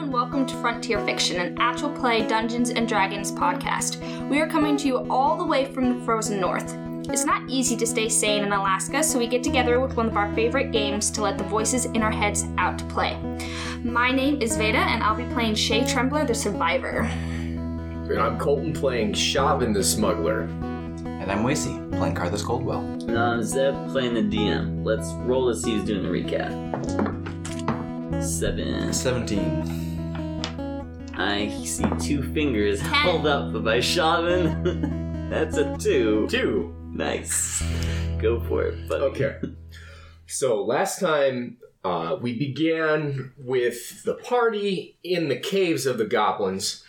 and 0.00 0.10
welcome 0.10 0.46
to 0.46 0.56
Frontier 0.62 0.98
Fiction, 1.04 1.38
an 1.38 1.58
actual 1.58 1.90
play 1.90 2.26
Dungeons 2.26 2.70
and 2.70 2.88
Dragons 2.88 3.30
podcast. 3.30 4.00
We 4.30 4.40
are 4.40 4.48
coming 4.48 4.78
to 4.78 4.86
you 4.86 5.06
all 5.10 5.36
the 5.36 5.44
way 5.44 5.66
from 5.66 5.92
the 5.92 6.04
frozen 6.06 6.40
north. 6.40 6.74
It's 7.10 7.26
not 7.26 7.42
easy 7.50 7.76
to 7.76 7.86
stay 7.86 8.08
sane 8.08 8.42
in 8.42 8.50
Alaska, 8.50 9.02
so 9.02 9.18
we 9.18 9.26
get 9.26 9.42
together 9.42 9.78
with 9.78 9.98
one 9.98 10.06
of 10.06 10.16
our 10.16 10.34
favorite 10.34 10.72
games 10.72 11.10
to 11.10 11.20
let 11.20 11.36
the 11.36 11.44
voices 11.44 11.84
in 11.84 12.02
our 12.02 12.10
heads 12.10 12.46
out 12.56 12.78
to 12.78 12.84
play. 12.86 13.14
My 13.84 14.10
name 14.10 14.40
is 14.40 14.56
Veda, 14.56 14.78
and 14.78 15.02
I'll 15.02 15.16
be 15.16 15.26
playing 15.34 15.54
Shay 15.54 15.82
Trembler, 15.82 16.26
the 16.26 16.34
survivor. 16.34 17.00
And 17.00 18.18
I'm 18.18 18.38
Colton 18.38 18.72
playing 18.72 19.12
Shavin 19.12 19.74
the 19.74 19.84
Smuggler. 19.84 20.44
And 20.44 21.30
I'm 21.30 21.44
Wacy, 21.44 21.90
playing 21.98 22.14
Carthus 22.14 22.42
Coldwell. 22.42 22.80
And 22.80 23.18
uh, 23.18 23.20
I'm 23.20 23.42
Zeb 23.42 23.74
playing 23.90 24.14
the 24.14 24.22
DM. 24.22 24.82
Let's 24.82 25.10
roll 25.26 25.52
to 25.52 25.60
see 25.60 25.72
who's 25.72 25.84
doing 25.84 26.02
the 26.02 26.08
recap. 26.08 26.70
Seven. 28.22 28.92
17. 28.92 29.89
I 31.20 31.50
see 31.64 31.84
two 32.00 32.22
fingers 32.32 32.80
held 32.80 33.26
up 33.26 33.62
by 33.62 33.80
Shaman. 33.80 35.28
That's 35.30 35.58
a 35.58 35.76
two. 35.76 36.26
Two. 36.30 36.74
Nice. 36.94 37.62
Go 38.18 38.40
for 38.40 38.62
it, 38.62 38.88
buddy. 38.88 39.04
Okay. 39.04 39.36
So 40.26 40.64
last 40.64 40.98
time 40.98 41.58
uh, 41.84 42.16
we 42.18 42.38
began 42.38 43.34
with 43.36 44.02
the 44.04 44.14
party 44.14 44.96
in 45.04 45.28
the 45.28 45.38
caves 45.38 45.84
of 45.84 45.98
the 45.98 46.06
goblins, 46.06 46.82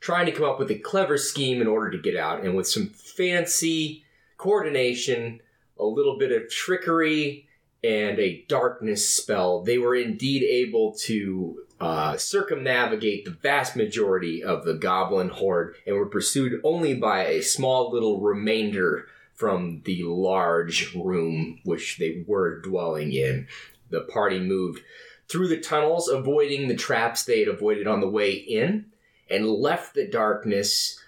trying 0.00 0.26
to 0.26 0.32
come 0.32 0.46
up 0.46 0.58
with 0.58 0.72
a 0.72 0.78
clever 0.80 1.16
scheme 1.16 1.60
in 1.60 1.68
order 1.68 1.92
to 1.92 2.02
get 2.02 2.16
out, 2.16 2.42
and 2.42 2.56
with 2.56 2.66
some 2.66 2.88
fancy 2.88 4.04
coordination, 4.36 5.40
a 5.78 5.84
little 5.84 6.18
bit 6.18 6.32
of 6.32 6.50
trickery, 6.50 7.46
and 7.84 8.18
a 8.18 8.44
darkness 8.48 9.08
spell, 9.08 9.62
they 9.62 9.78
were 9.78 9.94
indeed 9.94 10.42
able 10.42 10.92
to 11.02 11.65
uh, 11.80 12.16
circumnavigate 12.16 13.24
the 13.24 13.30
vast 13.30 13.76
majority 13.76 14.42
of 14.42 14.64
the 14.64 14.74
goblin 14.74 15.28
horde 15.28 15.74
and 15.86 15.96
were 15.96 16.06
pursued 16.06 16.60
only 16.64 16.94
by 16.94 17.26
a 17.26 17.42
small 17.42 17.90
little 17.92 18.20
remainder 18.20 19.06
from 19.34 19.82
the 19.84 20.02
large 20.04 20.94
room 20.94 21.60
which 21.64 21.98
they 21.98 22.24
were 22.26 22.60
dwelling 22.60 23.12
in. 23.12 23.46
The 23.90 24.00
party 24.00 24.40
moved 24.40 24.82
through 25.28 25.48
the 25.48 25.60
tunnels, 25.60 26.08
avoiding 26.08 26.68
the 26.68 26.76
traps 26.76 27.24
they 27.24 27.40
had 27.40 27.48
avoided 27.48 27.86
on 27.86 28.00
the 28.00 28.08
way 28.08 28.32
in, 28.32 28.86
and 29.28 29.46
left 29.46 29.94
the 29.94 30.06
darkness 30.06 30.98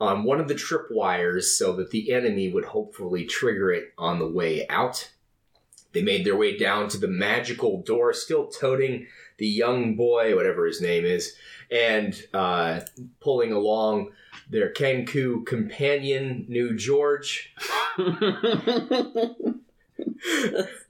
on 0.00 0.24
one 0.24 0.40
of 0.40 0.48
the 0.48 0.54
tripwires 0.54 1.44
so 1.44 1.72
that 1.74 1.90
the 1.90 2.12
enemy 2.12 2.50
would 2.50 2.64
hopefully 2.64 3.24
trigger 3.24 3.70
it 3.70 3.92
on 3.96 4.18
the 4.18 4.28
way 4.28 4.66
out. 4.68 5.10
They 5.92 6.02
made 6.02 6.26
their 6.26 6.36
way 6.36 6.56
down 6.58 6.88
to 6.88 6.98
the 6.98 7.08
magical 7.08 7.82
door, 7.82 8.12
still 8.12 8.48
toting 8.48 9.06
the 9.38 9.46
young 9.46 9.96
boy, 9.96 10.34
whatever 10.34 10.66
his 10.66 10.80
name 10.80 11.04
is, 11.04 11.34
and 11.70 12.20
uh, 12.32 12.80
pulling 13.20 13.52
along 13.52 14.10
their 14.48 14.72
Kenku 14.72 15.44
companion, 15.44 16.46
New 16.48 16.76
George. 16.76 17.52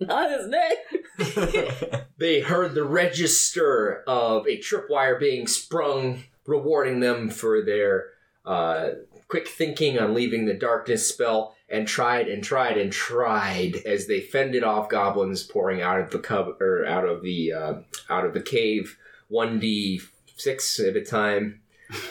Not 0.00 0.30
his 0.30 0.48
name. 0.48 0.76
They 2.18 2.40
heard 2.40 2.74
the 2.74 2.84
register 2.84 4.02
of 4.06 4.46
a 4.46 4.58
tripwire 4.58 5.20
being 5.20 5.46
sprung, 5.46 6.24
rewarding 6.46 7.00
them 7.00 7.28
for 7.28 7.62
their 7.62 8.06
uh, 8.46 8.90
quick 9.28 9.48
thinking 9.48 9.98
on 9.98 10.14
leaving 10.14 10.46
the 10.46 10.54
darkness 10.54 11.06
spell, 11.06 11.55
and 11.68 11.86
tried 11.86 12.28
and 12.28 12.44
tried 12.44 12.78
and 12.78 12.92
tried 12.92 13.76
as 13.84 14.06
they 14.06 14.20
fended 14.20 14.62
off 14.62 14.88
goblins 14.88 15.42
pouring 15.42 15.82
out 15.82 16.00
of 16.00 16.10
the 16.10 16.18
cub 16.18 16.60
or 16.60 16.86
out 16.86 17.06
of 17.08 17.22
the 17.22 17.52
uh, 17.52 17.74
out 18.08 18.24
of 18.24 18.34
the 18.34 18.40
cave, 18.40 18.96
one 19.28 19.58
d 19.58 20.00
six 20.36 20.78
at 20.78 20.96
a 20.96 21.04
time, 21.04 21.60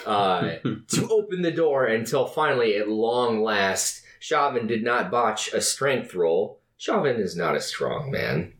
uh, 0.04 0.56
to 0.88 1.08
open 1.10 1.42
the 1.42 1.50
door 1.50 1.86
until 1.86 2.26
finally, 2.26 2.76
at 2.76 2.88
long 2.88 3.42
last, 3.42 4.02
Shaman 4.18 4.66
did 4.66 4.82
not 4.82 5.10
botch 5.10 5.52
a 5.52 5.60
strength 5.60 6.14
roll. 6.14 6.60
Shaman 6.76 7.16
is 7.16 7.36
not 7.36 7.56
a 7.56 7.60
strong 7.60 8.10
man, 8.10 8.52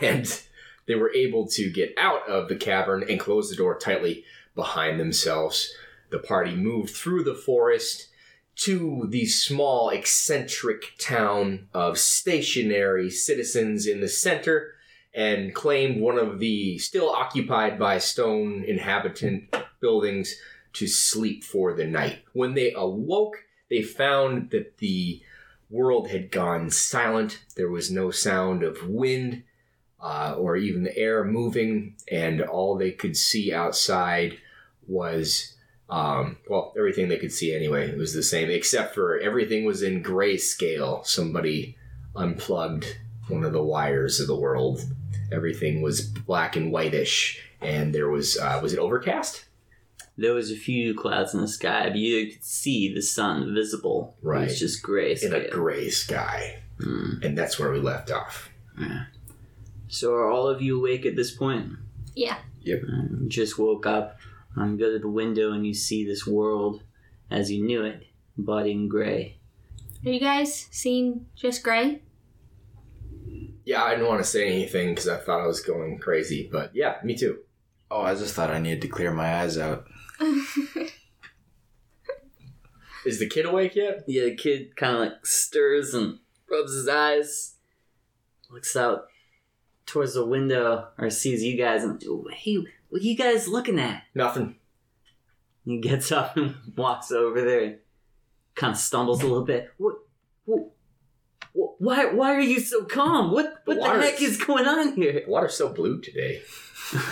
and 0.00 0.40
they 0.86 0.94
were 0.94 1.12
able 1.12 1.48
to 1.48 1.70
get 1.70 1.94
out 1.96 2.28
of 2.28 2.48
the 2.48 2.56
cavern 2.56 3.04
and 3.08 3.18
close 3.18 3.50
the 3.50 3.56
door 3.56 3.76
tightly 3.78 4.24
behind 4.54 5.00
themselves. 5.00 5.72
The 6.10 6.18
party 6.18 6.54
moved 6.54 6.90
through 6.90 7.24
the 7.24 7.34
forest 7.34 8.08
to 8.60 9.06
the 9.08 9.24
small, 9.24 9.88
eccentric 9.88 10.92
town 10.98 11.68
of 11.72 11.98
stationary 11.98 13.10
citizens 13.10 13.86
in 13.86 14.00
the 14.00 14.08
center 14.08 14.74
and 15.14 15.54
claimed 15.54 16.00
one 16.00 16.18
of 16.18 16.38
the 16.38 16.78
still 16.78 17.10
occupied 17.10 17.78
by 17.78 17.98
stone 17.98 18.62
inhabitant 18.64 19.56
buildings 19.80 20.36
to 20.74 20.86
sleep 20.86 21.42
for 21.42 21.72
the 21.72 21.86
night. 21.86 22.22
When 22.34 22.52
they 22.52 22.72
awoke, 22.74 23.44
they 23.70 23.82
found 23.82 24.50
that 24.50 24.76
the 24.76 25.22
world 25.70 26.10
had 26.10 26.30
gone 26.30 26.70
silent. 26.70 27.42
There 27.56 27.70
was 27.70 27.90
no 27.90 28.10
sound 28.10 28.62
of 28.62 28.86
wind 28.86 29.42
uh, 30.00 30.34
or 30.36 30.56
even 30.56 30.82
the 30.82 30.96
air 30.96 31.24
moving, 31.24 31.96
and 32.10 32.42
all 32.42 32.76
they 32.76 32.92
could 32.92 33.16
see 33.16 33.52
outside 33.52 34.38
was, 34.86 35.54
um, 35.90 36.36
well, 36.48 36.72
everything 36.78 37.08
they 37.08 37.18
could 37.18 37.32
see 37.32 37.54
anyway. 37.54 37.88
It 37.90 37.98
was 37.98 38.14
the 38.14 38.22
same, 38.22 38.48
except 38.50 38.94
for 38.94 39.18
everything 39.18 39.64
was 39.64 39.82
in 39.82 40.02
grayscale. 40.02 41.04
Somebody 41.06 41.76
unplugged 42.16 42.96
one 43.28 43.44
of 43.44 43.52
the 43.52 43.62
wires 43.62 44.20
of 44.20 44.26
the 44.26 44.36
world. 44.38 44.80
Everything 45.32 45.82
was 45.82 46.00
black 46.00 46.56
and 46.56 46.72
whitish, 46.72 47.40
and 47.60 47.94
there 47.94 48.08
was, 48.08 48.36
uh, 48.38 48.58
was 48.62 48.72
it 48.72 48.78
overcast? 48.78 49.44
There 50.16 50.34
was 50.34 50.50
a 50.50 50.56
few 50.56 50.94
clouds 50.94 51.34
in 51.34 51.40
the 51.40 51.48
sky, 51.48 51.88
but 51.88 51.96
you 51.96 52.26
could 52.32 52.44
see 52.44 52.92
the 52.92 53.00
sun 53.02 53.54
visible. 53.54 54.16
It 54.22 54.26
Right. 54.26 54.48
was 54.48 54.58
just 54.58 54.82
gray. 54.82 55.16
In 55.22 55.32
a 55.32 55.48
gray 55.48 55.88
sky. 55.88 56.62
Hmm. 56.80 57.14
And 57.22 57.38
that's 57.38 57.58
where 57.58 57.70
we 57.72 57.78
left 57.78 58.10
off. 58.10 58.50
So 59.88 60.12
are 60.14 60.30
all 60.30 60.46
of 60.48 60.62
you 60.62 60.78
awake 60.78 61.04
at 61.06 61.16
this 61.16 61.30
point? 61.30 61.70
Yeah. 62.14 62.38
Um, 62.88 63.26
just 63.28 63.58
woke 63.58 63.86
up. 63.86 64.18
Um, 64.56 64.76
go 64.76 64.92
to 64.92 64.98
the 64.98 65.08
window 65.08 65.52
and 65.52 65.66
you 65.66 65.74
see 65.74 66.04
this 66.04 66.26
world 66.26 66.82
as 67.30 67.50
you 67.50 67.64
knew 67.64 67.84
it, 67.84 68.06
but 68.36 68.66
in 68.66 68.88
gray. 68.88 69.38
Are 70.04 70.10
you 70.10 70.20
guys 70.20 70.66
seeing 70.70 71.26
just 71.36 71.62
gray? 71.62 72.02
Yeah, 73.64 73.84
I 73.84 73.90
didn't 73.90 74.08
want 74.08 74.20
to 74.20 74.28
say 74.28 74.46
anything 74.46 74.90
because 74.90 75.08
I 75.08 75.16
thought 75.18 75.42
I 75.42 75.46
was 75.46 75.60
going 75.60 75.98
crazy, 75.98 76.48
but 76.50 76.74
yeah, 76.74 76.96
me 77.04 77.14
too. 77.14 77.38
Oh, 77.90 78.00
I 78.02 78.14
just 78.14 78.34
thought 78.34 78.50
I 78.50 78.58
needed 78.58 78.82
to 78.82 78.88
clear 78.88 79.12
my 79.12 79.42
eyes 79.42 79.58
out. 79.58 79.84
Is 83.06 83.18
the 83.18 83.28
kid 83.28 83.46
awake 83.46 83.76
yet? 83.76 84.04
Yeah, 84.06 84.24
the 84.24 84.36
kid 84.36 84.76
kind 84.76 84.94
of 84.94 85.00
like 85.00 85.24
stirs 85.26 85.94
and 85.94 86.18
rubs 86.50 86.74
his 86.74 86.88
eyes, 86.88 87.54
looks 88.50 88.76
out 88.76 89.06
towards 89.86 90.14
the 90.14 90.26
window 90.26 90.88
or 90.98 91.10
sees 91.10 91.42
you 91.42 91.56
guys 91.56 91.82
and 91.82 92.02
hey, 92.32 92.64
what 92.90 93.00
are 93.00 93.04
you 93.04 93.16
guys 93.16 93.48
looking 93.48 93.78
at? 93.80 94.02
Nothing. 94.14 94.56
He 95.64 95.78
gets 95.78 96.12
up 96.12 96.36
and 96.36 96.54
walks 96.76 97.10
over 97.12 97.40
there 97.42 97.60
and 97.64 97.78
kind 98.54 98.72
of 98.72 98.78
stumbles 98.78 99.22
a 99.22 99.26
little 99.26 99.44
bit. 99.44 99.70
What? 99.78 99.96
what 100.44 100.70
why? 101.78 102.06
Why 102.06 102.34
are 102.34 102.40
you 102.40 102.60
so 102.60 102.84
calm? 102.84 103.32
What? 103.32 103.62
What 103.64 103.74
the, 103.74 103.80
water's- 103.80 104.04
heck 104.04 104.22
is 104.22 104.36
going 104.42 104.66
on 104.66 104.94
here? 104.94 105.22
The 105.24 105.30
water's 105.30 105.54
so 105.56 105.68
blue 105.72 106.00
today. 106.00 106.42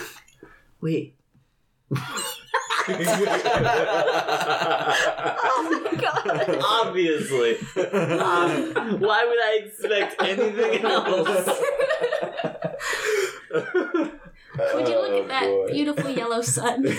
Wait. 0.80 1.16
Oh 5.30 5.80
my 5.84 6.00
god. 6.00 6.58
Obviously. 6.64 7.56
Um, 7.76 9.00
why 9.00 9.24
would 9.24 9.38
I 9.42 9.60
expect 9.64 10.22
anything 10.22 10.84
else? 10.84 11.48
Would 14.74 14.88
you 14.88 14.94
look 15.00 15.30
at 15.30 15.42
oh, 15.44 15.66
that 15.66 15.72
beautiful 15.72 16.10
yellow 16.10 16.42
sun? 16.42 16.84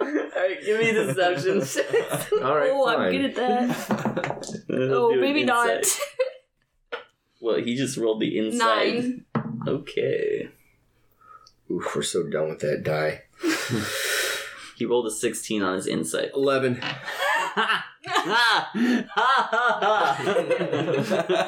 Alright, 0.00 0.64
give 0.64 0.78
me 0.80 0.92
the 0.92 1.04
deception. 1.14 2.42
All 2.44 2.56
right, 2.56 2.70
oh, 2.72 2.84
fine. 2.84 3.00
I'm 3.00 3.12
good 3.12 3.24
at 3.24 3.34
that. 3.36 4.54
He'll 4.68 4.94
Oh, 4.94 5.08
do 5.10 5.14
an 5.14 5.20
maybe 5.20 5.44
not. 5.44 5.68
insight. 5.70 6.00
Well, 7.40 7.56
he 7.56 7.76
just 7.76 7.96
rolled 7.96 8.20
the 8.20 8.38
inside. 8.38 8.94
Nine. 8.94 9.24
Okay. 9.66 10.48
Oof, 11.70 11.96
we're 11.96 12.02
so 12.02 12.28
done 12.28 12.48
with 12.50 12.60
that 12.60 12.82
die. 12.82 13.22
He 14.76 14.84
rolled 14.84 15.06
a 15.06 15.10
16 15.10 15.62
on 15.62 15.74
his 15.76 15.86
insight. 15.86 16.30
Eleven. 16.34 16.80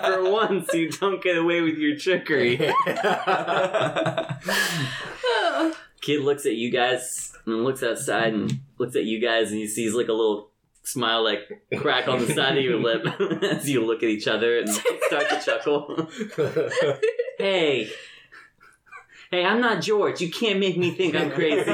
For 0.09 0.31
once, 0.31 0.73
you 0.75 0.91
don't 0.91 1.23
get 1.23 1.37
away 1.37 1.61
with 1.61 1.79
your 1.79 1.97
trickery. 1.97 2.57
Kid 6.01 6.21
looks 6.23 6.47
at 6.47 6.55
you 6.55 6.71
guys 6.71 7.33
and 7.47 7.65
looks 7.65 7.83
outside 7.83 8.33
and 8.33 8.61
looks 8.79 8.97
at 8.97 9.05
you 9.05 9.21
guys 9.21 9.51
and 9.51 9.59
he 9.59 9.67
sees 9.67 9.95
like 9.95 10.09
a 10.09 10.13
little 10.13 10.51
smile, 10.85 11.23
like 11.25 11.41
crack 11.77 12.09
on 12.09 12.25
the 12.25 12.33
side 12.35 12.57
of 12.57 12.65
your 12.65 12.81
lip 12.81 13.07
as 13.43 13.69
you 13.69 13.85
look 13.85 14.03
at 14.03 14.09
each 14.09 14.27
other 14.27 14.59
and 14.59 14.69
start 14.69 15.29
to 15.29 15.41
chuckle. 15.45 16.09
Hey, 17.39 17.89
Hey, 19.31 19.45
I'm 19.45 19.61
not 19.61 19.81
George. 19.81 20.21
You 20.21 20.29
can't 20.29 20.59
make 20.59 20.77
me 20.77 20.91
think 20.91 21.15
I'm 21.15 21.31
crazy. 21.31 21.71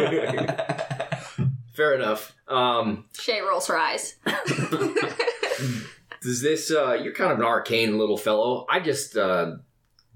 Fair 1.74 1.94
enough. 1.94 2.34
Um, 2.48 3.06
Shay 3.18 3.40
rolls 3.40 3.66
her 3.66 3.76
eyes. 3.76 4.14
does 6.22 6.40
this? 6.40 6.70
Uh, 6.70 6.94
you're 6.94 7.12
kind 7.12 7.32
of 7.32 7.38
an 7.38 7.44
arcane 7.44 7.98
little 7.98 8.16
fellow. 8.16 8.64
I 8.70 8.80
just 8.80 9.16
uh, 9.16 9.56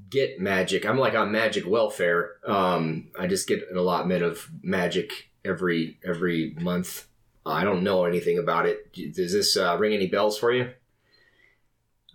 get 0.08 0.40
magic. 0.40 0.86
I'm 0.86 0.98
like 0.98 1.14
on 1.14 1.32
magic 1.32 1.66
welfare. 1.66 2.36
Um, 2.46 3.08
I 3.18 3.26
just 3.26 3.48
get 3.48 3.64
an 3.70 3.76
allotment 3.76 4.22
of 4.22 4.48
magic 4.62 5.30
every 5.44 5.98
every 6.04 6.56
month. 6.60 7.08
I 7.44 7.64
don't 7.64 7.82
know 7.82 8.04
anything 8.04 8.38
about 8.38 8.66
it. 8.66 8.92
Does 9.14 9.32
this 9.32 9.56
uh, 9.56 9.76
ring 9.78 9.94
any 9.94 10.06
bells 10.06 10.38
for 10.38 10.52
you? 10.52 10.70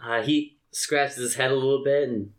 Uh, 0.01 0.21
he 0.21 0.57
scratches 0.71 1.17
his 1.17 1.35
head 1.35 1.51
a 1.51 1.55
little 1.55 1.83
bit 1.83 2.07
and 2.07 2.31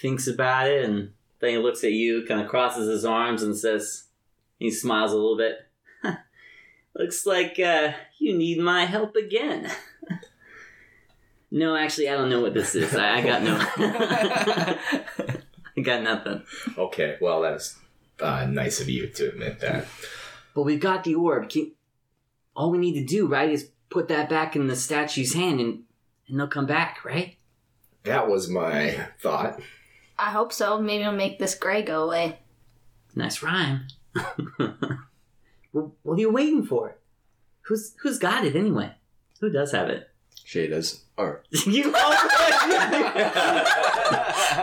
thinks 0.00 0.26
about 0.26 0.68
it, 0.68 0.84
and 0.84 1.12
then 1.40 1.50
he 1.50 1.58
looks 1.58 1.82
at 1.84 1.92
you, 1.92 2.24
kind 2.26 2.40
of 2.40 2.48
crosses 2.48 2.88
his 2.88 3.04
arms, 3.04 3.42
and 3.42 3.56
says, 3.56 4.04
he 4.58 4.70
smiles 4.70 5.12
a 5.12 5.16
little 5.16 5.36
bit. 5.36 5.63
Looks 6.96 7.26
like 7.26 7.58
uh, 7.58 7.92
you 8.18 8.36
need 8.36 8.58
my 8.58 8.84
help 8.84 9.16
again. 9.16 9.70
no, 11.50 11.76
actually, 11.76 12.08
I 12.08 12.16
don't 12.16 12.30
know 12.30 12.40
what 12.40 12.54
this 12.54 12.74
is. 12.74 12.94
I, 12.94 13.18
I 13.18 13.22
got 13.22 13.42
no. 13.42 13.58
I 15.76 15.80
got 15.82 16.02
nothing. 16.02 16.42
Okay, 16.78 17.16
well 17.20 17.42
that's 17.42 17.76
uh, 18.20 18.46
nice 18.46 18.80
of 18.80 18.88
you 18.88 19.08
to 19.08 19.28
admit 19.28 19.60
that. 19.60 19.86
But 20.54 20.62
we've 20.62 20.80
got 20.80 21.02
the 21.02 21.16
orb. 21.16 21.48
Can, 21.48 21.72
all 22.54 22.70
we 22.70 22.78
need 22.78 22.94
to 22.94 23.04
do, 23.04 23.26
right, 23.26 23.50
is 23.50 23.70
put 23.90 24.06
that 24.08 24.28
back 24.28 24.54
in 24.54 24.68
the 24.68 24.76
statue's 24.76 25.34
hand, 25.34 25.60
and 25.60 25.82
and 26.28 26.38
they'll 26.38 26.46
come 26.46 26.66
back, 26.66 27.04
right? 27.04 27.36
That 28.04 28.28
was 28.28 28.48
my 28.48 29.08
thought. 29.20 29.60
I 30.18 30.30
hope 30.30 30.52
so. 30.52 30.80
Maybe 30.80 31.02
it'll 31.02 31.14
make 31.14 31.38
this 31.38 31.54
gray 31.54 31.82
go 31.82 32.04
away. 32.04 32.38
Nice 33.14 33.42
rhyme. 33.42 33.88
well, 35.74 35.92
what 36.02 36.14
are 36.16 36.20
you 36.20 36.30
waiting 36.30 36.64
for? 36.64 36.96
Who's 37.62 37.94
who's 38.02 38.18
got 38.18 38.44
it 38.46 38.56
anyway? 38.56 38.92
Who 39.40 39.50
does 39.50 39.72
have 39.72 39.90
it? 39.90 40.08
Shay 40.44 40.66
does. 40.68 41.02
Or 41.16 41.42
you 41.66 41.94
all 41.94 42.10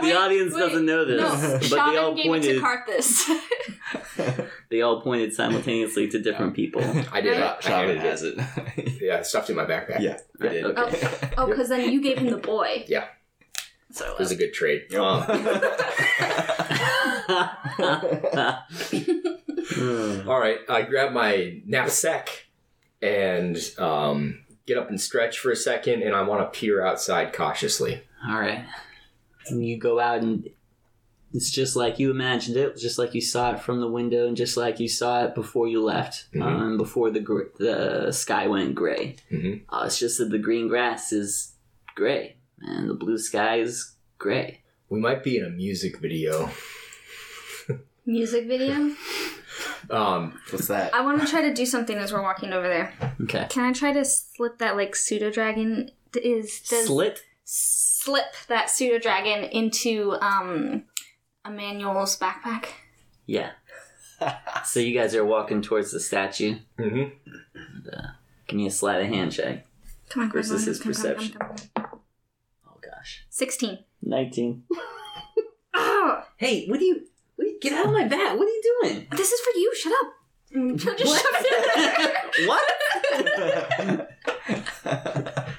Wait, 0.02 0.14
audience 0.16 0.52
wait. 0.54 0.60
doesn't 0.60 0.86
know 0.86 1.04
this, 1.04 1.20
No, 1.20 1.58
but 1.76 1.90
they 1.90 1.96
all 1.98 2.14
gave 2.14 2.26
it 2.32 2.42
to 2.42 2.60
pointed. 2.60 2.62
Carthus. 2.62 3.28
They 4.70 4.80
all 4.80 5.00
pointed 5.02 5.34
simultaneously 5.34 6.08
to 6.08 6.18
different 6.18 6.54
people. 6.54 6.82
I 7.12 7.20
did. 7.20 7.38
Right. 7.38 7.56
I 7.58 7.60
Shaman 7.60 7.98
has 7.98 8.22
it. 8.22 8.38
it. 8.78 9.02
Yeah, 9.02 9.18
I 9.18 9.22
stuffed 9.22 9.50
it 9.50 9.52
in 9.52 9.56
my 9.58 9.66
backpack. 9.66 10.00
yeah, 10.00 10.16
I 10.40 10.48
did. 10.48 10.64
Okay. 10.64 11.08
oh, 11.36 11.46
because 11.46 11.68
then 11.68 11.90
you 11.92 12.00
gave 12.00 12.16
him 12.18 12.30
the 12.30 12.38
boy. 12.38 12.84
Yeah. 12.88 13.04
So 13.90 14.10
It 14.14 14.18
was 14.18 14.30
a 14.30 14.36
good 14.36 14.54
trade. 14.54 14.84
Yep. 14.88 15.00
Um, 15.02 15.28
Hmm. 19.74 20.28
all 20.28 20.38
right, 20.38 20.58
I 20.68 20.82
grab 20.82 21.12
my 21.12 21.60
knapsack 21.66 22.46
and 23.00 23.56
um, 23.78 24.44
get 24.66 24.78
up 24.78 24.88
and 24.88 25.00
stretch 25.00 25.38
for 25.38 25.50
a 25.50 25.56
second, 25.56 26.02
and 26.02 26.14
I 26.14 26.22
want 26.22 26.40
to 26.52 26.58
peer 26.58 26.84
outside 26.84 27.32
cautiously. 27.32 28.02
all 28.28 28.38
right. 28.40 28.64
And 29.48 29.64
you 29.66 29.76
go 29.78 29.98
out 29.98 30.20
and 30.20 30.48
it's 31.34 31.50
just 31.50 31.74
like 31.76 31.98
you 31.98 32.10
imagined 32.10 32.56
it, 32.56 32.76
just 32.76 32.98
like 32.98 33.14
you 33.14 33.20
saw 33.20 33.52
it 33.54 33.60
from 33.60 33.80
the 33.80 33.88
window, 33.88 34.28
and 34.28 34.36
just 34.36 34.56
like 34.56 34.78
you 34.78 34.86
saw 34.88 35.24
it 35.24 35.34
before 35.34 35.66
you 35.66 35.82
left, 35.82 36.26
Mhm. 36.34 36.42
um, 36.42 36.76
before 36.76 37.10
the 37.10 37.20
gr- 37.20 37.50
the 37.58 38.12
sky 38.12 38.46
went 38.46 38.74
gray. 38.74 39.16
Mhm. 39.32 39.62
Uh, 39.68 39.84
it's 39.86 39.98
just 39.98 40.18
that 40.18 40.30
the 40.30 40.38
green 40.38 40.68
grass 40.68 41.10
is 41.12 41.54
gray 41.96 42.36
and 42.60 42.88
the 42.88 42.94
blue 42.94 43.18
sky 43.18 43.60
is 43.60 43.94
gray. 44.18 44.60
We 44.90 45.00
might 45.00 45.24
be 45.24 45.38
in 45.38 45.44
a 45.44 45.50
music 45.50 45.98
video. 45.98 46.50
music 48.06 48.46
video. 48.46 48.94
Um, 49.90 50.38
What's 50.50 50.68
that? 50.68 50.94
I 50.94 51.02
want 51.02 51.20
to 51.20 51.26
try 51.26 51.42
to 51.42 51.52
do 51.52 51.66
something 51.66 51.96
as 51.98 52.12
we're 52.12 52.22
walking 52.22 52.52
over 52.52 52.66
there. 52.68 52.94
Okay. 53.22 53.46
Can 53.50 53.64
I 53.64 53.72
try 53.72 53.92
to 53.92 54.04
slip 54.04 54.58
that 54.58 54.76
like 54.76 54.94
pseudo 54.96 55.30
dragon? 55.30 55.90
Is 56.14 56.60
does 56.62 56.86
Slit. 56.86 57.22
slip 57.44 58.32
that 58.48 58.70
pseudo 58.70 58.98
dragon 58.98 59.44
into 59.44 60.12
um 60.20 60.84
Emmanuel's 61.46 62.18
backpack? 62.18 62.66
Yeah. 63.26 63.50
So 64.64 64.78
you 64.80 64.96
guys 64.96 65.14
are 65.16 65.24
walking 65.24 65.62
towards 65.62 65.90
the 65.90 65.98
statue. 66.00 66.56
Mm 66.78 66.92
mhm. 66.92 67.12
Give 68.46 68.56
me 68.56 68.66
a 68.66 68.70
sleight 68.70 69.02
of 69.02 69.08
hand 69.08 69.32
check. 69.32 69.66
Come 70.10 70.24
on, 70.24 70.30
come 70.30 70.38
on, 70.40 70.42
Versus 70.44 70.62
come 70.62 70.62
on, 70.62 70.66
his 70.68 70.78
come 70.78 70.90
on, 70.90 70.94
come 70.94 71.02
perception. 71.02 71.38
come 71.38 71.56
come. 71.74 72.00
Oh 72.68 72.78
gosh. 72.82 73.24
Sixteen. 73.30 73.78
Nineteen. 74.02 74.64
Oh, 75.74 76.22
Hey, 76.36 76.66
what 76.66 76.78
do 76.80 76.84
you? 76.84 77.06
What 77.62 77.68
do 77.68 77.68
you 77.68 77.70
get 77.70 77.78
out 77.80 77.86
of 77.86 77.92
my 77.92 78.08
bat? 78.08 78.36
What 78.38 78.46
are 78.48 78.50
you 78.50 78.62
doing? 78.82 79.06
this 79.12 79.30
is 79.32 79.40
for 79.40 79.58
you. 79.58 79.74
Shut 79.74 79.92
up. 80.02 80.12
Mm, 80.54 80.76
Just 80.98 81.06
What? 81.06 81.22
shove 81.22 81.44
it 81.46 82.46
what? 82.48 84.08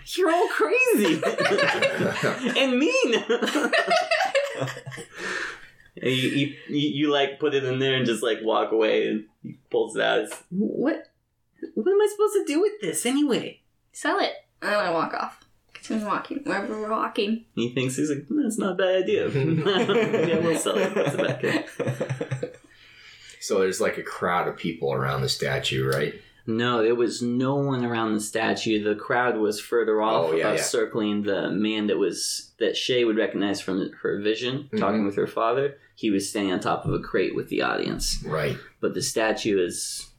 You're 0.16 0.32
all 0.32 0.48
crazy 0.50 1.22
and 2.60 2.78
mean. 2.78 3.24
you, 5.96 6.12
you, 6.12 6.56
you, 6.70 6.90
you 6.90 7.12
like 7.12 7.40
put 7.40 7.56
it 7.56 7.64
in 7.64 7.80
there 7.80 7.96
and 7.96 8.06
just 8.06 8.22
like 8.22 8.40
walk 8.44 8.72
away 8.72 9.08
and 9.08 9.26
he 9.42 9.58
pulls 9.72 9.96
it 9.96 10.02
out. 10.04 10.20
It's, 10.20 10.44
what? 10.50 11.08
What 11.74 11.92
am 11.92 12.02
I 12.02 12.08
supposed 12.12 12.34
to 12.34 12.44
do 12.46 12.62
with 12.62 12.74
this 12.82 13.06
anyway? 13.06 13.62
Sell 13.94 14.20
it. 14.20 14.34
And 14.62 14.72
then 14.72 14.80
I 14.80 14.92
walk 14.92 15.14
off. 15.14 15.43
Continue 15.84 16.08
walking 16.08 16.40
wherever 16.44 16.80
we're 16.80 16.90
walking. 16.90 17.46
He 17.56 17.70
thinks 17.74 17.98
he's 17.98 18.10
like, 18.10 18.26
that's 18.30 18.58
not 18.58 18.72
a 18.74 18.76
bad 18.76 19.04
idea. 19.04 19.28
yeah, 20.28 20.40
we'll 20.40 20.58
sell 20.58 20.78
it. 20.78 20.94
Puts 20.94 21.16
it. 21.44 22.60
So 23.40 23.60
there's 23.60 23.82
like 23.82 23.98
a 23.98 24.04
crowd 24.04 24.48
of 24.48 24.56
people 24.56 24.94
around 24.94 25.22
the 25.22 25.28
statue, 25.28 25.86
right? 25.86 26.14
No, 26.48 26.82
there 26.82 26.96
was 26.96 27.22
no 27.22 27.56
one 27.56 27.84
around 27.84 28.14
the 28.14 28.22
statue. 28.22 28.82
The 28.82 28.96
crowd 28.96 29.36
was 29.38 29.60
further 29.60 30.02
off, 30.02 30.30
Oh, 30.30 30.34
yeah, 30.34 30.52
uh, 30.52 30.54
yeah. 30.54 30.62
circling 30.62 31.24
the 31.24 31.50
man 31.50 31.88
that 31.88 31.98
was 31.98 32.54
that 32.60 32.78
Shay 32.78 33.04
would 33.04 33.18
recognize 33.18 33.60
from 33.60 33.92
her 34.02 34.22
vision, 34.22 34.70
Mhm. 34.72 34.80
talking 34.80 35.06
with 35.06 35.18
her 35.18 35.28
father. 35.28 35.78
He 35.96 36.10
was 36.10 36.30
standing 36.30 36.54
on 36.54 36.62
top 36.62 36.86
of 36.86 36.94
a 36.94 37.00
crate 37.00 37.36
with 37.36 37.50
the 37.50 37.62
audience, 37.64 38.24
Right. 38.26 38.56
but 38.80 38.94
the 38.94 39.02
statue 39.02 39.60
is 39.62 40.10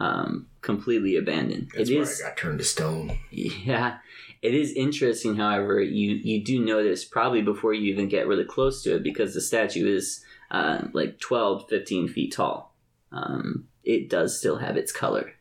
um, 0.00 0.46
completely 0.62 1.16
abandoned. 1.16 1.70
That's 1.76 1.90
it 1.90 1.94
where 1.94 2.02
is, 2.04 2.22
I 2.24 2.28
got 2.28 2.36
turned 2.38 2.60
to 2.60 2.64
stone. 2.64 3.18
yeah. 3.30 3.98
It 4.40 4.54
is 4.54 4.72
interesting, 4.72 5.36
however, 5.36 5.80
you 5.80 6.14
you 6.14 6.44
do 6.44 6.64
notice 6.64 7.04
probably 7.04 7.42
before 7.42 7.74
you 7.74 7.92
even 7.92 8.08
get 8.08 8.28
really 8.28 8.44
close 8.44 8.82
to 8.84 8.96
it 8.96 9.02
because 9.02 9.34
the 9.34 9.40
statue 9.40 9.92
is 9.92 10.24
uh, 10.50 10.82
like 10.92 11.18
12, 11.18 11.68
15 11.68 12.08
feet 12.08 12.32
tall. 12.32 12.74
Um, 13.12 13.68
it 13.84 14.08
does 14.08 14.38
still 14.38 14.58
have 14.58 14.76
its 14.76 14.92
color. 14.92 15.32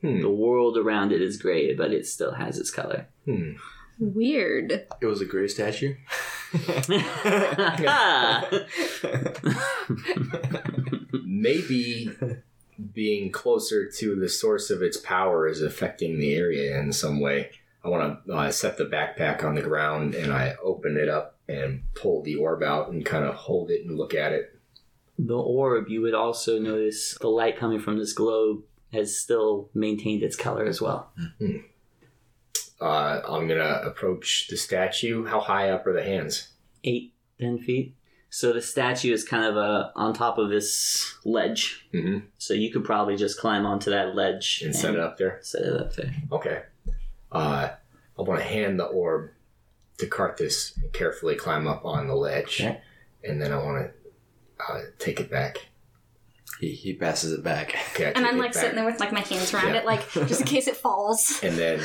Hmm. 0.00 0.20
The 0.20 0.30
world 0.30 0.76
around 0.76 1.12
it 1.12 1.22
is 1.22 1.36
gray, 1.36 1.74
but 1.74 1.92
it 1.92 2.06
still 2.06 2.32
has 2.32 2.58
its 2.58 2.70
color. 2.70 3.08
Hmm. 3.24 3.52
Weird. 3.98 4.86
It 5.00 5.06
was 5.06 5.22
a 5.22 5.24
gray 5.24 5.48
statue. 5.48 5.94
Maybe 11.24 12.10
being 12.92 13.32
closer 13.32 13.90
to 13.90 14.14
the 14.14 14.28
source 14.28 14.70
of 14.70 14.82
its 14.82 14.98
power 14.98 15.48
is 15.48 15.62
affecting 15.62 16.18
the 16.18 16.34
area 16.34 16.78
in 16.78 16.92
some 16.92 17.20
way. 17.20 17.50
I 17.86 17.88
want 17.88 18.26
to 18.26 18.32
uh, 18.32 18.50
set 18.50 18.76
the 18.78 18.84
backpack 18.84 19.44
on 19.44 19.54
the 19.54 19.62
ground 19.62 20.14
and 20.16 20.32
I 20.32 20.54
open 20.62 20.96
it 20.96 21.08
up 21.08 21.38
and 21.48 21.84
pull 21.94 22.22
the 22.22 22.34
orb 22.34 22.62
out 22.64 22.90
and 22.90 23.06
kind 23.06 23.24
of 23.24 23.34
hold 23.34 23.70
it 23.70 23.86
and 23.86 23.96
look 23.96 24.12
at 24.12 24.32
it. 24.32 24.58
the 25.18 25.36
orb, 25.36 25.88
you 25.88 26.00
would 26.02 26.14
also 26.14 26.58
notice 26.58 27.16
the 27.20 27.28
light 27.28 27.56
coming 27.56 27.78
from 27.78 27.96
this 27.96 28.12
globe 28.12 28.62
has 28.92 29.16
still 29.16 29.70
maintained 29.72 30.24
its 30.24 30.34
color 30.34 30.64
as 30.66 30.80
well. 30.80 31.12
Uh, 32.80 33.20
I'm 33.28 33.46
gonna 33.48 33.80
approach 33.84 34.48
the 34.48 34.56
statue. 34.56 35.24
How 35.24 35.40
high 35.40 35.70
up 35.70 35.86
are 35.86 35.92
the 35.92 36.02
hands? 36.02 36.48
Eight, 36.84 37.14
ten 37.40 37.58
feet. 37.58 37.94
So 38.28 38.52
the 38.52 38.60
statue 38.60 39.12
is 39.12 39.24
kind 39.24 39.44
of 39.44 39.56
uh, 39.56 39.90
on 39.94 40.12
top 40.12 40.36
of 40.38 40.50
this 40.50 41.16
ledge. 41.24 41.86
Mm-hmm. 41.94 42.26
So 42.36 42.52
you 42.52 42.70
could 42.72 42.84
probably 42.84 43.16
just 43.16 43.38
climb 43.38 43.64
onto 43.64 43.90
that 43.90 44.14
ledge 44.14 44.62
And 44.64 44.74
set 44.74 44.94
it 44.94 45.00
up 45.00 45.16
there. 45.16 45.38
Set 45.42 45.62
it 45.62 45.80
up 45.80 45.94
there. 45.94 46.14
Okay. 46.32 46.62
Uh, 47.32 47.70
I 48.18 48.22
want 48.22 48.40
to 48.40 48.46
hand 48.46 48.78
the 48.80 48.84
orb 48.84 49.30
to 49.98 50.06
Carthus 50.06 50.76
and 50.82 50.92
carefully 50.92 51.34
climb 51.36 51.66
up 51.66 51.84
on 51.84 52.06
the 52.06 52.14
ledge, 52.14 52.60
Okay. 52.60 52.80
and 53.24 53.40
then 53.40 53.52
I 53.52 53.56
want 53.62 53.90
to 53.90 54.72
uh, 54.72 54.80
take 54.98 55.20
it 55.20 55.30
back. 55.30 55.58
he, 56.60 56.70
he 56.72 56.94
passes 56.94 57.32
it 57.32 57.42
back. 57.42 57.74
Okay, 57.92 58.04
I 58.04 58.08
And 58.08 58.16
take 58.16 58.26
I'm 58.26 58.36
it 58.36 58.38
like 58.40 58.52
back. 58.54 58.60
sitting 58.62 58.76
there 58.76 58.84
with 58.86 59.00
like 59.00 59.12
my 59.12 59.20
hands 59.20 59.52
around 59.52 59.68
Yeah. 59.74 59.80
it, 59.80 59.84
like 59.86 60.08
just 60.10 60.40
in 60.42 60.46
case 60.46 60.66
it 60.68 60.76
falls. 60.76 61.40
and 61.42 61.56
then 61.56 61.80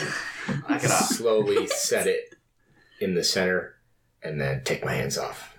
I 0.68 0.78
can 0.78 0.90
slowly 0.90 1.68
set 1.68 2.08
it 2.08 2.36
in 3.00 3.16
the 3.16 3.24
center, 3.24 3.76
and 4.24 4.40
then 4.40 4.64
take 4.64 4.86
my 4.86 4.94
hands 4.94 5.18
off. 5.18 5.51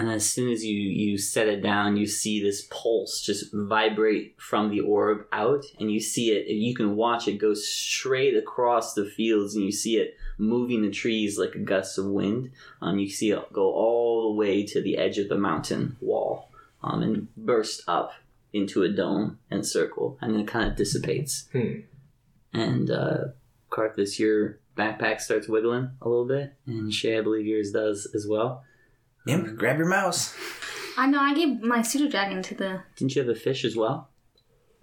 And 0.00 0.10
as 0.10 0.24
soon 0.24 0.50
as 0.50 0.64
you 0.64 0.78
you 0.78 1.18
set 1.18 1.46
it 1.46 1.62
down, 1.62 1.98
you 1.98 2.06
see 2.06 2.42
this 2.42 2.66
pulse 2.70 3.20
just 3.20 3.52
vibrate 3.52 4.34
from 4.40 4.70
the 4.70 4.80
orb 4.80 5.26
out, 5.30 5.62
and 5.78 5.92
you 5.92 6.00
see 6.00 6.30
it. 6.30 6.46
You 6.48 6.74
can 6.74 6.96
watch 6.96 7.28
it 7.28 7.36
go 7.36 7.52
straight 7.52 8.34
across 8.34 8.94
the 8.94 9.04
fields, 9.04 9.54
and 9.54 9.62
you 9.62 9.72
see 9.72 9.98
it 9.98 10.16
moving 10.38 10.80
the 10.80 10.90
trees 10.90 11.38
like 11.38 11.54
a 11.54 11.58
gust 11.58 11.98
of 11.98 12.06
wind. 12.06 12.50
Um, 12.80 12.98
you 12.98 13.10
see 13.10 13.30
it 13.30 13.52
go 13.52 13.72
all 13.72 14.30
the 14.30 14.36
way 14.38 14.64
to 14.64 14.80
the 14.80 14.96
edge 14.96 15.18
of 15.18 15.28
the 15.28 15.36
mountain 15.36 15.96
wall. 16.00 16.48
um, 16.82 17.02
and 17.02 17.28
burst 17.36 17.82
up 17.86 18.12
into 18.52 18.82
a 18.82 18.88
dome 18.88 19.38
and 19.50 19.66
circle, 19.66 20.18
and 20.20 20.32
then 20.34 20.40
it 20.40 20.48
kind 20.48 20.68
of 20.70 20.76
dissipates. 20.76 21.48
Hmm. 21.52 21.80
And 22.52 22.90
uh, 22.90 23.18
Carthus, 23.70 24.18
your 24.18 24.58
backpack 24.76 25.20
starts 25.20 25.46
wiggling 25.48 25.90
a 26.00 26.08
little 26.08 26.26
bit, 26.26 26.54
and 26.66 26.92
Shay, 26.92 27.18
I 27.18 27.20
believe 27.20 27.46
yours 27.46 27.70
does 27.72 28.10
as 28.14 28.26
well. 28.26 28.64
Imp, 29.26 29.56
grab 29.56 29.78
your 29.78 29.86
mouse. 29.88 30.34
I 30.96 31.06
know 31.06 31.20
I 31.20 31.34
gave 31.34 31.60
my 31.60 31.82
pseudo 31.82 32.08
dragon 32.10 32.42
to 32.42 32.54
the. 32.54 32.82
Didn't 32.96 33.14
you 33.14 33.22
have 33.22 33.30
a 33.30 33.38
fish 33.38 33.64
as 33.64 33.76
well? 33.76 34.08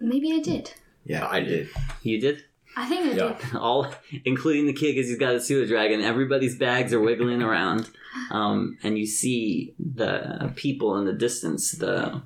Maybe 0.00 0.32
I 0.32 0.40
did. 0.40 0.72
Yeah, 1.04 1.26
I 1.28 1.40
did. 1.40 1.68
You 2.02 2.20
did. 2.20 2.44
I 2.76 2.86
think 2.88 3.06
I 3.06 3.12
Yeah. 3.16 3.36
did. 3.40 3.56
all 3.56 3.92
including 4.24 4.66
the 4.66 4.72
kid 4.72 4.94
because 4.94 5.08
he's 5.08 5.18
got 5.18 5.34
a 5.34 5.40
pseudo 5.40 5.66
dragon 5.66 6.00
everybody's 6.00 6.56
bags 6.56 6.92
are 6.92 7.00
wiggling 7.00 7.42
around 7.42 7.90
um, 8.30 8.76
and 8.84 8.96
you 8.98 9.06
see 9.06 9.74
the 9.80 10.52
people 10.54 10.96
in 10.98 11.04
the 11.06 11.12
distance 11.12 11.72
the 11.72 12.22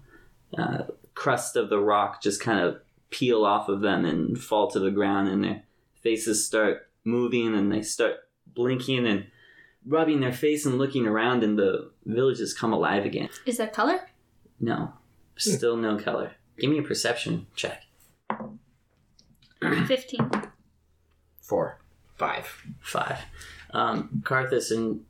uh, 0.58 0.82
crust 1.14 1.56
of 1.56 1.70
the 1.70 1.78
rock 1.78 2.20
just 2.20 2.40
kind 2.42 2.58
of 2.60 2.80
peel 3.10 3.44
off 3.46 3.68
of 3.68 3.80
them 3.80 4.04
and 4.04 4.36
fall 4.38 4.68
to 4.70 4.78
the 4.80 4.90
ground 4.90 5.28
and 5.28 5.44
their 5.44 5.62
faces 6.02 6.44
start 6.44 6.88
moving 7.04 7.54
and 7.54 7.72
they 7.72 7.80
start 7.80 8.16
blinking 8.52 9.06
and 9.06 9.26
rubbing 9.86 10.20
their 10.20 10.32
face 10.32 10.64
and 10.66 10.78
looking 10.78 11.06
around 11.06 11.42
and 11.42 11.58
the 11.58 11.90
villages 12.06 12.54
come 12.54 12.72
alive 12.72 13.04
again 13.04 13.28
Is 13.46 13.56
there 13.58 13.66
color? 13.68 14.00
no 14.60 14.92
still 15.36 15.76
no 15.76 15.98
color 15.98 16.32
give 16.58 16.70
me 16.70 16.78
a 16.78 16.82
perception 16.82 17.46
check 17.56 17.82
Fifteen. 19.86 20.30
four. 21.40 21.78
Five. 22.16 22.46
Five. 22.80 23.18
Um, 23.72 24.22
Carthus 24.24 24.70
and 24.70 25.04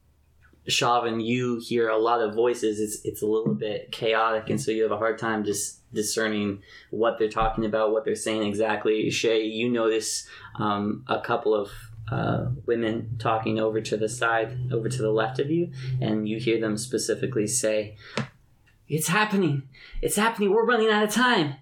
Shavan, 0.68 1.24
you 1.24 1.58
hear 1.60 1.88
a 1.88 1.98
lot 1.98 2.20
of 2.20 2.34
voices. 2.34 2.78
It's 2.80 3.04
it's 3.04 3.22
a 3.22 3.26
little 3.26 3.54
bit 3.54 3.90
chaotic, 3.92 4.48
and 4.50 4.60
so 4.60 4.70
you 4.70 4.82
have 4.82 4.92
a 4.92 4.96
hard 4.98 5.18
time 5.18 5.44
just 5.44 5.80
discerning 5.92 6.62
what 6.90 7.18
they're 7.18 7.28
talking 7.28 7.64
about, 7.64 7.92
what 7.92 8.04
they're 8.04 8.14
saying 8.14 8.42
exactly. 8.44 9.10
Shay, 9.10 9.42
you 9.44 9.68
notice 9.70 10.28
um, 10.56 11.04
a 11.08 11.20
couple 11.20 11.54
of 11.54 11.70
uh, 12.12 12.50
women 12.66 13.16
talking 13.18 13.58
over 13.58 13.80
to 13.80 13.96
the 13.96 14.08
side, 14.08 14.70
over 14.70 14.88
to 14.88 15.02
the 15.02 15.10
left 15.10 15.38
of 15.38 15.50
you, 15.50 15.72
and 16.00 16.28
you 16.28 16.38
hear 16.38 16.60
them 16.60 16.76
specifically 16.76 17.46
say, 17.46 17.96
"It's 18.88 19.08
happening! 19.08 19.62
It's 20.02 20.16
happening! 20.16 20.50
We're 20.50 20.66
running 20.66 20.90
out 20.90 21.04
of 21.04 21.10
time! 21.10 21.54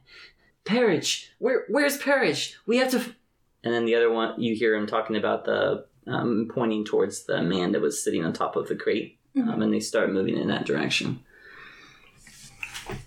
Parrish, 0.64 1.30
where 1.38 1.64
where's 1.68 1.96
Parrish? 1.98 2.56
We 2.66 2.78
have 2.78 2.90
to." 2.90 2.98
F-. 2.98 3.14
And 3.62 3.72
then 3.72 3.84
the 3.84 3.94
other 3.94 4.10
one, 4.10 4.40
you 4.40 4.56
hear 4.56 4.74
him 4.74 4.86
talking 4.86 5.16
about 5.16 5.44
the 5.44 5.86
um, 6.06 6.48
pointing 6.52 6.84
towards 6.84 7.24
the 7.24 7.42
man 7.42 7.72
that 7.72 7.80
was 7.80 8.02
sitting 8.02 8.24
on 8.24 8.32
top 8.32 8.56
of 8.56 8.68
the 8.68 8.74
crate, 8.74 9.18
um, 9.36 9.62
and 9.62 9.72
they 9.72 9.80
start 9.80 10.12
moving 10.12 10.36
in 10.36 10.48
that 10.48 10.66
direction. 10.66 11.20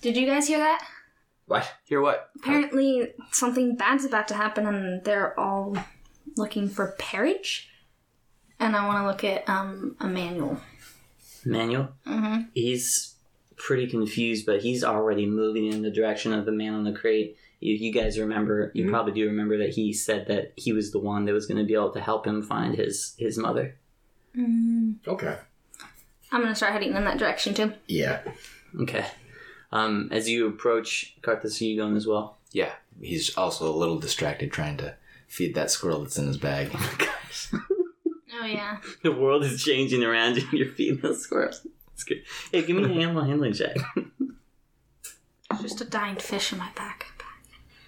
Did 0.01 0.15
you 0.15 0.25
guys 0.25 0.47
hear 0.47 0.59
that? 0.59 0.85
What? 1.47 1.69
Hear 1.83 1.99
what? 1.99 2.29
Apparently, 2.37 3.13
something 3.31 3.75
bad's 3.75 4.05
about 4.05 4.29
to 4.29 4.35
happen, 4.35 4.65
and 4.65 5.03
they're 5.03 5.37
all 5.37 5.75
looking 6.35 6.69
for 6.69 6.95
Parrish. 6.99 7.69
And 8.59 8.75
I 8.75 8.85
want 8.87 8.99
to 8.99 9.07
look 9.07 9.23
at 9.23 9.47
um 9.49 9.95
Emmanuel. 10.01 10.59
Manuel, 11.45 11.93
Mm-hmm. 12.07 12.43
he's 12.53 13.15
pretty 13.57 13.87
confused, 13.87 14.45
but 14.45 14.61
he's 14.61 14.83
already 14.83 15.25
moving 15.25 15.65
in 15.71 15.81
the 15.81 15.91
direction 15.91 16.33
of 16.33 16.45
the 16.45 16.51
man 16.51 16.73
on 16.73 16.83
the 16.83 16.93
crate. 16.93 17.37
You, 17.59 17.75
you 17.75 17.91
guys 17.93 18.17
remember? 18.19 18.71
You 18.73 18.85
Mhm. 18.85 18.89
probably 18.89 19.13
do 19.13 19.25
remember 19.27 19.57
that 19.59 19.69
he 19.69 19.93
said 19.93 20.27
that 20.27 20.53
he 20.55 20.71
was 20.73 20.91
the 20.91 20.99
one 20.99 21.25
that 21.25 21.33
was 21.33 21.45
going 21.45 21.57
to 21.59 21.63
be 21.63 21.73
able 21.73 21.91
to 21.91 22.01
help 22.01 22.25
him 22.27 22.41
find 22.43 22.75
his 22.75 23.15
his 23.17 23.37
mother. 23.37 23.75
Mm. 24.35 24.95
Okay. 25.07 25.37
I'm 26.31 26.41
gonna 26.41 26.55
start 26.55 26.73
heading 26.73 26.93
in 26.95 27.03
that 27.05 27.19
direction 27.19 27.53
too. 27.53 27.73
Yeah. 27.87 28.21
Okay. 28.81 29.05
Um, 29.71 30.09
as 30.11 30.27
you 30.29 30.47
approach 30.47 31.15
Carthus, 31.21 31.61
are 31.61 31.65
you 31.65 31.77
going 31.77 31.95
as 31.95 32.07
well? 32.07 32.37
Yeah, 32.51 32.71
he's 33.01 33.35
also 33.37 33.69
a 33.71 33.75
little 33.75 33.99
distracted 33.99 34.51
trying 34.51 34.77
to 34.77 34.95
feed 35.33 35.55
that 35.55 35.71
squirrel 35.71 36.03
that's 36.03 36.17
in 36.17 36.27
his 36.27 36.37
bag. 36.37 36.69
Oh 36.73 36.77
my 36.79 37.05
gosh. 37.05 37.51
Oh 38.39 38.45
yeah. 38.45 38.77
The 39.03 39.11
world 39.11 39.43
is 39.43 39.63
changing 39.63 40.03
around 40.03 40.37
you. 40.37 40.43
and 40.43 40.53
You're 40.53 40.69
feeding 40.69 40.99
the 41.01 41.15
squirrels. 41.15 41.65
It's 41.93 42.03
good. 42.03 42.23
Hey, 42.51 42.61
give 42.63 42.75
me 42.75 42.83
an 42.83 42.91
animal 42.91 43.23
handling 43.23 43.53
check. 43.53 43.75
It's 45.51 45.61
just 45.61 45.81
a 45.81 45.85
dying 45.85 46.17
fish 46.17 46.51
in 46.51 46.59
my 46.59 46.69
back. 46.75 47.05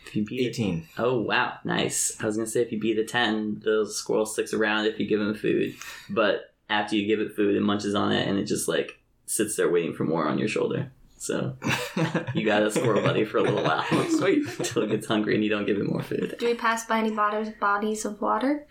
If 0.06 0.16
you 0.16 0.26
beat 0.26 0.42
it, 0.42 0.50
18. 0.50 0.88
Oh 0.98 1.20
wow, 1.20 1.58
nice. 1.64 2.16
I 2.22 2.26
was 2.26 2.38
gonna 2.38 2.48
say 2.48 2.62
if 2.62 2.72
you 2.72 2.80
beat 2.80 2.98
a 2.98 3.04
ten, 3.04 3.60
the 3.64 3.86
squirrel 3.88 4.26
sticks 4.26 4.54
around 4.54 4.86
if 4.86 5.00
you 5.00 5.08
give 5.08 5.20
him 5.20 5.36
food. 5.36 5.76
But 6.10 6.54
after 6.70 6.96
you 6.96 7.06
give 7.06 7.20
it 7.20 7.36
food, 7.36 7.56
it 7.56 7.62
munches 7.62 7.96
on 7.96 8.12
it 8.12 8.28
and 8.28 8.40
it 8.40 8.46
just 8.46 8.68
like 8.68 9.00
sits 9.26 9.56
there 9.56 9.70
waiting 9.70 9.94
for 9.94 10.04
more 10.04 10.28
on 10.28 10.38
your 10.38 10.48
shoulder. 10.48 10.92
So 11.18 11.56
you 12.34 12.46
got 12.46 12.64
a 12.64 12.72
squirrel 12.72 13.02
buddy 13.02 13.26
for 13.26 13.38
a 13.38 13.42
little 13.42 13.64
while. 13.64 13.84
Sweet. 14.10 14.48
Until 14.60 14.84
it 14.84 14.90
gets 14.90 15.08
hungry 15.08 15.36
and 15.36 15.44
you 15.44 15.50
don't 15.50 15.66
give 15.66 15.78
it 15.78 15.90
more 15.90 16.04
food. 16.04 16.36
Do 16.40 16.46
we 16.46 16.56
pass 16.56 16.86
by 16.86 17.00
any 17.00 17.12
bodies 17.12 17.54
bodies 17.60 18.06
of 18.06 18.22
water? 18.22 18.68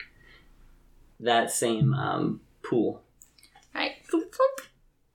That 1.20 1.50
same 1.50 1.94
um, 1.94 2.40
pool. 2.62 3.02
Right. 3.74 3.92
Floop, 4.12 4.30
floop. 4.30 4.66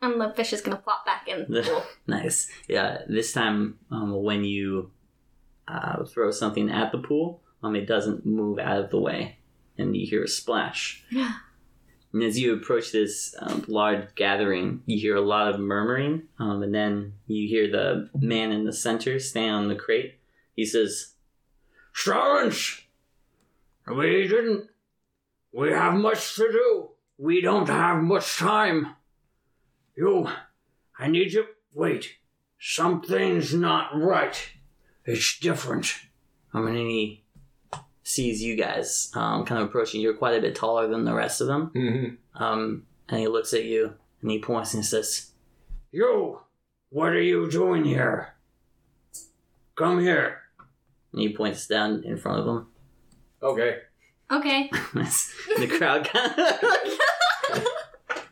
And 0.02 0.20
the 0.20 0.34
fish 0.34 0.54
is 0.54 0.62
gonna 0.62 0.78
plop 0.78 1.06
back 1.06 1.28
in 1.28 1.46
the 1.50 1.62
pool. 1.62 1.84
nice. 2.08 2.50
Yeah, 2.68 3.00
this 3.08 3.34
time 3.34 3.80
um, 3.92 4.24
when 4.24 4.44
you 4.44 4.92
uh, 5.68 6.06
throw 6.06 6.32
something 6.32 6.70
at 6.70 6.92
the 6.92 7.00
pool, 7.00 7.42
um, 7.62 7.76
it 7.76 7.86
doesn't 7.86 8.26
move 8.26 8.60
out 8.60 8.80
of 8.80 8.90
the 8.92 9.00
way, 9.00 9.38
and 9.78 9.96
you 9.96 10.08
hear 10.08 10.24
a 10.24 10.28
splash. 10.28 11.04
Yeah. 11.12 11.34
And 12.12 12.24
as 12.24 12.40
you 12.40 12.56
approach 12.56 12.92
this 12.92 13.36
um, 13.40 13.66
large 13.68 14.16
gathering, 14.16 14.82
you 14.86 15.00
hear 15.00 15.16
a 15.16 15.22
lot 15.22 15.54
of 15.54 15.60
murmuring, 15.60 16.24
um, 16.40 16.64
and 16.64 16.74
then 16.74 17.14
you 17.28 17.48
hear 17.48 17.70
the 17.70 18.10
man 18.20 18.52
in 18.52 18.66
the 18.66 18.74
center 18.74 19.20
stand 19.20 19.52
on 19.56 19.68
the 19.68 19.76
crate. 19.76 20.16
He 20.56 20.66
says, 20.66 21.14
Silence! 21.94 22.82
We 23.88 24.28
didn't. 24.28 24.70
We 25.52 25.70
have 25.72 25.94
much 25.96 26.36
to 26.36 26.52
do. 26.52 26.90
We 27.18 27.42
don't 27.42 27.68
have 27.68 28.02
much 28.02 28.38
time. 28.38 28.96
You. 29.96 30.30
I 30.98 31.08
need 31.08 31.34
you. 31.34 31.46
Wait. 31.74 32.16
Something's 32.60 33.54
not 33.54 33.90
right. 33.96 34.50
It's 35.06 35.40
different. 35.40 35.96
um, 36.54 36.68
and 36.68 36.76
then 36.76 36.86
he 36.88 37.24
sees 38.10 38.42
you 38.42 38.56
guys 38.56 39.12
um, 39.14 39.46
kind 39.46 39.62
of 39.62 39.68
approaching. 39.68 40.02
You're 40.02 40.16
quite 40.16 40.36
a 40.36 40.42
bit 40.42 40.56
taller 40.56 40.88
than 40.88 41.06
the 41.06 41.14
rest 41.14 41.42
of 41.42 41.48
them. 41.48 41.72
Mm-hmm. 41.76 42.44
Um, 42.44 42.88
and 43.08 43.20
he 43.20 43.28
looks 43.28 43.54
at 43.54 43.66
you 43.66 43.94
and 44.22 44.32
he 44.32 44.40
points 44.40 44.74
and 44.74 44.84
says, 44.84 45.32
You. 45.92 46.40
What 46.90 47.10
are 47.10 47.22
you 47.22 47.52
doing 47.52 47.84
here? 47.84 48.34
Come 49.76 50.00
here. 50.00 50.40
and 51.12 51.22
he 51.22 51.36
points 51.36 51.68
down 51.68 52.04
in 52.04 52.18
front 52.18 52.40
of 52.40 52.48
him. 52.48 52.68
Okay. 53.44 53.78
Okay. 54.32 54.70
the 54.94 55.68
crowd 55.78 56.06
kind 56.06 56.34
of. 56.40 56.64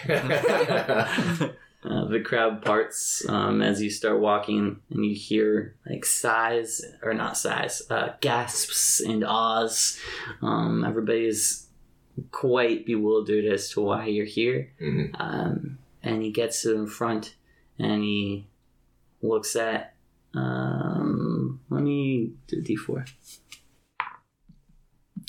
okay. 1.46 1.52
Uh, 1.82 2.04
the 2.08 2.20
crowd 2.20 2.62
parts 2.62 3.24
um, 3.28 3.62
as 3.62 3.80
you 3.80 3.88
start 3.88 4.20
walking, 4.20 4.80
and 4.90 5.04
you 5.06 5.14
hear 5.14 5.74
like 5.88 6.04
sighs, 6.04 6.84
or 7.02 7.14
not 7.14 7.38
sighs, 7.38 7.80
uh, 7.90 8.10
gasps 8.20 9.00
and 9.00 9.24
ahs. 9.24 9.98
Um, 10.42 10.84
everybody 10.84 11.24
is 11.26 11.68
quite 12.32 12.84
bewildered 12.84 13.46
as 13.46 13.70
to 13.70 13.80
why 13.80 14.06
you're 14.06 14.26
here. 14.26 14.70
Mhm. 14.78 15.18
Um, 15.18 15.78
and 16.02 16.22
he 16.22 16.30
gets 16.30 16.62
to 16.62 16.74
in 16.74 16.86
front, 16.86 17.34
and 17.78 18.02
he 18.02 18.46
looks 19.22 19.56
at. 19.56 19.94
Um, 20.34 21.60
let 21.70 21.82
me 21.82 22.34
do 22.46 22.62
d4 22.62 23.04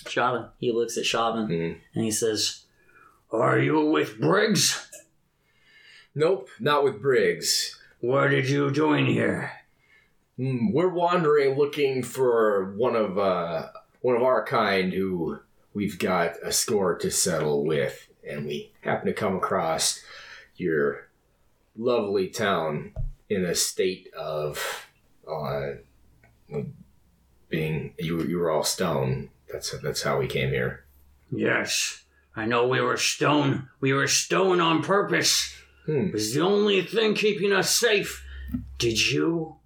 Shavan. 0.06 0.50
He 0.60 0.72
looks 0.72 0.98
at 0.98 1.06
Shavan 1.06 1.48
Mhm. 1.48 1.78
and 1.96 2.04
he 2.04 2.12
says, 2.12 2.66
Are 3.32 3.58
you 3.58 3.86
with 3.90 4.20
Briggs? 4.20 4.88
Nope, 6.14 6.50
not 6.60 6.84
with 6.84 7.02
Briggs. 7.02 7.80
What 8.02 8.30
did 8.30 8.50
you 8.50 8.72
join 8.72 9.06
here? 9.06 9.52
Hmm, 10.38 10.72
we're 10.72 10.90
wandering 10.90 11.58
looking 11.58 12.04
for 12.04 12.74
one 12.76 12.96
of 12.96 13.18
uh, 13.18 13.68
one 14.02 14.16
of 14.16 14.24
our 14.24 14.46
kind 14.46 14.92
who 14.92 15.40
we've 15.74 16.00
got 16.00 16.34
a 16.44 16.52
score 16.52 16.98
to 16.98 17.10
settle 17.12 17.66
with, 17.66 18.08
and 18.28 18.46
we 18.46 18.74
happen 18.82 19.08
to 19.08 19.14
come 19.14 19.36
across 19.36 20.02
your 20.56 21.08
lovely 21.78 22.28
town 22.28 22.94
in 23.30 23.46
a 23.46 23.56
state 23.56 24.12
of 24.14 24.88
uh, 25.26 25.74
being 27.50 27.94
you 27.98 28.22
you 28.24 28.38
were 28.38 28.52
all 28.52 28.64
stone. 28.64 29.30
That's 29.52 29.78
that's 29.80 30.02
how 30.02 30.20
we 30.20 30.28
came 30.28 30.50
here. 30.50 30.86
Yes, 31.32 32.04
I 32.36 32.46
know 32.46 32.68
we 32.68 32.82
were 32.82 32.98
stone. 32.98 33.70
We 33.80 33.94
were 33.94 34.08
stone 34.08 34.60
on 34.60 34.84
purpose. 34.84 35.56
Hmm. 35.86 36.08
It 36.08 36.14
was 36.14 36.34
the 36.34 36.42
only 36.42 36.82
thing 36.82 37.16
keeping 37.16 37.52
us 37.52 37.70
safe. 37.76 38.26
Did 38.78 39.12
you 39.12 39.58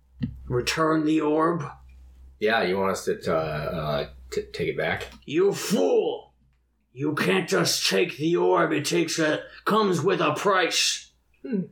return 0.48 1.06
the 1.06 1.22
orb? 1.22 1.64
Yeah, 2.40 2.64
you 2.64 2.78
want 2.78 2.92
us 2.92 3.06
to 3.06 3.34
uh, 3.34 3.38
uh, 3.38 4.08
t- 4.32 4.44
take 4.54 4.70
it 4.70 4.78
back? 4.78 5.08
You 5.26 5.54
fool! 5.54 6.34
You 6.94 7.14
can't 7.14 7.50
just 7.50 7.90
take 7.90 8.18
the 8.18 8.38
orb. 8.38 8.72
It 8.72 8.86
takes 8.86 9.20
a 9.20 9.44
comes 9.66 10.02
with 10.02 10.22
a 10.22 10.34
price. 10.34 11.12
Hmm. 11.42 11.64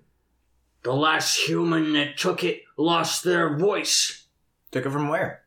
The 0.83 0.93
last 0.93 1.37
human 1.37 1.93
that 1.93 2.17
took 2.17 2.43
it 2.43 2.63
lost 2.77 3.23
their 3.23 3.57
voice. 3.57 4.25
Took 4.71 4.85
it 4.85 4.91
from 4.91 5.07
where? 5.07 5.43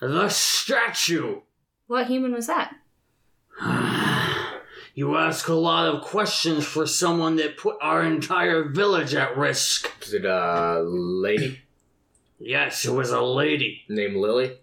The 0.00 0.28
statue. 0.28 1.40
What 1.88 2.06
human 2.06 2.32
was 2.32 2.46
that? 2.46 2.74
You 4.96 5.14
ask 5.18 5.46
a 5.48 5.54
lot 5.54 5.94
of 5.94 6.00
questions 6.02 6.64
for 6.64 6.86
someone 6.86 7.36
that 7.36 7.58
put 7.58 7.76
our 7.82 8.02
entire 8.02 8.64
village 8.64 9.14
at 9.14 9.36
risk. 9.36 9.90
Is 10.02 10.14
it 10.14 10.24
a 10.24 10.80
lady 10.82 11.60
Yes, 12.38 12.84
it 12.86 12.90
was 12.92 13.10
a 13.10 13.20
lady. 13.20 13.82
named 13.90 14.16
Lily? 14.16 14.56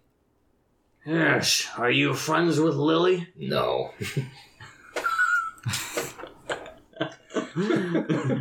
Yes. 1.05 1.67
Are 1.77 1.91
you 1.91 2.15
friends 2.15 2.59
with 2.59 2.73
Lily? 2.75 3.27
No. 3.37 3.91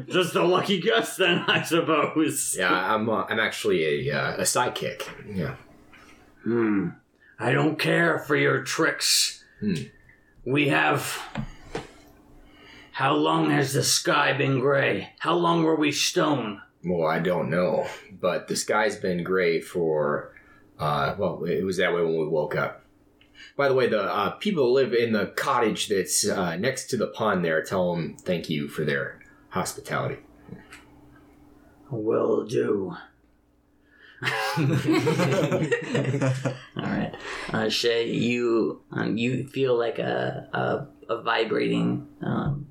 Just 0.08 0.34
a 0.34 0.42
lucky 0.42 0.80
guess, 0.80 1.16
then, 1.16 1.44
I 1.46 1.62
suppose. 1.62 2.56
Yeah, 2.58 2.72
I'm. 2.72 3.08
Uh, 3.08 3.24
I'm 3.28 3.38
actually 3.40 4.08
a 4.08 4.16
uh, 4.18 4.34
a 4.36 4.42
sidekick. 4.42 5.02
Yeah. 5.26 5.56
Hmm. 6.44 6.88
I 7.38 7.52
don't 7.52 7.78
care 7.78 8.18
for 8.20 8.36
your 8.36 8.62
tricks. 8.62 9.44
Hmm. 9.60 9.74
We 10.46 10.68
have. 10.68 11.20
How 12.92 13.14
long 13.14 13.50
has 13.50 13.72
the 13.72 13.82
sky 13.82 14.34
been 14.34 14.60
gray? 14.60 15.14
How 15.18 15.34
long 15.34 15.62
were 15.62 15.76
we 15.76 15.92
stone? 15.92 16.60
Well, 16.84 17.08
I 17.08 17.20
don't 17.20 17.48
know, 17.48 17.86
but 18.20 18.48
the 18.48 18.56
sky's 18.56 18.96
been 18.96 19.24
gray 19.24 19.62
for. 19.62 20.34
Uh, 20.78 21.14
well, 21.18 21.44
it 21.44 21.64
was 21.64 21.78
that 21.78 21.94
way 21.94 22.02
when 22.02 22.18
we 22.18 22.28
woke 22.28 22.54
up. 22.54 22.84
By 23.56 23.68
the 23.68 23.74
way, 23.74 23.88
the 23.88 24.02
uh, 24.02 24.30
people 24.32 24.66
who 24.66 24.72
live 24.74 24.92
in 24.92 25.12
the 25.12 25.26
cottage 25.26 25.88
that's 25.88 26.28
uh, 26.28 26.56
next 26.56 26.88
to 26.90 26.98
the 26.98 27.06
pond 27.06 27.42
there 27.42 27.62
tell 27.62 27.94
them 27.94 28.16
thank 28.18 28.50
you 28.50 28.68
for 28.68 28.84
their 28.84 29.20
hospitality. 29.48 30.18
Will 31.90 32.44
do. 32.44 32.94
All 34.22 34.64
right, 36.76 37.12
uh, 37.52 37.68
Shay, 37.68 38.08
you 38.10 38.82
um, 38.92 39.16
you 39.16 39.48
feel 39.48 39.76
like 39.76 39.98
a 39.98 40.48
a, 40.52 41.12
a 41.12 41.22
vibrating 41.22 42.06
um, 42.22 42.68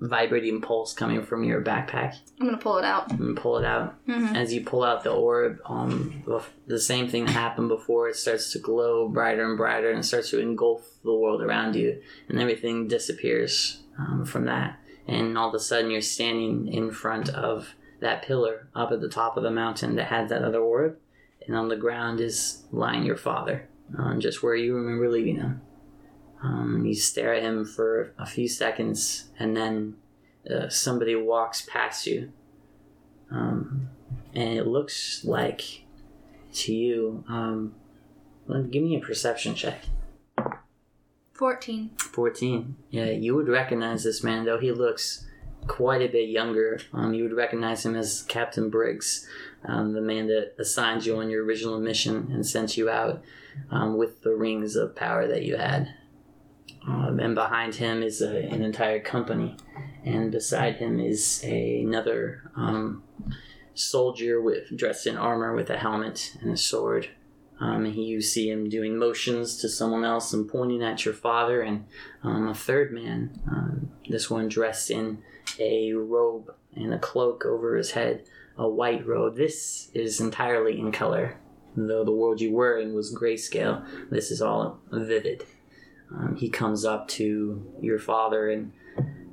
vibrating 0.00 0.60
pulse 0.60 0.92
coming 0.94 1.22
from 1.22 1.44
your 1.44 1.60
backpack. 1.62 2.14
I'm 2.40 2.46
gonna 2.46 2.58
pull 2.58 2.78
it 2.78 2.84
out. 2.84 3.10
and 3.12 3.36
pull 3.36 3.58
it 3.58 3.64
out. 3.64 3.94
Mhm. 4.06 4.34
As 4.34 4.52
you 4.54 4.64
pull 4.64 4.82
out 4.82 5.04
the 5.04 5.10
orb, 5.12 5.58
um, 5.66 6.22
the- 6.26 6.42
the 6.66 6.78
same 6.80 7.06
thing 7.08 7.26
that 7.26 7.32
happened 7.32 7.68
before. 7.68 8.08
It 8.08 8.16
starts 8.16 8.52
to 8.52 8.58
glow 8.58 9.08
brighter 9.08 9.44
and 9.44 9.56
brighter, 9.56 9.90
and 9.90 10.04
starts 10.04 10.30
to 10.30 10.40
engulf 10.40 10.88
the 11.04 11.14
world 11.14 11.42
around 11.42 11.76
you, 11.76 12.00
and 12.28 12.40
everything 12.40 12.88
disappears 12.88 13.82
um, 13.98 14.24
from 14.24 14.46
that. 14.46 14.78
And 15.06 15.36
all 15.36 15.48
of 15.48 15.54
a 15.54 15.58
sudden, 15.58 15.90
you're 15.90 16.00
standing 16.00 16.68
in 16.72 16.90
front 16.90 17.28
of 17.28 17.74
that 18.00 18.22
pillar 18.22 18.68
up 18.74 18.92
at 18.92 19.00
the 19.02 19.08
top 19.10 19.36
of 19.36 19.42
the 19.42 19.50
mountain 19.50 19.96
that 19.96 20.06
had 20.06 20.30
that 20.30 20.42
other 20.42 20.60
orb, 20.60 20.96
and 21.46 21.54
on 21.54 21.68
the 21.68 21.76
ground 21.76 22.18
is 22.20 22.64
lying 22.72 23.02
your 23.04 23.16
father, 23.16 23.68
um, 23.98 24.18
just 24.20 24.42
where 24.42 24.54
you 24.54 24.74
remember 24.74 25.10
leaving 25.10 25.36
him. 25.36 25.60
Um, 26.42 26.84
you 26.86 26.94
stare 26.94 27.34
at 27.34 27.42
him 27.42 27.64
for 27.64 28.12
a 28.18 28.26
few 28.26 28.48
seconds, 28.48 29.28
and 29.38 29.56
then 29.56 29.96
uh, 30.50 30.68
somebody 30.68 31.14
walks 31.14 31.62
past 31.62 32.06
you 32.06 32.32
um, 33.30 33.88
and 34.34 34.58
it 34.58 34.66
looks 34.66 35.24
like 35.24 35.84
to 36.52 36.74
you. 36.74 37.24
Um, 37.28 37.74
well, 38.46 38.62
give 38.62 38.82
me 38.82 38.96
a 38.96 39.00
perception 39.00 39.54
check. 39.54 39.84
Fourteen. 41.32 41.90
Fourteen. 41.96 42.76
Yeah, 42.90 43.06
you 43.06 43.34
would 43.34 43.48
recognize 43.48 44.04
this 44.04 44.22
man, 44.22 44.44
though 44.44 44.58
he 44.58 44.72
looks 44.72 45.26
quite 45.66 46.02
a 46.02 46.08
bit 46.08 46.28
younger. 46.28 46.80
Um, 46.92 47.14
you 47.14 47.22
would 47.22 47.36
recognize 47.36 47.84
him 47.86 47.94
as 47.94 48.22
Captain 48.22 48.68
Briggs, 48.68 49.26
um, 49.64 49.92
the 49.92 50.00
man 50.00 50.26
that 50.26 50.54
assigned 50.58 51.06
you 51.06 51.16
on 51.16 51.30
your 51.30 51.44
original 51.44 51.78
mission 51.78 52.30
and 52.32 52.46
sent 52.46 52.76
you 52.76 52.90
out 52.90 53.22
um, 53.70 53.96
with 53.96 54.22
the 54.22 54.34
rings 54.34 54.76
of 54.76 54.96
power 54.96 55.26
that 55.26 55.42
you 55.42 55.56
had. 55.56 55.94
Um, 56.86 57.20
and 57.20 57.34
behind 57.34 57.74
him 57.74 58.02
is 58.02 58.22
a, 58.22 58.38
an 58.38 58.62
entire 58.62 59.00
company, 59.00 59.56
and 60.04 60.32
beside 60.32 60.76
him 60.76 60.98
is 60.98 61.42
a, 61.44 61.82
another 61.82 62.50
um, 62.56 63.02
soldier 63.74 64.40
with 64.40 64.76
dressed 64.76 65.06
in 65.06 65.16
armor 65.16 65.54
with 65.54 65.68
a 65.70 65.76
helmet 65.76 66.36
and 66.40 66.50
a 66.50 66.56
sword. 66.56 67.08
Um, 67.60 67.84
and 67.84 67.94
you 67.94 68.22
see 68.22 68.48
him 68.48 68.70
doing 68.70 68.96
motions 68.96 69.58
to 69.58 69.68
someone 69.68 70.02
else 70.02 70.32
and 70.32 70.48
pointing 70.48 70.82
at 70.82 71.04
your 71.04 71.12
father, 71.12 71.60
and 71.60 71.84
um, 72.22 72.48
a 72.48 72.54
third 72.54 72.92
man, 72.92 73.38
um, 73.50 73.90
this 74.08 74.30
one 74.30 74.48
dressed 74.48 74.90
in 74.90 75.22
a 75.58 75.92
robe 75.92 76.54
and 76.74 76.94
a 76.94 76.98
cloak 76.98 77.44
over 77.44 77.76
his 77.76 77.90
head, 77.90 78.24
a 78.56 78.66
white 78.66 79.06
robe. 79.06 79.36
This 79.36 79.90
is 79.92 80.20
entirely 80.20 80.78
in 80.78 80.92
color. 80.92 81.38
Though 81.76 82.04
the 82.04 82.12
world 82.12 82.40
you 82.40 82.52
were 82.52 82.78
in 82.78 82.94
was 82.94 83.14
grayscale, 83.14 83.86
this 84.10 84.30
is 84.30 84.40
all 84.40 84.80
vivid. 84.90 85.44
Um, 86.14 86.36
he 86.36 86.48
comes 86.48 86.84
up 86.84 87.08
to 87.08 87.72
your 87.80 87.98
father 87.98 88.50
and 88.50 88.72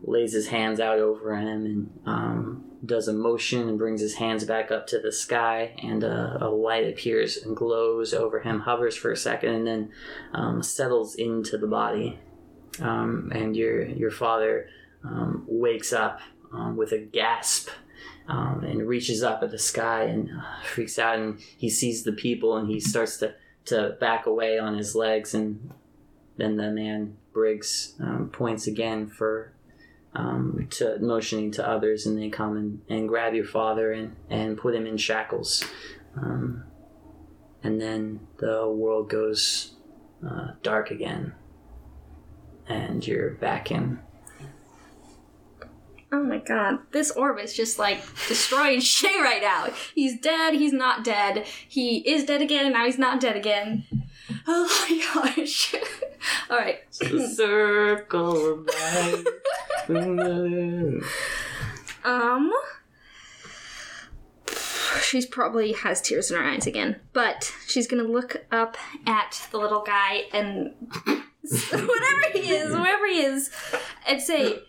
lays 0.03 0.33
his 0.33 0.47
hands 0.47 0.79
out 0.79 0.99
over 0.99 1.35
him 1.35 1.65
and 1.65 1.99
um, 2.05 2.65
does 2.85 3.07
a 3.07 3.13
motion 3.13 3.67
and 3.67 3.77
brings 3.77 3.99
his 3.99 4.15
hands 4.15 4.45
back 4.45 4.71
up 4.71 4.87
to 4.87 4.99
the 4.99 5.11
sky 5.11 5.75
and 5.81 6.03
uh, 6.03 6.37
a 6.39 6.49
light 6.49 6.87
appears 6.87 7.37
and 7.37 7.57
glows 7.57 8.13
over 8.13 8.39
him 8.39 8.61
hovers 8.61 8.95
for 8.95 9.11
a 9.11 9.17
second 9.17 9.55
and 9.55 9.67
then 9.67 9.91
um, 10.33 10.63
settles 10.63 11.15
into 11.15 11.57
the 11.57 11.67
body. 11.67 12.19
Um, 12.79 13.31
and 13.33 13.57
your 13.57 13.85
your 13.87 14.11
father 14.11 14.69
um, 15.03 15.45
wakes 15.47 15.91
up 15.91 16.19
um, 16.53 16.77
with 16.77 16.91
a 16.91 16.99
gasp 16.99 17.69
and 18.27 18.87
reaches 18.87 19.23
up 19.23 19.43
at 19.43 19.51
the 19.51 19.57
sky 19.57 20.03
and 20.03 20.29
uh, 20.29 20.43
freaks 20.63 20.99
out 20.99 21.17
and 21.17 21.39
he 21.39 21.69
sees 21.69 22.03
the 22.03 22.11
people 22.11 22.57
and 22.57 22.69
he 22.69 22.79
starts 22.79 23.17
to, 23.17 23.33
to 23.65 23.95
back 23.99 24.25
away 24.25 24.59
on 24.59 24.77
his 24.77 24.95
legs 24.95 25.33
and 25.33 25.71
then 26.38 26.58
the 26.58 26.71
man 26.71 27.17
Briggs 27.34 27.93
um, 28.00 28.30
points 28.32 28.67
again 28.67 29.08
for 29.08 29.52
um, 30.15 30.67
to 30.71 30.97
motioning 31.00 31.52
to 31.52 31.67
others, 31.67 32.06
and 32.06 32.17
they 32.17 32.30
come 32.30 32.58
and, 32.58 32.82
and 32.89 33.08
grab 33.08 33.36
your 33.36 33.45
father 33.45 33.91
and, 33.91 34.15
and 34.30 34.58
put 34.58 34.73
him 34.73 34.88
in 34.88 34.97
shackles. 34.97 35.63
Um, 36.15 36.63
and 37.63 37.80
then 37.80 38.21
the 38.39 38.67
world 38.67 39.10
goes 39.10 39.76
uh, 40.28 40.54
dark 40.63 40.89
again, 40.89 41.34
and 42.67 43.06
you're 43.06 43.32
back 43.32 43.71
in. 43.71 44.00
Oh 46.12 46.23
my 46.23 46.38
god, 46.38 46.80
this 46.91 47.12
orb 47.12 47.38
is 47.38 47.54
just 47.54 47.78
like 47.78 48.02
destroying 48.28 48.80
Shay 48.82 49.19
right 49.19 49.41
now. 49.41 49.67
He's 49.93 50.19
dead, 50.19 50.54
he's 50.54 50.73
not 50.73 51.04
dead. 51.04 51.45
He 51.67 51.97
is 52.10 52.23
dead 52.23 52.41
again, 52.41 52.65
and 52.65 52.73
now 52.73 52.86
he's 52.86 52.97
not 52.97 53.19
dead 53.19 53.36
again. 53.36 53.86
Oh 54.47 54.87
my 54.89 55.23
gosh. 55.35 55.75
Alright. 56.49 56.79
The 56.99 57.27
circle 57.27 58.53
of 58.53 58.67
life. 58.67 59.25
Um. 62.03 62.51
She's 65.01 65.25
probably 65.25 65.73
has 65.73 66.01
tears 66.01 66.31
in 66.31 66.37
her 66.37 66.43
eyes 66.43 66.65
again, 66.67 66.99
but 67.13 67.53
she's 67.67 67.87
gonna 67.87 68.03
look 68.03 68.45
up 68.51 68.77
at 69.05 69.47
the 69.51 69.57
little 69.57 69.81
guy 69.81 70.23
and 70.33 70.73
whatever 71.71 72.31
he 72.33 72.49
is, 72.51 72.73
whoever 72.73 73.07
he 73.07 73.21
is, 73.21 73.49
and 74.07 74.21
say, 74.21 74.59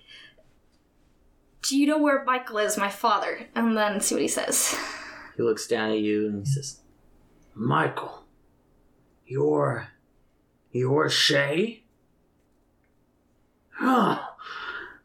"Do 1.62 1.76
you 1.78 1.86
know 1.86 1.98
where 1.98 2.24
Michael 2.24 2.58
is, 2.58 2.76
my 2.76 2.90
father?" 2.90 3.46
And 3.54 3.76
then 3.76 4.00
see 4.00 4.14
what 4.16 4.22
he 4.22 4.28
says. 4.28 4.76
he 5.36 5.42
looks 5.42 5.66
down 5.68 5.90
at 5.90 5.98
you 6.00 6.26
and 6.28 6.46
he 6.46 6.52
says, 6.52 6.80
Michael, 7.54 8.24
you're. 9.28 9.88
You're 10.72 11.08
Shay? 11.08 11.84
Huh. 13.70 14.20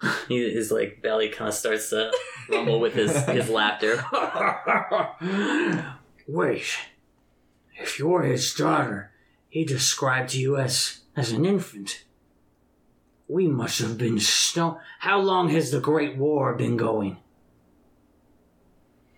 he, 0.28 0.52
his 0.52 0.72
like 0.72 1.02
belly 1.02 1.30
kind 1.30 1.50
of 1.50 1.54
starts 1.54 1.90
to 1.90 2.12
rumble 2.50 2.80
with 2.80 2.94
his, 2.94 3.26
his 3.26 3.50
laughter. 3.50 4.04
Wait. 6.28 6.66
If 7.76 8.00
you're 8.00 8.24
his 8.24 8.54
daughter, 8.54 9.12
he 9.50 9.64
described 9.64 10.34
you 10.34 10.58
as 10.58 11.02
as 11.16 11.32
an 11.32 11.46
infant. 11.46 12.06
We 13.28 13.48
must 13.48 13.80
have 13.80 13.98
been 13.98 14.20
stone. 14.20 14.78
How 15.00 15.20
long 15.20 15.50
has 15.50 15.72
the 15.72 15.80
Great 15.80 16.18
War 16.18 16.54
been 16.54 16.78
going? 16.78 17.18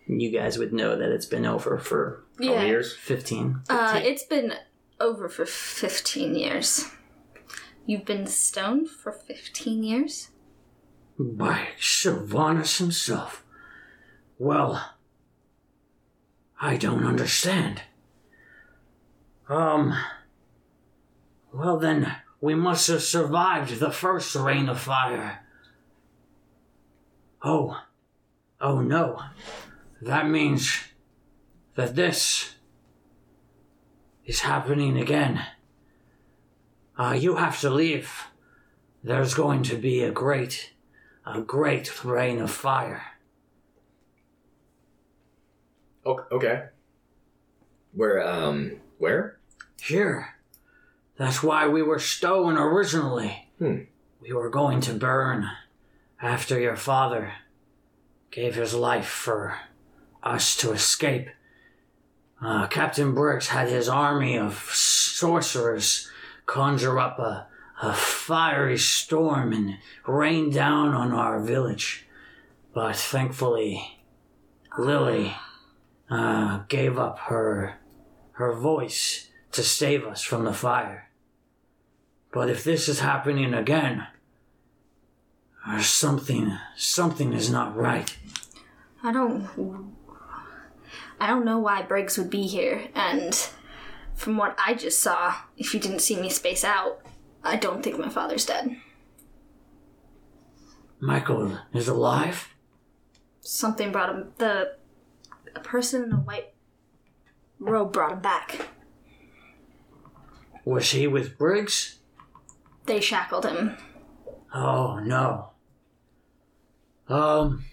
You 0.08 0.30
guys 0.32 0.58
would 0.58 0.72
know 0.72 0.96
that 0.96 1.12
it's 1.12 1.26
been 1.26 1.46
over 1.46 1.78
for 1.80 2.24
How 2.40 2.54
many 2.54 2.68
years? 2.68 2.96
15. 2.96 3.62
Uh, 3.68 4.00
it's 4.04 4.24
been 4.24 4.54
over 5.00 5.30
for 5.30 5.46
fifteen 5.46 6.36
years. 6.36 6.90
You've 7.86 8.06
been 8.06 8.28
stoned 8.28 8.90
for 8.90 9.12
fifteen 9.12 9.84
years. 9.84 10.30
By 11.18 11.70
Sylvanus 11.80 12.78
himself. 12.78 13.44
Well, 14.38 14.94
I 16.60 16.78
don't 16.78 17.06
understand. 17.06 17.84
Um. 19.48 19.94
Well, 21.54 21.78
then, 21.78 22.18
we 22.42 22.54
must 22.54 22.88
have 22.88 23.02
survived 23.02 23.80
the 23.80 23.92
first 23.92 24.36
rain 24.36 24.68
of 24.68 24.80
fire. 24.80 25.46
Oh, 27.42 27.78
Oh 28.62 28.82
no. 28.82 29.22
That 30.02 30.28
means 30.28 30.76
that 31.76 31.96
this 31.96 32.55
is 34.26 34.42
happening 34.42 34.98
again. 34.98 35.42
Uh, 36.98 37.18
you 37.18 37.36
have 37.36 37.60
to 37.62 37.70
leave. 37.70 38.26
There's 39.04 39.34
going 39.34 39.64
to 39.64 39.78
be 39.78 40.02
a 40.02 40.12
great, 40.12 40.74
a 41.26 41.42
great 41.42 42.04
rain 42.04 42.40
of 42.40 42.52
fire. 42.52 43.04
Okay. 46.06 46.66
Where, 47.94 48.28
um, 48.28 48.78
where? 48.98 49.38
Here. 49.82 50.36
That's 51.18 51.42
why 51.42 51.68
we 51.68 51.82
were 51.82 52.00
stone 52.00 52.58
originally. 52.58 53.50
Hmm. 53.60 53.84
We 54.22 54.34
were 54.34 54.50
going 54.50 54.82
to 54.82 54.94
burn 54.94 55.50
after 56.22 56.60
your 56.60 56.76
father 56.76 57.34
gave 58.32 58.56
his 58.56 58.74
life 58.74 59.08
for 59.08 59.58
us 60.24 60.58
to 60.58 60.72
escape. 60.72 61.30
Uh, 62.46 62.68
Captain 62.68 63.16
Briggs 63.16 63.48
had 63.48 63.70
his 63.70 63.90
army 63.90 64.38
of 64.38 64.54
sorcerers 64.72 66.12
conjure 66.46 67.00
up 67.00 67.18
a, 67.18 67.48
a 67.82 67.92
fiery 67.92 68.78
storm 68.78 69.52
and 69.52 69.80
rain 70.06 70.52
down 70.52 70.94
on 70.94 71.12
our 71.12 71.42
village. 71.42 72.06
But 72.72 72.98
thankfully, 72.98 74.00
Lily 74.78 75.34
uh, 76.08 76.60
gave 76.68 77.00
up 77.00 77.18
her 77.18 77.78
her 78.34 78.54
voice 78.54 79.32
to 79.54 79.64
save 79.64 80.06
us 80.06 80.22
from 80.22 80.44
the 80.44 80.54
fire. 80.54 81.10
But 82.32 82.52
if 82.52 82.64
this 82.64 82.88
is 82.88 83.00
happening 83.00 83.56
again, 83.56 84.06
uh, 85.66 85.82
something 85.82 86.56
something 86.78 87.34
is 87.34 87.50
not 87.50 87.76
right. 87.76 88.16
I 89.02 89.12
don't. 89.12 89.95
I 91.20 91.28
don't 91.28 91.46
know 91.46 91.60
why 91.60 91.82
Briggs 91.82 92.18
would 92.18 92.30
be 92.30 92.48
here, 92.48 92.90
and 92.94 93.34
from 94.14 94.38
what 94.38 94.58
I 94.64 94.74
just 94.74 95.02
saw, 95.02 95.36
if 95.58 95.74
you 95.74 95.80
didn't 95.80 96.00
see 96.00 96.20
me 96.20 96.30
space 96.30 96.64
out, 96.64 97.02
I 97.44 97.56
don't 97.56 97.84
think 97.84 98.00
my 98.00 98.10
father's 98.10 98.46
dead. 98.46 98.78
Michael 101.00 101.60
is 101.74 101.88
alive? 101.88 102.56
Something 103.42 103.92
brought 103.92 104.10
him. 104.10 104.32
The 104.38 104.78
a 105.56 105.60
person 105.60 106.04
in 106.04 106.12
a 106.12 106.18
white 106.18 106.54
robe 107.60 107.94
brought 107.94 108.14
him 108.14 108.20
back. 108.20 108.70
Was 110.64 110.92
he 110.92 111.06
with 111.08 111.38
Briggs? 111.38 112.00
They 112.86 113.00
shackled 113.00 113.46
him. 113.46 113.78
Oh 114.54 115.00
no. 115.00 115.52
Um 117.08 117.66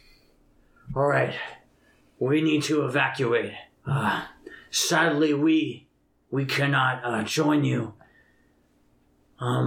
all 0.95 1.07
right. 1.07 1.35
We 2.31 2.41
need 2.41 2.63
to 2.71 2.85
evacuate. 2.87 3.53
Uh 3.87 4.25
sadly 4.71 5.35
we 5.35 5.89
we 6.31 6.45
cannot 6.57 6.95
uh, 7.05 7.23
join 7.25 7.65
you. 7.65 7.95
Um 9.39 9.67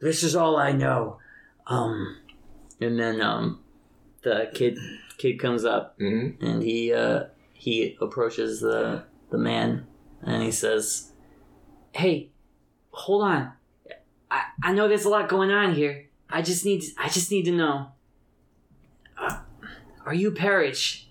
this 0.00 0.22
is 0.22 0.34
all 0.34 0.56
I 0.56 0.72
know. 0.72 1.18
Um 1.66 2.16
And 2.80 2.98
then 2.98 3.20
um, 3.20 3.60
the 4.22 4.50
kid 4.54 4.74
kid 5.18 5.38
comes 5.38 5.64
up 5.64 5.84
Mm-hmm. 5.98 6.44
and 6.46 6.62
he 6.62 6.92
uh, 6.92 7.24
he 7.54 7.96
approaches 8.00 8.60
the 8.60 9.04
the 9.30 9.38
man 9.38 9.86
and 10.26 10.42
he 10.42 10.50
says, 10.50 11.12
"Hey, 11.92 12.30
hold 12.90 13.22
on. 13.22 13.52
I 14.30 14.40
I 14.68 14.72
know 14.72 14.88
there's 14.88 15.04
a 15.04 15.10
lot 15.16 15.28
going 15.28 15.50
on 15.50 15.74
here. 15.74 16.08
I 16.30 16.42
just 16.42 16.64
need 16.64 16.82
I 16.98 17.08
just 17.08 17.30
need 17.30 17.44
to 17.44 17.52
know. 17.62 17.92
Uh, 19.16 19.38
are 20.06 20.14
you 20.22 20.32
Parrish?" 20.32 21.08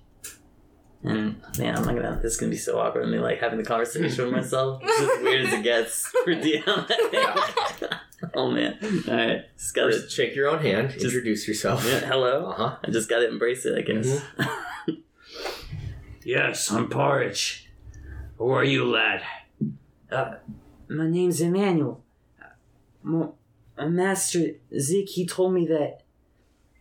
And 1.04 1.42
man, 1.58 1.76
I'm 1.76 1.84
not 1.84 1.96
gonna. 1.96 2.20
This 2.22 2.34
is 2.34 2.40
gonna 2.40 2.52
be 2.52 2.58
so 2.58 2.80
awkward. 2.80 3.10
Me 3.10 3.18
like 3.18 3.40
having 3.40 3.58
the 3.58 3.66
conversation 3.66 4.26
with 4.26 4.34
myself. 4.34 4.82
It's 4.84 5.02
as 5.02 5.24
weird 5.24 5.46
as 5.48 5.54
it 5.54 5.64
gets 5.64 6.06
for 6.08 6.36
DM. 6.36 8.00
oh 8.36 8.52
man! 8.52 8.78
All 9.08 9.16
right, 9.16 9.58
just 9.58 9.74
gotta. 9.74 9.94
First, 9.94 10.12
shake 10.12 10.36
your 10.36 10.48
own 10.50 10.60
hand. 10.60 10.94
introduce 10.94 11.48
yourself. 11.48 11.84
Yeah, 11.86 12.02
hello. 12.02 12.52
Uh 12.52 12.54
huh. 12.54 12.78
I 12.84 12.92
just 12.92 13.10
gotta 13.10 13.28
embrace 13.28 13.66
it, 13.66 13.76
I 13.76 13.82
guess. 13.82 14.22
yes, 16.24 16.70
I'm 16.72 16.88
Parrish. 16.88 17.68
Who 18.38 18.52
are 18.52 18.64
you, 18.64 18.86
lad? 18.86 19.24
Uh, 20.12 20.36
my 20.88 21.08
name's 21.08 21.42
Emmanuel. 21.42 22.04
Mo- 23.02 23.36
uh, 23.76 23.88
Master 23.88 24.52
Zeke, 24.78 25.10
he 25.10 25.26
told 25.26 25.54
me 25.54 25.66
that 25.66 26.04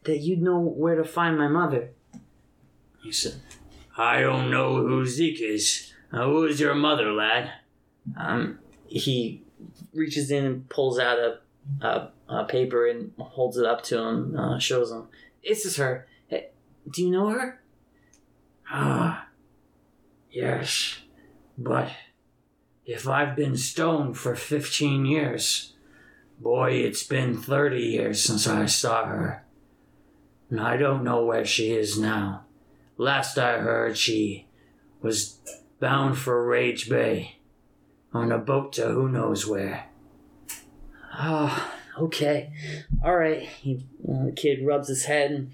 that 0.05 0.19
you'd 0.19 0.43
know 0.43 0.59
where 0.59 0.97
to 0.97 1.05
find 1.05 1.39
my 1.39 1.49
mother. 1.49 1.91
He 3.03 3.13
said, 3.13 3.37
I 4.01 4.21
don't 4.23 4.51
know 4.51 4.77
who 4.77 5.05
Zeke 5.05 5.43
is. 5.43 5.93
Uh, 6.11 6.25
who 6.25 6.47
is 6.47 6.59
your 6.59 6.75
mother, 6.75 7.13
lad? 7.13 7.53
Um, 8.17 8.59
he 8.87 9.43
reaches 9.93 10.31
in 10.31 10.47
and 10.47 10.69
pulls 10.71 10.99
out 10.99 11.19
a, 11.19 11.39
a, 11.83 12.11
a 12.29 12.45
paper 12.47 12.89
and 12.89 13.13
holds 13.19 13.59
it 13.59 13.67
up 13.67 13.83
to 13.85 13.99
him, 13.99 14.37
uh, 14.39 14.59
shows 14.59 14.91
him. 14.91 15.09
This 15.47 15.67
is 15.67 15.77
her. 15.77 16.07
Eh, 16.31 16.45
Do 16.91 17.05
you 17.05 17.11
know 17.11 17.29
her? 17.29 17.61
Ah, 18.71 19.29
yes. 20.31 21.01
But 21.59 21.91
if 22.87 23.07
I've 23.07 23.37
been 23.37 23.59
stoned 23.59 24.17
for 24.17 24.35
15 24.35 25.05
years, 25.05 25.75
boy, 26.39 26.71
it's 26.71 27.03
been 27.03 27.37
30 27.37 27.79
years 27.79 28.25
since 28.25 28.47
I 28.47 28.65
saw 28.65 29.05
her. 29.05 29.45
And 30.49 30.59
I 30.59 30.79
don't 30.79 31.05
know 31.05 31.23
where 31.23 31.45
she 31.45 31.73
is 31.73 31.99
now. 31.99 32.47
Last 33.01 33.39
I 33.39 33.59
heard, 33.61 33.97
she 33.97 34.47
was 35.01 35.39
bound 35.81 36.19
for 36.19 36.47
Rage 36.47 36.91
Bay 36.91 37.39
on 38.13 38.31
a 38.31 38.37
boat 38.37 38.75
to 38.75 38.89
who 38.89 39.09
knows 39.09 39.47
where. 39.47 39.87
Oh, 41.19 41.73
okay. 41.99 42.53
All 43.03 43.17
right. 43.17 43.41
He, 43.43 43.87
uh, 44.07 44.27
the 44.27 44.33
kid 44.33 44.67
rubs 44.67 44.89
his 44.89 45.05
head 45.07 45.31
and 45.31 45.51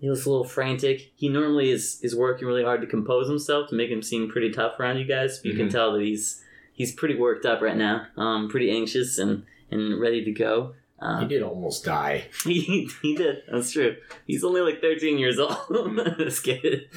he 0.00 0.10
looks 0.10 0.26
a 0.26 0.30
little 0.30 0.44
frantic. 0.44 1.12
He 1.14 1.28
normally 1.28 1.70
is, 1.70 2.00
is 2.02 2.16
working 2.16 2.48
really 2.48 2.64
hard 2.64 2.80
to 2.80 2.86
compose 2.88 3.28
himself 3.28 3.68
to 3.70 3.76
make 3.76 3.88
him 3.90 4.02
seem 4.02 4.28
pretty 4.28 4.50
tough 4.50 4.80
around 4.80 4.98
you 4.98 5.04
guys. 5.04 5.38
But 5.38 5.52
you 5.52 5.56
can 5.56 5.68
Mhm. 5.68 5.72
tell 5.72 5.92
that 5.92 6.02
he's 6.02 6.42
he's 6.72 6.92
pretty 6.92 7.14
worked 7.14 7.46
up 7.46 7.60
right 7.60 7.76
now, 7.76 8.06
um, 8.16 8.48
pretty 8.48 8.70
anxious 8.72 9.18
and, 9.18 9.44
and 9.70 10.00
ready 10.00 10.24
to 10.24 10.32
go. 10.32 10.74
He 11.02 11.08
Um, 11.24 11.28
did 11.28 11.42
almost 11.42 11.84
die. 11.84 12.28
he, 12.44 12.88
he 13.02 13.16
did. 13.16 13.42
That's 13.50 13.72
true. 13.72 13.96
He's 14.26 14.44
only 14.44 14.60
like 14.60 14.80
13 14.80 15.18
years 15.18 15.38
old. 15.38 15.56
this 16.18 16.38
kid. 16.40 16.88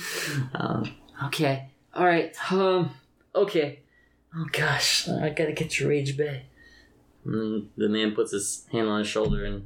Um, 0.54 0.96
Okay. 1.28 1.70
All 1.94 2.06
right. 2.06 2.36
Um. 2.52 2.92
Okay. 3.34 3.80
Oh 4.36 4.46
gosh, 4.52 5.08
I 5.08 5.30
gotta 5.30 5.54
get 5.54 5.80
your 5.80 5.90
rage 5.90 6.18
bay. 6.18 6.48
and 7.24 7.70
the 7.78 7.88
man 7.88 8.14
puts 8.14 8.34
his 8.34 8.68
hand 8.72 8.88
on 8.90 9.00
his 9.00 9.08
shoulder 9.08 9.46
and 9.46 9.66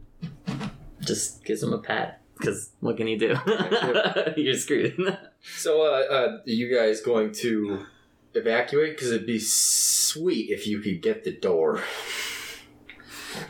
just 1.01 1.43
gives 1.43 1.63
him 1.63 1.73
a 1.73 1.79
pat. 1.79 2.21
Because 2.37 2.69
what 2.79 2.97
can 2.97 3.07
he 3.07 3.17
do? 3.17 3.35
You're 4.37 4.53
screwed. 4.53 5.17
So, 5.57 5.81
uh, 5.81 5.85
uh, 6.13 6.37
are 6.37 6.41
you 6.45 6.73
guys 6.73 7.01
going 7.01 7.31
to 7.41 7.85
evacuate? 8.35 8.95
Because 8.95 9.11
it'd 9.11 9.25
be 9.27 9.39
sweet 9.39 10.51
if 10.51 10.67
you 10.67 10.79
could 10.79 11.01
get 11.01 11.23
the 11.23 11.31
door. 11.31 11.81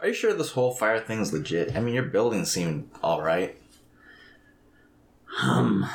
Are 0.00 0.08
you 0.08 0.14
sure 0.14 0.34
this 0.34 0.52
whole 0.52 0.72
fire 0.72 1.00
thing's 1.00 1.32
legit? 1.32 1.74
I 1.76 1.80
mean, 1.80 1.94
your 1.94 2.04
building 2.04 2.44
seemed 2.44 2.90
all 3.02 3.22
right. 3.22 3.56
Um, 5.42 5.88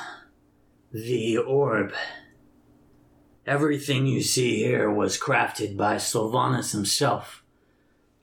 the 0.92 1.38
orb. 1.38 1.94
Everything 3.46 4.06
you 4.06 4.22
see 4.22 4.58
here 4.58 4.92
was 4.92 5.20
crafted 5.20 5.76
by 5.78 5.98
Sylvanus 5.98 6.72
himself. 6.72 7.44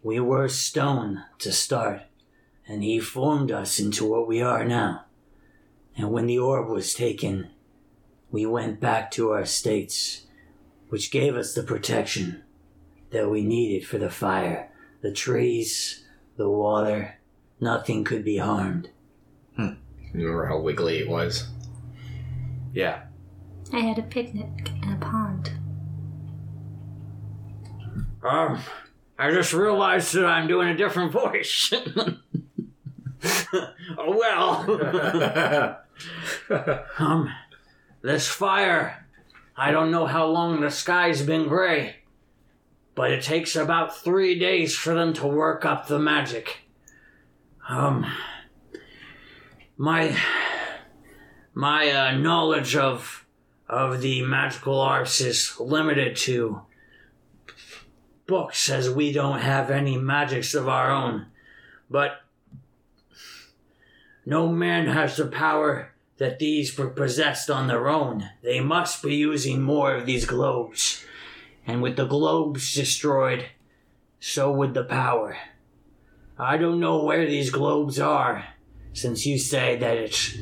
We 0.03 0.21
were 0.21 0.49
stone 0.49 1.25
to 1.41 1.53
start, 1.53 2.03
and 2.67 2.83
he 2.83 3.01
formed 3.01 3.51
us 3.51 3.81
into 3.81 4.05
what 4.05 4.29
we 4.29 4.41
are 4.41 4.65
now. 4.65 5.05
And 5.97 6.11
when 6.11 6.27
the 6.27 6.39
orb 6.39 6.69
was 6.69 6.95
taken, 6.95 7.51
we 8.31 8.47
went 8.47 8.79
back 8.79 9.11
to 9.13 9.31
our 9.31 9.45
states, 9.45 10.27
which 10.89 11.11
gave 11.11 11.35
us 11.35 11.55
the 11.55 11.63
protection 11.63 12.45
that 13.11 13.31
we 13.31 13.45
needed 13.45 13.87
for 13.87 13.99
the 13.99 14.11
fire. 14.11 14.71
The 15.01 15.13
trees, 15.13 16.05
the 16.37 16.49
water, 16.49 17.19
nothing 17.61 18.05
could 18.05 18.25
be 18.25 18.39
harmed. 18.39 18.91
You 20.15 20.25
remember 20.25 20.47
how 20.47 20.61
wiggly 20.61 20.99
it 20.99 21.09
was? 21.09 21.49
Yeah. 22.73 23.03
I 23.73 23.81
had 23.81 23.99
a 23.99 24.03
picnic 24.03 24.71
in 24.83 24.93
a 24.93 24.97
pond. 24.97 25.51
Um, 28.23 28.61
I 29.19 29.31
just 29.31 29.53
realized 29.53 30.15
that 30.15 30.25
I'm 30.25 30.49
doing 30.49 30.69
a 30.69 30.77
different 30.77 31.13
voice. 31.13 31.73
oh 33.99 34.17
well. 34.17 35.79
um, 36.99 37.33
this 38.03 38.29
fire. 38.29 39.07
I 39.57 39.71
don't 39.71 39.91
know 39.91 40.07
how 40.07 40.27
long 40.27 40.61
the 40.61 40.71
sky's 40.71 41.23
been 41.23 41.49
gray, 41.49 41.97
but 42.99 43.13
it 43.13 43.23
takes 43.23 43.55
about 43.55 43.97
three 43.97 44.37
days 44.37 44.75
for 44.75 44.93
them 44.93 45.13
to 45.13 45.25
work 45.25 45.65
up 45.65 45.87
the 45.87 46.01
magic. 46.01 46.63
Um, 47.69 48.05
my 49.77 50.17
my 51.55 51.93
uh, 51.93 52.17
knowledge 52.17 52.75
of 52.75 53.25
of 53.69 54.01
the 54.01 54.23
magical 54.23 54.81
arts 54.81 55.21
is 55.21 55.61
limited 55.61 56.17
to 56.17 56.63
books, 58.27 58.69
as 58.69 58.91
we 58.91 59.13
don't 59.13 59.43
have 59.43 59.71
any 59.71 59.97
magics 59.97 60.53
of 60.53 60.69
our 60.69 60.91
own. 60.91 61.27
But 61.89 62.23
no 64.27 64.49
man 64.49 64.89
has 64.89 65.17
the 65.17 65.27
power 65.27 65.95
that 66.17 66.41
these 66.41 66.77
were 66.77 66.91
possessed 66.91 67.49
on 67.49 67.69
their 67.69 67.89
own. 67.89 68.29
They 68.43 68.59
must 68.59 69.05
be 69.05 69.15
using 69.15 69.63
more 69.63 69.95
of 69.95 70.05
these 70.05 70.27
globes. 70.27 70.98
And 71.69 71.83
with 71.83 71.97
the 71.97 72.07
globes 72.07 72.75
destroyed, 72.75 73.45
so 74.19 74.51
would 74.51 74.73
the 74.73 74.85
power. 74.85 75.37
I 76.39 76.57
don't 76.57 76.81
know 76.81 77.05
where 77.05 77.27
these 77.27 77.51
globes 77.51 78.01
are, 78.01 78.45
since 78.95 79.27
you 79.27 79.39
say 79.39 79.77
that 79.77 79.99
it's 79.99 80.39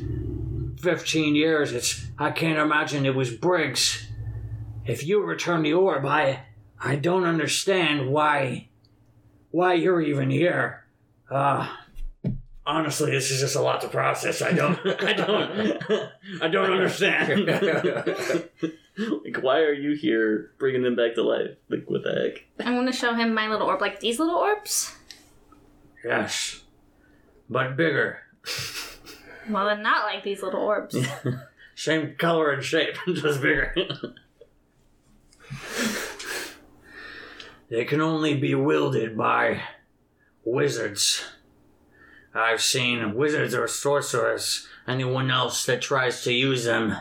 15 0.79 1.35
years. 1.35 1.73
It's 1.73 2.05
I 2.17 2.31
can't 2.31 2.57
imagine 2.57 3.05
it 3.05 3.13
was 3.13 3.35
Briggs. 3.35 4.07
If 4.85 5.05
you 5.05 5.21
return 5.21 5.63
the 5.63 5.73
orb, 5.73 6.05
I 6.05 6.45
I 6.79 6.95
don't 6.95 7.25
understand 7.25 8.09
why 8.09 8.69
why 9.51 9.73
you're 9.73 10.01
even 10.01 10.29
here. 10.29 10.85
Uh 11.29 11.67
honestly, 12.65 13.11
this 13.11 13.31
is 13.31 13.41
just 13.41 13.55
a 13.55 13.61
lot 13.61 13.81
to 13.81 13.89
process. 13.89 14.41
I 14.41 14.53
don't 14.53 14.79
I 15.03 15.13
don't 15.13 15.83
I 16.41 16.47
don't 16.47 16.71
understand. 16.71 17.49
like, 19.23 19.41
why 19.41 19.59
are 19.59 19.73
you 19.73 19.95
here 19.95 20.51
bringing 20.57 20.83
them 20.83 20.95
back 20.95 21.15
to 21.15 21.23
life? 21.23 21.51
Like, 21.69 21.85
what 21.87 22.03
the 22.03 22.11
heck? 22.13 22.67
I 22.67 22.73
want 22.73 22.87
to 22.87 22.93
show 22.93 23.13
him 23.13 23.33
my 23.33 23.47
little 23.47 23.67
orb, 23.67 23.81
like 23.81 23.99
these 23.99 24.19
little 24.19 24.35
orbs. 24.35 24.95
yes. 26.03 26.63
But 27.49 27.75
bigger. 27.77 28.19
Well, 29.49 29.65
then 29.65 29.81
not 29.81 30.03
like 30.05 30.25
these 30.25 30.43
little 30.43 30.59
orbs. 30.61 30.93
Same 31.75 32.15
color 32.17 32.51
and 32.51 32.61
shape, 32.61 32.97
just 33.07 33.41
bigger. 33.41 33.73
they 37.69 37.85
can 37.85 38.01
only 38.01 38.35
be 38.35 38.55
wielded 38.55 39.17
by 39.17 39.61
wizards. 40.43 41.23
I've 42.33 42.61
seen 42.61 43.15
wizards 43.15 43.55
or 43.55 43.67
sorcerers. 43.67 44.67
Anyone 44.87 45.31
else 45.31 45.65
that 45.65 45.81
tries 45.81 46.23
to 46.23 46.33
use 46.33 46.65
them 46.65 46.95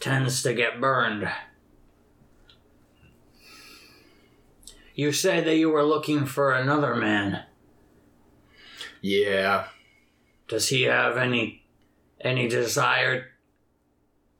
tends 0.00 0.42
to 0.42 0.54
get 0.54 0.80
burned. 0.80 1.30
You 4.94 5.12
said 5.12 5.44
that 5.46 5.56
you 5.56 5.70
were 5.70 5.84
looking 5.84 6.26
for 6.26 6.52
another 6.52 6.94
man. 6.94 7.44
Yeah. 9.00 9.66
Does 10.48 10.68
he 10.68 10.82
have 10.82 11.16
any 11.16 11.64
any 12.20 12.48
desire? 12.48 13.26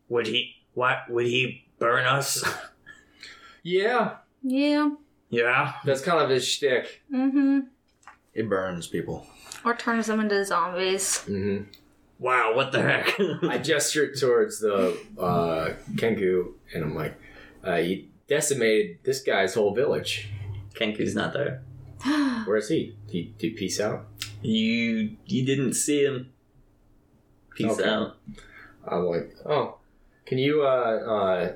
Would 0.08 0.26
he 0.26 0.56
what 0.74 0.98
would 1.08 1.26
he 1.26 1.64
burn 1.78 2.06
us? 2.06 2.44
Yeah. 3.62 4.16
yeah. 4.42 4.88
yeah. 5.28 5.74
That's 5.84 6.00
kind 6.00 6.18
of 6.18 6.30
his 6.30 6.48
shtick. 6.48 7.02
Mm-hmm. 7.12 7.58
It 8.32 8.48
burns 8.48 8.86
people. 8.86 9.26
Or 9.66 9.74
turns 9.74 10.06
them 10.06 10.18
into 10.20 10.42
zombies. 10.46 11.18
hmm 11.24 11.64
Wow, 12.20 12.54
what 12.54 12.70
the 12.70 12.82
heck? 12.82 13.18
I 13.42 13.56
gestured 13.62 14.16
towards 14.16 14.60
the 14.60 14.96
uh, 15.18 15.72
Kenku, 15.94 16.52
and 16.74 16.84
I'm 16.84 16.94
like, 16.94 17.14
uh, 17.66 17.76
"You 17.76 18.04
decimated 18.28 18.98
this 19.02 19.22
guy's 19.22 19.54
whole 19.54 19.74
village. 19.74 20.28
Kenku's 20.74 21.14
not 21.14 21.32
there. 21.32 21.62
Where's 22.46 22.68
he? 22.68 22.94
He 23.08 23.34
did 23.38 23.50
he 23.52 23.56
peace 23.56 23.80
out? 23.80 24.06
You 24.42 25.16
you 25.24 25.44
didn't 25.46 25.72
see 25.74 26.04
him. 26.04 26.30
Peace 27.56 27.72
Okay. 27.80 27.88
out. 27.88 28.16
I'm 28.86 29.04
like, 29.06 29.34
oh, 29.44 29.76
can 30.24 30.38
you, 30.38 30.62
uh, 30.62 30.66
uh, 30.66 31.52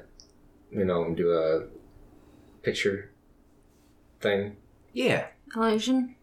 you 0.70 0.84
know, 0.84 1.14
do 1.14 1.32
a 1.32 1.64
picture 2.62 3.10
thing? 4.20 4.56
Yeah. 4.92 5.26
Illusion. 5.54 6.16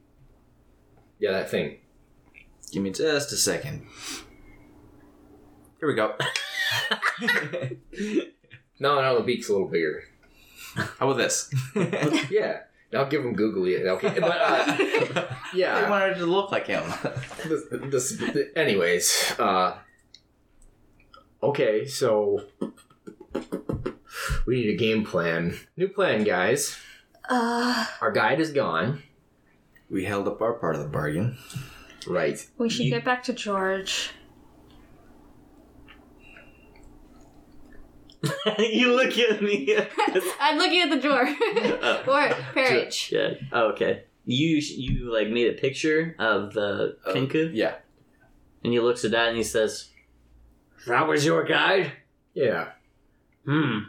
Yeah, 1.20 1.32
that 1.32 1.50
thing. 1.50 1.78
Give 2.72 2.84
me 2.84 2.92
just 2.92 3.32
a 3.32 3.38
second. 3.38 3.86
Here 5.82 5.88
we 5.90 5.96
go. 5.96 6.16
No, 8.80 9.00
no, 9.00 9.20
the 9.20 9.24
beak's 9.24 9.48
a 9.48 9.52
little 9.52 9.68
bigger. 9.68 10.06
How 10.76 11.08
about 11.12 11.18
this? 11.18 11.54
Yeah, 12.32 12.62
I'll 12.96 13.06
give 13.08 13.24
him 13.24 13.34
googly. 13.34 13.78
Okay, 13.88 14.16
but 14.20 14.42
uh, 14.42 14.66
I 14.68 15.38
yeah. 15.54 15.88
wanted 15.88 16.16
to 16.16 16.26
look 16.26 16.52
like 16.52 16.66
him. 16.66 16.82
This, 17.46 18.18
this, 18.18 18.48
anyways, 18.56 19.36
uh, 19.38 19.78
okay, 21.44 21.86
so 21.86 22.44
we 24.48 24.56
need 24.56 24.74
a 24.74 24.78
game 24.78 25.06
plan. 25.06 25.56
New 25.78 25.90
plan, 25.90 26.24
guys. 26.24 26.76
Uh, 27.30 27.86
Our 28.02 28.12
guide 28.12 28.40
is 28.40 28.52
gone. 28.52 29.04
we 29.92 30.06
held 30.06 30.28
up 30.28 30.42
our 30.42 30.54
part 30.54 30.76
of 30.76 30.82
the 30.82 30.88
bargain. 30.90 31.38
Right. 32.08 32.44
we 32.58 32.68
should 32.70 32.86
You- 32.88 32.92
get 32.94 33.06
back 33.06 33.22
to 33.24 33.34
George. 33.34 34.10
you 38.60 38.96
look 38.96 39.18
at 39.18 39.42
me. 39.42 39.76
I'm 40.40 40.58
looking 40.58 40.82
at 40.82 40.90
the 40.90 41.00
door. 41.00 41.22
or 42.08 42.36
Parriage. 42.54 43.10
yeah. 43.12 43.34
Oh, 43.52 43.70
okay. 43.72 44.04
You 44.26 44.58
you 44.58 45.12
like 45.12 45.30
made 45.30 45.48
a 45.48 45.60
picture 45.60 46.16
of 46.20 46.54
the 46.54 46.98
Oh. 47.06 47.14
Kenku, 47.14 47.50
Yeah. 47.54 47.76
and 48.64 48.72
he 48.72 48.80
looks 48.80 49.04
at 49.04 49.12
that 49.12 49.30
and 49.30 49.38
he 49.38 49.44
says, 49.44 49.90
that 50.86 51.08
was 51.08 51.26
your 51.26 51.44
guide? 51.44 51.94
Yeah. 52.34 52.70
Hmm. 53.46 53.80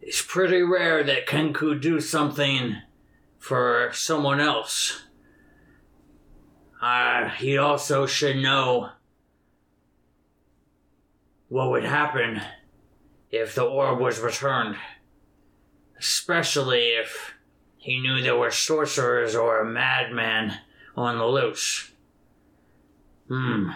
It's 0.00 0.22
pretty 0.22 0.62
rare 0.62 1.04
that 1.04 1.26
Kenku 1.26 1.80
do 1.80 2.00
something 2.00 2.76
for 3.38 3.90
someone 3.92 4.40
else. 4.40 5.02
Uh, 6.82 7.28
he 7.28 7.56
also 7.58 8.06
should 8.06 8.36
know 8.36 8.90
what 11.48 11.70
would 11.70 11.84
happen 11.84 12.40
if 13.30 13.54
the 13.54 13.64
orb 13.64 14.00
was 14.00 14.20
returned. 14.20 14.76
Especially 15.98 16.88
if 16.88 17.34
he 17.76 18.00
knew 18.00 18.20
there 18.20 18.36
were 18.36 18.50
sorcerers 18.50 19.34
or 19.34 19.60
a 19.60 19.64
madman 19.64 20.58
on 20.96 21.18
the 21.18 21.26
loose. 21.26 21.90
Hmm. 23.28 23.70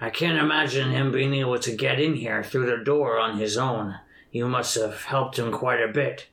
I 0.00 0.10
can't 0.10 0.38
imagine 0.38 0.90
him 0.90 1.12
being 1.12 1.34
able 1.34 1.58
to 1.60 1.76
get 1.76 2.00
in 2.00 2.14
here 2.14 2.42
through 2.42 2.66
the 2.66 2.84
door 2.84 3.18
on 3.18 3.38
his 3.38 3.56
own. 3.56 3.96
You 4.32 4.48
must 4.48 4.74
have 4.74 5.04
helped 5.04 5.38
him 5.38 5.52
quite 5.52 5.80
a 5.80 5.92
bit. 5.92 6.28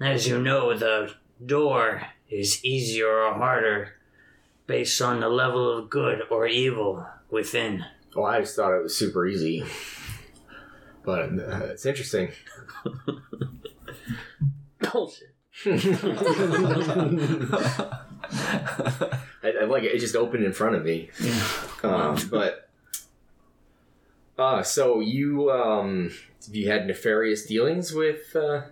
As 0.00 0.26
you 0.26 0.40
know, 0.40 0.76
the 0.76 1.14
door 1.44 2.02
is 2.28 2.64
easier 2.64 3.08
or 3.08 3.34
harder 3.34 3.92
based 4.66 5.00
on 5.00 5.20
the 5.20 5.28
level 5.28 5.78
of 5.78 5.88
good 5.88 6.22
or 6.30 6.46
evil 6.46 7.06
within. 7.30 7.84
Oh, 8.14 8.24
I 8.24 8.40
just 8.40 8.56
thought 8.56 8.76
it 8.76 8.82
was 8.82 8.96
super 8.96 9.26
easy. 9.26 9.64
But 11.06 11.38
uh, 11.38 11.66
it's 11.70 11.86
interesting. 11.86 12.30
"Bullshit." 14.80 15.32
I, 15.64 15.70
I 19.42 19.64
like 19.66 19.84
it. 19.84 19.94
It 19.94 20.00
just 20.00 20.16
opened 20.16 20.44
in 20.44 20.52
front 20.52 20.74
of 20.74 20.84
me. 20.84 21.08
Um, 21.82 22.18
but 22.30 22.68
uh, 24.36 24.62
so 24.64 25.00
you 25.00 25.50
um, 25.50 26.10
have 26.44 26.54
you 26.54 26.68
had 26.68 26.86
nefarious 26.86 27.46
dealings 27.46 27.92
with 27.92 28.34
uh, 28.34 28.62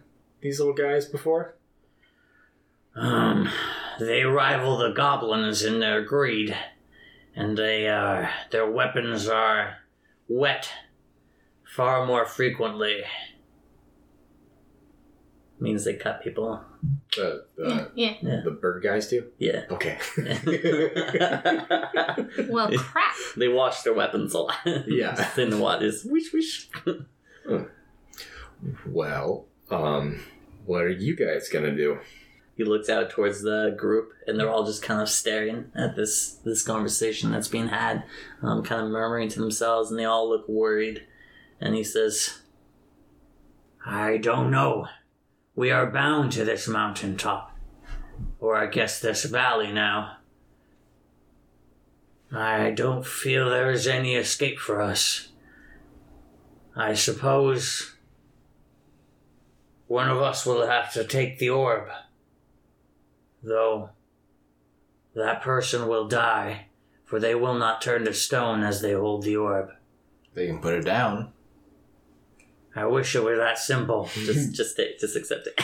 these 0.40 0.58
little 0.58 0.74
guys 0.74 1.06
before? 1.06 1.54
Um, 2.96 3.48
they 4.00 4.24
rival 4.24 4.76
the 4.76 4.90
goblins 4.92 5.62
in 5.64 5.78
their 5.78 6.02
greed, 6.02 6.56
and 7.36 7.56
they 7.56 7.88
uh, 7.88 8.26
their 8.50 8.68
weapons 8.68 9.28
are 9.28 9.76
wet 10.28 10.68
far 11.74 12.06
more 12.06 12.26
frequently. 12.26 13.02
Means 15.60 15.84
they 15.84 15.94
cut 15.94 16.22
people. 16.22 16.60
The 17.16 17.46
the, 17.56 17.90
Yeah. 17.94 18.14
the 18.44 18.50
bird 18.50 18.82
guys 18.82 19.08
do. 19.08 19.26
Yeah. 19.38 19.64
Okay. 19.70 19.98
Well, 22.48 22.70
crap. 22.76 23.14
they 23.36 23.48
wash 23.48 23.82
their 23.82 23.94
weapons 23.94 24.34
a 24.34 24.40
lot. 24.40 24.56
Yeah. 24.86 25.14
Just 25.16 25.38
in 25.38 25.50
the 25.50 25.58
water. 25.58 25.88
Just 25.90 26.10
Whoosh, 26.10 26.32
whoosh. 26.32 26.66
well, 28.86 29.46
um, 29.70 30.20
what 30.66 30.82
are 30.82 30.88
you 30.90 31.16
guys 31.16 31.48
gonna 31.48 31.74
do? 31.74 31.98
He 32.56 32.64
looks 32.64 32.88
out 32.88 33.10
towards 33.10 33.42
the 33.42 33.74
group, 33.76 34.12
and 34.26 34.38
they're 34.38 34.50
all 34.50 34.64
just 34.64 34.82
kind 34.82 35.00
of 35.02 35.08
staring 35.08 35.66
at 35.74 35.96
this 35.96 36.34
this 36.44 36.62
conversation 36.62 37.32
that's 37.32 37.48
being 37.48 37.68
had, 37.68 38.04
um, 38.42 38.62
kind 38.62 38.82
of 38.84 38.90
murmuring 38.90 39.28
to 39.30 39.40
themselves, 39.40 39.90
and 39.90 39.98
they 39.98 40.04
all 40.04 40.28
look 40.28 40.48
worried. 40.48 41.02
And 41.60 41.74
he 41.74 41.84
says, 41.84 42.40
I 43.86 44.16
don't 44.16 44.50
know. 44.50 44.88
We 45.54 45.70
are 45.70 45.90
bound 45.90 46.32
to 46.32 46.44
this 46.44 46.66
mountaintop. 46.66 47.56
Or 48.40 48.56
I 48.56 48.66
guess 48.66 49.00
this 49.00 49.24
valley 49.24 49.72
now. 49.72 50.18
I 52.32 52.70
don't 52.70 53.06
feel 53.06 53.48
there 53.48 53.70
is 53.70 53.86
any 53.86 54.14
escape 54.14 54.58
for 54.58 54.80
us. 54.80 55.28
I 56.74 56.94
suppose 56.94 57.94
one 59.86 60.08
of 60.10 60.20
us 60.20 60.44
will 60.44 60.66
have 60.66 60.92
to 60.94 61.04
take 61.04 61.38
the 61.38 61.50
orb. 61.50 61.88
Though 63.42 63.90
that 65.14 65.42
person 65.42 65.86
will 65.86 66.08
die, 66.08 66.66
for 67.04 67.20
they 67.20 67.34
will 67.34 67.54
not 67.54 67.80
turn 67.80 68.04
to 68.06 68.14
stone 68.14 68.62
as 68.64 68.80
they 68.80 68.92
hold 68.92 69.22
the 69.22 69.36
orb. 69.36 69.70
They 70.32 70.46
can 70.46 70.58
put 70.58 70.74
it 70.74 70.84
down. 70.84 71.33
I 72.76 72.86
wish 72.86 73.14
it 73.14 73.22
were 73.22 73.36
that 73.36 73.56
simple. 73.58 74.04
Just, 74.14 74.52
just, 74.52 74.76
take, 74.76 74.98
just 74.98 75.14
accept 75.16 75.46
it. 75.46 75.54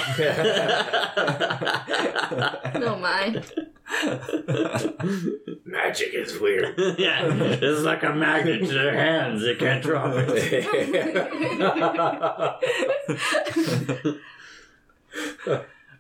Oh 2.83 2.96
my. 2.96 3.42
Magic 5.64 6.14
is 6.14 6.38
weird. 6.38 6.79
yeah, 6.99 7.23
it's 7.25 7.83
like 7.83 8.03
a 8.05 8.14
magnet 8.14 8.61
to 8.61 8.73
their 8.73 8.94
hands. 8.94 9.42
They 9.42 9.55
can't 9.57 9.83
drop 9.83 10.12
it. 10.16 10.66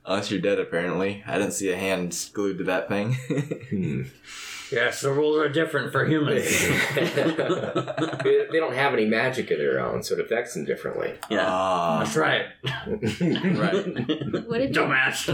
Unless 0.06 0.30
you're 0.30 0.40
dead, 0.40 0.58
apparently. 0.58 1.22
I 1.26 1.38
didn't 1.38 1.52
see 1.52 1.70
a 1.70 1.76
hand 1.76 2.16
glued 2.32 2.58
to 2.58 2.64
that 2.64 2.88
thing. 2.88 3.14
Hmm. 3.70 4.02
Yes, 4.72 5.00
the 5.00 5.12
rules 5.12 5.38
are 5.38 5.48
different 5.48 5.90
for 5.92 6.04
humans. 6.06 6.44
they 6.94 8.46
they 8.50 8.58
don't 8.58 8.74
have 8.74 8.92
any 8.92 9.06
magic 9.06 9.50
of 9.50 9.58
their 9.58 9.80
own, 9.80 10.02
so 10.02 10.14
it 10.14 10.20
affects 10.20 10.54
them 10.54 10.64
differently. 10.64 11.14
Yeah. 11.28 11.46
Ah, 11.46 11.98
That's 11.98 12.16
right. 12.16 12.46
right. 12.64 13.86
Would 14.48 14.60
it, 14.60 14.72
Dumbass. 14.72 15.26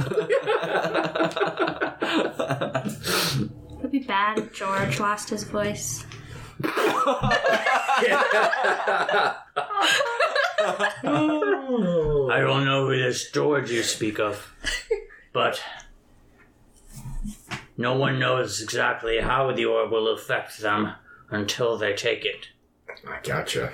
would 3.76 3.84
it 3.84 3.90
be 3.92 3.98
bad 4.00 4.38
if 4.38 4.52
George 4.52 4.98
lost 5.00 5.28
his 5.30 5.44
voice? 5.44 6.04
I 12.28 12.38
don't 12.40 12.64
know 12.64 12.86
who 12.86 12.96
this 12.96 13.30
George 13.30 13.70
you 13.70 13.82
speak 13.82 14.18
of, 14.18 14.52
but 15.32 15.62
no 17.76 17.96
one 17.96 18.18
knows 18.18 18.60
exactly 18.62 19.20
how 19.20 19.52
the 19.52 19.64
orb 19.64 19.90
will 19.90 20.08
affect 20.08 20.58
them 20.58 20.92
until 21.30 21.76
they 21.76 21.94
take 21.94 22.24
it. 22.24 22.48
I 23.06 23.18
gotcha. 23.22 23.72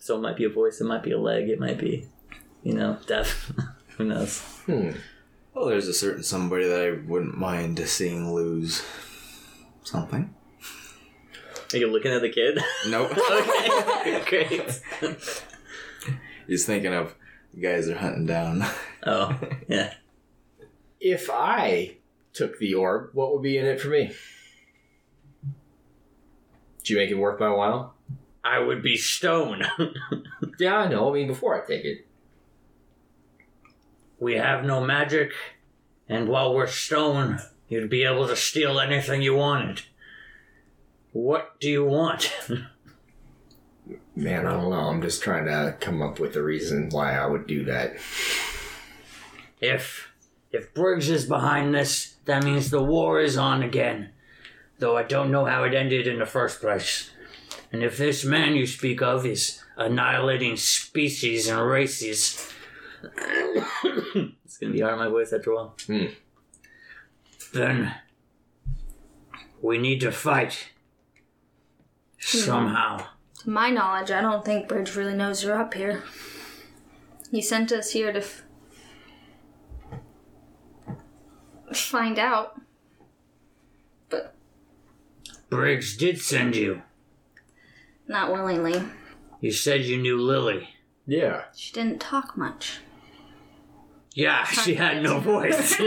So 0.00 0.16
it 0.16 0.20
might 0.20 0.36
be 0.36 0.44
a 0.44 0.48
voice, 0.48 0.80
it 0.80 0.84
might 0.84 1.02
be 1.02 1.12
a 1.12 1.18
leg, 1.18 1.48
it 1.48 1.58
might 1.58 1.78
be, 1.78 2.08
you 2.62 2.74
know, 2.74 2.98
death. 3.06 3.52
Who 3.96 4.04
knows? 4.04 4.40
Hmm. 4.66 4.90
well, 5.54 5.66
there's 5.66 5.88
a 5.88 5.94
certain 5.94 6.22
somebody 6.22 6.68
that 6.68 6.80
I 6.80 6.90
wouldn't 7.08 7.36
mind 7.36 7.78
seeing 7.88 8.32
lose 8.32 8.84
something. 9.82 10.34
Are 11.72 11.76
you 11.78 11.90
looking 11.90 12.12
at 12.12 12.22
the 12.22 12.28
kid? 12.28 12.60
Nope. 12.88 13.10
okay, 14.22 14.22
great. 15.00 15.22
He's 16.46 16.64
thinking 16.64 16.94
of 16.94 17.14
the 17.52 17.60
guys 17.60 17.86
they're 17.86 17.96
hunting 17.96 18.26
down. 18.26 18.64
Oh, 19.04 19.36
yeah. 19.68 19.94
If 21.00 21.28
I 21.30 21.96
took 22.32 22.58
the 22.58 22.74
orb, 22.74 23.10
what 23.12 23.32
would 23.32 23.42
be 23.42 23.58
in 23.58 23.66
it 23.66 23.80
for 23.80 23.88
me? 23.88 24.12
Do 26.84 26.92
you 26.92 26.98
make 26.98 27.10
it 27.10 27.14
worth 27.14 27.40
my 27.40 27.50
while? 27.50 27.94
I 28.44 28.58
would 28.60 28.82
be 28.82 28.96
stone. 28.96 29.64
Yeah, 30.58 30.76
I 30.76 30.88
know. 30.88 31.10
I 31.10 31.12
mean, 31.12 31.26
before 31.26 31.60
I 31.60 31.66
take 31.66 31.84
it. 31.84 32.06
we 34.18 34.36
have 34.36 34.64
no 34.64 34.80
magic, 34.82 35.32
and 36.08 36.28
while 36.28 36.54
we're 36.54 36.66
stone, 36.66 37.40
you'd 37.68 37.90
be 37.90 38.04
able 38.04 38.26
to 38.26 38.36
steal 38.36 38.80
anything 38.80 39.20
you 39.20 39.34
wanted. 39.34 39.82
What 41.12 41.60
do 41.60 41.68
you 41.68 41.84
want? 41.84 42.32
Man, 44.14 44.46
I 44.46 44.52
don't 44.52 44.70
know. 44.70 44.76
I'm 44.76 45.02
just 45.02 45.22
trying 45.22 45.44
to 45.44 45.76
come 45.78 46.00
up 46.00 46.18
with 46.18 46.36
a 46.36 46.42
reason 46.42 46.88
why 46.90 47.16
I 47.16 47.26
would 47.26 47.46
do 47.46 47.64
that. 47.66 47.96
If 49.60 50.08
if 50.52 50.72
Briggs 50.74 51.10
is 51.10 51.26
behind 51.26 51.74
this, 51.74 52.16
that 52.24 52.44
means 52.44 52.70
the 52.70 52.82
war 52.82 53.20
is 53.20 53.36
on 53.36 53.62
again. 53.62 54.10
Though 54.78 54.96
I 54.96 55.02
don't 55.02 55.30
know 55.30 55.44
how 55.46 55.64
it 55.64 55.74
ended 55.74 56.06
in 56.06 56.18
the 56.18 56.26
first 56.26 56.60
place. 56.60 57.10
And 57.72 57.82
if 57.82 57.96
this 57.96 58.24
man 58.24 58.54
you 58.54 58.66
speak 58.66 59.02
of 59.02 59.26
is 59.26 59.62
annihilating 59.76 60.56
species 60.56 61.48
and 61.48 61.60
races, 61.66 62.52
It's 64.56 64.58
gonna 64.58 64.72
be 64.72 64.80
hard 64.80 64.94
on 64.94 64.98
my 65.00 65.08
voice 65.08 65.32
after 65.32 65.50
a 65.52 65.54
while. 65.54 65.74
Hmm. 65.86 66.06
then 67.52 67.94
we 69.60 69.78
need 69.78 70.00
to 70.00 70.12
fight. 70.12 70.68
Hmm. 72.22 72.38
Somehow. 72.38 73.06
To 73.40 73.50
my 73.50 73.70
knowledge, 73.70 74.10
I 74.10 74.20
don't 74.20 74.44
think 74.44 74.68
Briggs 74.68 74.96
really 74.96 75.14
knows 75.14 75.44
you're 75.44 75.60
up 75.60 75.74
here. 75.74 76.02
He 77.30 77.42
sent 77.42 77.72
us 77.72 77.90
here 77.92 78.12
to 78.12 78.20
f- 78.20 78.45
find 81.74 82.18
out. 82.18 82.60
But 84.08 84.34
Briggs 85.50 85.96
did 85.96 86.20
send 86.20 86.56
you. 86.56 86.82
not 88.08 88.32
willingly. 88.32 88.82
You 89.40 89.52
said 89.52 89.84
you 89.84 89.98
knew 89.98 90.20
Lily. 90.20 90.70
Yeah. 91.06 91.44
She 91.54 91.72
didn't 91.72 92.00
talk 92.00 92.36
much. 92.36 92.80
Yeah, 94.14 94.44
she 94.44 94.74
had 94.74 95.02
no 95.02 95.20
voice. 95.20 95.80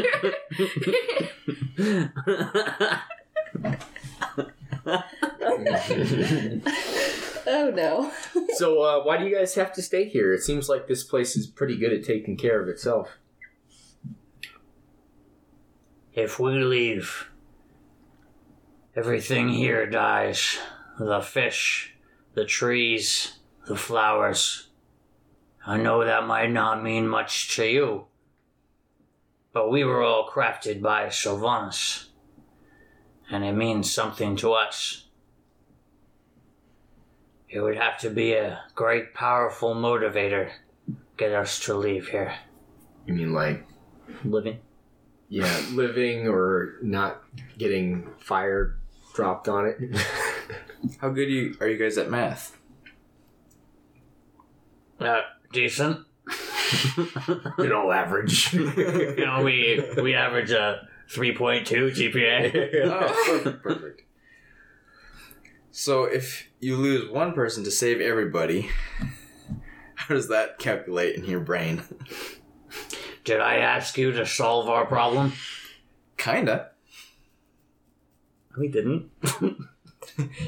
Oh 7.51 7.71
no. 7.73 8.11
So, 8.55 8.81
uh, 8.81 9.03
why 9.03 9.17
do 9.17 9.25
you 9.25 9.35
guys 9.35 9.55
have 9.55 9.73
to 9.73 9.81
stay 9.81 10.07
here? 10.07 10.33
It 10.33 10.41
seems 10.41 10.69
like 10.69 10.87
this 10.87 11.03
place 11.03 11.35
is 11.35 11.47
pretty 11.47 11.77
good 11.77 11.93
at 11.93 12.03
taking 12.03 12.37
care 12.37 12.61
of 12.61 12.67
itself. 12.67 13.17
If 16.13 16.39
we 16.39 16.53
leave, 16.63 17.29
everything 18.95 19.49
here 19.49 19.85
dies. 19.85 20.57
The 20.97 21.21
fish, 21.21 21.95
the 22.33 22.45
trees, 22.45 23.39
the 23.67 23.75
flowers. 23.75 24.67
I 25.65 25.77
know 25.77 26.03
that 26.03 26.27
might 26.27 26.51
not 26.51 26.83
mean 26.83 27.07
much 27.07 27.55
to 27.55 27.65
you, 27.65 28.05
but 29.53 29.69
we 29.69 29.83
were 29.83 30.03
all 30.03 30.29
crafted 30.29 30.81
by 30.81 31.09
Silvanus, 31.09 32.09
and 33.31 33.45
it 33.45 33.53
means 33.53 33.93
something 33.93 34.35
to 34.37 34.53
us. 34.53 35.05
It 37.47 37.61
would 37.61 37.77
have 37.77 37.97
to 37.99 38.09
be 38.09 38.33
a 38.33 38.61
great, 38.75 39.13
powerful 39.13 39.73
motivator 39.73 40.51
get 41.17 41.33
us 41.33 41.59
to 41.61 41.73
leave 41.73 42.07
here. 42.07 42.33
You 43.05 43.13
mean 43.13 43.33
like, 43.33 43.65
Living. 44.23 44.59
Yeah, 45.29 45.61
living 45.71 46.27
or 46.27 46.75
not 46.81 47.23
getting 47.57 48.09
fire 48.17 48.77
dropped 49.13 49.47
on 49.47 49.67
it? 49.67 49.77
How 51.01 51.09
good 51.09 51.29
you 51.29 51.55
are 51.61 51.67
you 51.67 51.77
guys 51.77 51.97
at 51.97 52.09
math? 52.09 52.57
Uh, 54.99 55.21
decent. 55.53 56.05
you 57.57 57.67
know, 57.67 57.91
average. 57.91 58.53
you 58.53 59.25
know, 59.25 59.41
we 59.43 59.83
we 60.01 60.13
average 60.13 60.51
a 60.51 60.87
three 61.09 61.35
point 61.35 61.65
two 61.65 61.87
GPA. 61.87 62.85
Oh, 62.85 63.13
perfect, 63.25 63.63
perfect. 63.63 64.01
So 65.71 66.03
if 66.03 66.49
you 66.59 66.75
lose 66.75 67.09
one 67.09 67.33
person 67.33 67.63
to 67.63 67.71
save 67.71 68.01
everybody, 68.01 68.69
how 69.95 70.13
does 70.13 70.27
that 70.29 70.59
calculate 70.59 71.15
in 71.15 71.25
your 71.25 71.39
brain? 71.39 71.83
Did 73.29 73.41
I 73.41 73.57
ask 73.57 73.95
you 73.95 74.11
to 74.13 74.25
solve 74.25 74.67
our 74.69 74.87
problem? 74.87 75.33
Kinda. 76.17 76.71
We 78.57 78.69
didn't. 78.69 79.11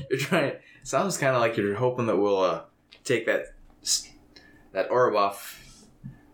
You're 0.09 0.17
trying. 0.17 0.53
Sounds 0.81 1.19
kind 1.19 1.35
of 1.35 1.41
like 1.41 1.57
you're 1.57 1.75
hoping 1.75 2.07
that 2.07 2.17
we'll 2.17 2.39
uh, 2.39 2.61
take 3.03 3.27
that 3.27 3.53
that 4.71 4.89
orb 4.89 5.15
off 5.15 5.85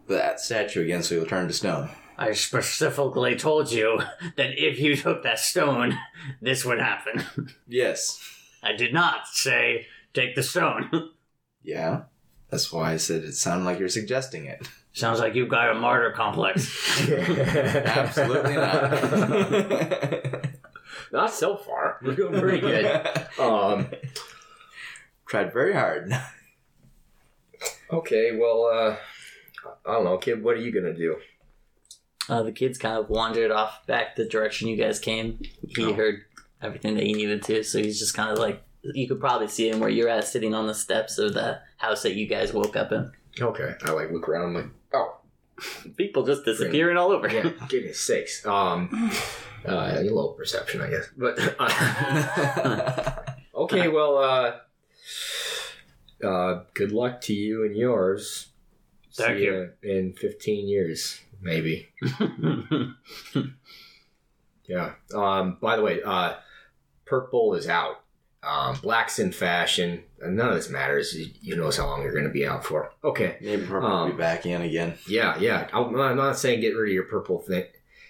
that 0.08 0.40
statue 0.40 0.84
again, 0.86 1.04
so 1.04 1.16
you'll 1.16 1.26
turn 1.26 1.50
to 1.50 1.54
stone. 1.54 1.90
I 2.18 2.32
specifically 2.32 3.36
told 3.36 3.70
you 3.70 4.00
that 4.38 4.52
if 4.58 4.80
you 4.80 4.96
took 4.96 5.24
that 5.24 5.40
stone, 5.40 5.98
this 6.42 6.64
would 6.64 6.80
happen. 6.80 7.26
Yes. 7.68 8.22
I 8.64 8.72
did 8.72 8.94
not 8.94 9.28
say 9.28 9.88
take 10.14 10.36
the 10.36 10.44
stone. 10.44 11.10
Yeah. 11.62 12.04
That's 12.50 12.72
why 12.72 12.94
I 12.94 12.98
said 12.98 13.26
it 13.26 13.34
sounded 13.34 13.66
like 13.66 13.80
you're 13.80 13.90
suggesting 13.90 14.46
it. 14.46 14.66
Sounds 14.98 15.20
like 15.20 15.36
you've 15.36 15.50
got 15.50 15.70
a 15.70 15.76
martyr 15.80 16.12
complex. 16.12 17.00
Absolutely 17.12 18.56
not. 18.56 18.92
not 21.12 21.32
so 21.32 21.56
far. 21.56 22.00
We're 22.02 22.16
doing 22.16 22.40
pretty 22.40 22.62
good. 22.62 23.06
Um, 23.40 23.90
Tried 25.28 25.54
very 25.54 25.74
hard. 25.74 26.12
okay, 27.92 28.36
well, 28.40 28.66
uh, 28.74 28.96
I 29.86 29.94
don't 29.94 30.06
know, 30.06 30.18
kid. 30.18 30.44
What 30.44 30.56
are 30.56 30.60
you 30.62 30.72
gonna 30.72 30.96
do? 30.96 31.18
Uh, 32.28 32.42
the 32.42 32.52
kids 32.52 32.80
kind 32.80 32.98
of 32.98 33.08
wandered 33.08 33.52
off 33.52 33.86
back 33.86 34.16
the 34.16 34.26
direction 34.26 34.68
you 34.68 34.78
guys 34.78 34.98
came. 35.00 35.40
He 35.68 35.86
Oh. 35.86 35.94
heard 35.94 36.22
everything 36.62 36.96
that 36.96 37.04
he 37.04 37.14
needed 37.14 37.44
to, 37.44 37.64
so 37.64 37.78
he's 37.78 38.00
just 38.00 38.16
kind 38.16 38.32
of 38.32 38.40
like 38.40 38.64
you 38.82 39.08
could 39.08 39.20
probably 39.20 39.48
see 39.48 39.70
him 39.70 39.80
where 39.80 39.90
you're 39.90 40.10
at, 40.10 40.28
sitting 40.28 40.56
on 40.56 40.66
the 40.66 40.74
steps 40.74 41.20
of 41.20 41.36
the 41.36 41.60
house 41.78 42.02
that 42.02 42.16
you 42.16 42.26
guys 42.26 42.52
woke 42.52 42.76
up 42.76 42.92
in. 42.92 43.12
Okay. 43.42 43.74
I 43.86 43.92
like 43.92 44.12
look 44.12 44.28
around. 44.30 44.50
I'm 44.50 44.54
like, 44.56 44.66
oh, 44.94 45.18
People 45.96 46.24
just 46.24 46.46
disappearing 46.46 46.98
all 46.98 47.12
over. 47.12 47.28
yeah, 47.28 47.50
goodness 47.70 48.00
sakes. 48.00 48.46
Um, 48.46 49.12
uh, 49.66 50.00
low 50.04 50.30
perception, 50.34 50.82
I 50.82 50.90
guess. 50.90 51.10
But 51.18 51.40
uh, 51.60 53.16
okay, 53.56 53.88
well, 53.88 54.18
uh, 54.18 56.26
uh, 56.26 56.64
good 56.76 56.92
luck 56.92 57.22
to 57.22 57.34
you 57.34 57.66
and 57.66 57.76
yours. 57.76 58.48
Thank 59.16 59.40
See 59.40 59.46
you. 59.46 59.72
in 59.82 60.14
15 60.14 60.68
years, 60.68 61.20
maybe. 61.42 61.90
Yeah. 64.68 64.96
Um, 65.16 65.58
by 65.62 65.78
the 65.78 65.82
way, 65.82 66.02
uh, 66.04 66.34
purple 67.06 67.54
is 67.56 67.70
out. 67.70 68.02
Um, 68.48 68.76
black's 68.82 69.20
in 69.20 69.32
fashion. 69.32 70.04
None 70.22 70.48
of 70.48 70.56
this 70.56 70.70
matters. 70.70 71.16
You, 71.42 71.56
know 71.56 71.70
how 71.70 71.86
long 71.88 72.02
you're 72.02 72.14
going 72.14 72.24
to 72.24 72.30
be 72.32 72.48
out 72.48 72.66
for. 72.66 72.92
Okay. 73.04 73.38
Maybe 73.42 73.66
purple 73.66 73.90
will 73.90 73.96
Um, 73.96 74.12
be 74.12 74.18
back 74.18 74.46
in 74.46 74.62
again. 74.62 74.96
Yeah, 75.08 75.38
yeah. 75.38 75.68
I'm, 75.74 75.96
I'm 76.00 76.18
not 76.18 76.38
saying 76.38 76.62
get 76.62 76.76
rid 76.76 76.90
of 76.90 76.94
your 76.94 77.04
purple 77.04 77.40
thing. 77.40 77.66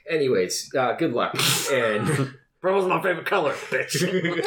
Anyways, 0.09 0.73
uh, 0.75 0.93
good 0.93 1.13
luck. 1.13 1.35
And 1.71 2.33
Purple's 2.61 2.87
my 2.87 3.01
favorite 3.01 3.25
color, 3.25 3.53
bitch. 3.53 4.01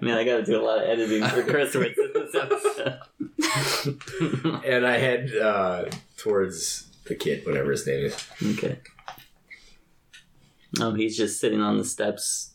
Man, 0.00 0.16
I 0.16 0.24
gotta 0.24 0.44
do 0.44 0.60
a 0.60 0.64
lot 0.64 0.78
of 0.78 0.84
editing 0.88 1.24
for 1.24 1.40
in 1.40 1.48
this 2.14 2.34
episode. 2.34 2.98
and 4.64 4.86
I 4.86 4.96
head 4.98 5.34
uh, 5.36 5.86
towards 6.16 6.86
the 7.06 7.14
kid, 7.16 7.44
whatever 7.44 7.72
his 7.72 7.84
name 7.86 8.04
is. 8.06 8.26
okay. 8.56 8.78
Um, 10.80 10.94
he's 10.96 11.16
just 11.16 11.40
sitting 11.40 11.60
on 11.60 11.78
the 11.78 11.84
steps, 11.84 12.47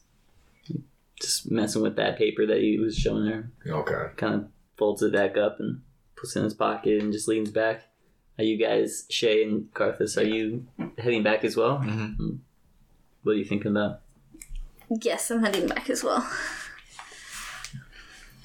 just 1.24 1.50
messing 1.52 1.82
with 1.82 1.96
that 1.96 2.18
paper 2.18 2.46
that 2.46 2.60
he 2.62 2.78
was 2.78 2.96
showing 2.98 3.26
her. 3.28 3.52
Okay. 3.68 4.14
Kind 4.18 4.36
of 4.36 4.48
folds 4.78 5.02
it 5.02 5.14
back 5.14 5.38
up 5.38 5.58
and 5.60 5.82
puts 6.16 6.36
it 6.36 6.40
in 6.40 6.46
his 6.46 6.54
pocket 6.54 7.02
and 7.02 7.14
just 7.14 7.28
leans 7.28 7.50
back. 7.50 7.84
Are 8.38 8.44
you 8.44 8.58
guys, 8.58 9.06
Shay 9.10 9.44
and 9.44 9.72
Carthus, 9.74 10.18
are 10.18 10.24
you 10.24 10.66
heading 10.98 11.24
back 11.24 11.44
as 11.44 11.56
well? 11.56 11.78
Mhm. 11.80 12.40
What 13.24 13.34
are 13.34 13.36
you 13.36 13.46
thinking 13.46 13.72
about? 13.72 14.02
yes, 15.02 15.32
I'm 15.32 15.44
heading 15.44 15.68
back 15.68 15.90
as 15.90 16.04
well. 16.04 16.30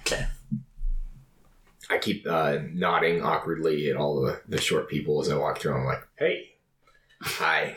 Okay. 0.00 0.26
I 1.90 1.98
keep 1.98 2.26
uh, 2.26 2.58
nodding 2.72 3.22
awkwardly 3.22 3.90
at 3.90 3.96
all 3.96 4.20
the, 4.22 4.40
the 4.48 4.60
short 4.60 4.88
people 4.88 5.20
as 5.20 5.28
I 5.30 5.36
walk 5.36 5.58
through. 5.58 5.74
I'm 5.74 5.84
like, 5.84 6.06
hey, 6.16 6.52
hi. 7.22 7.76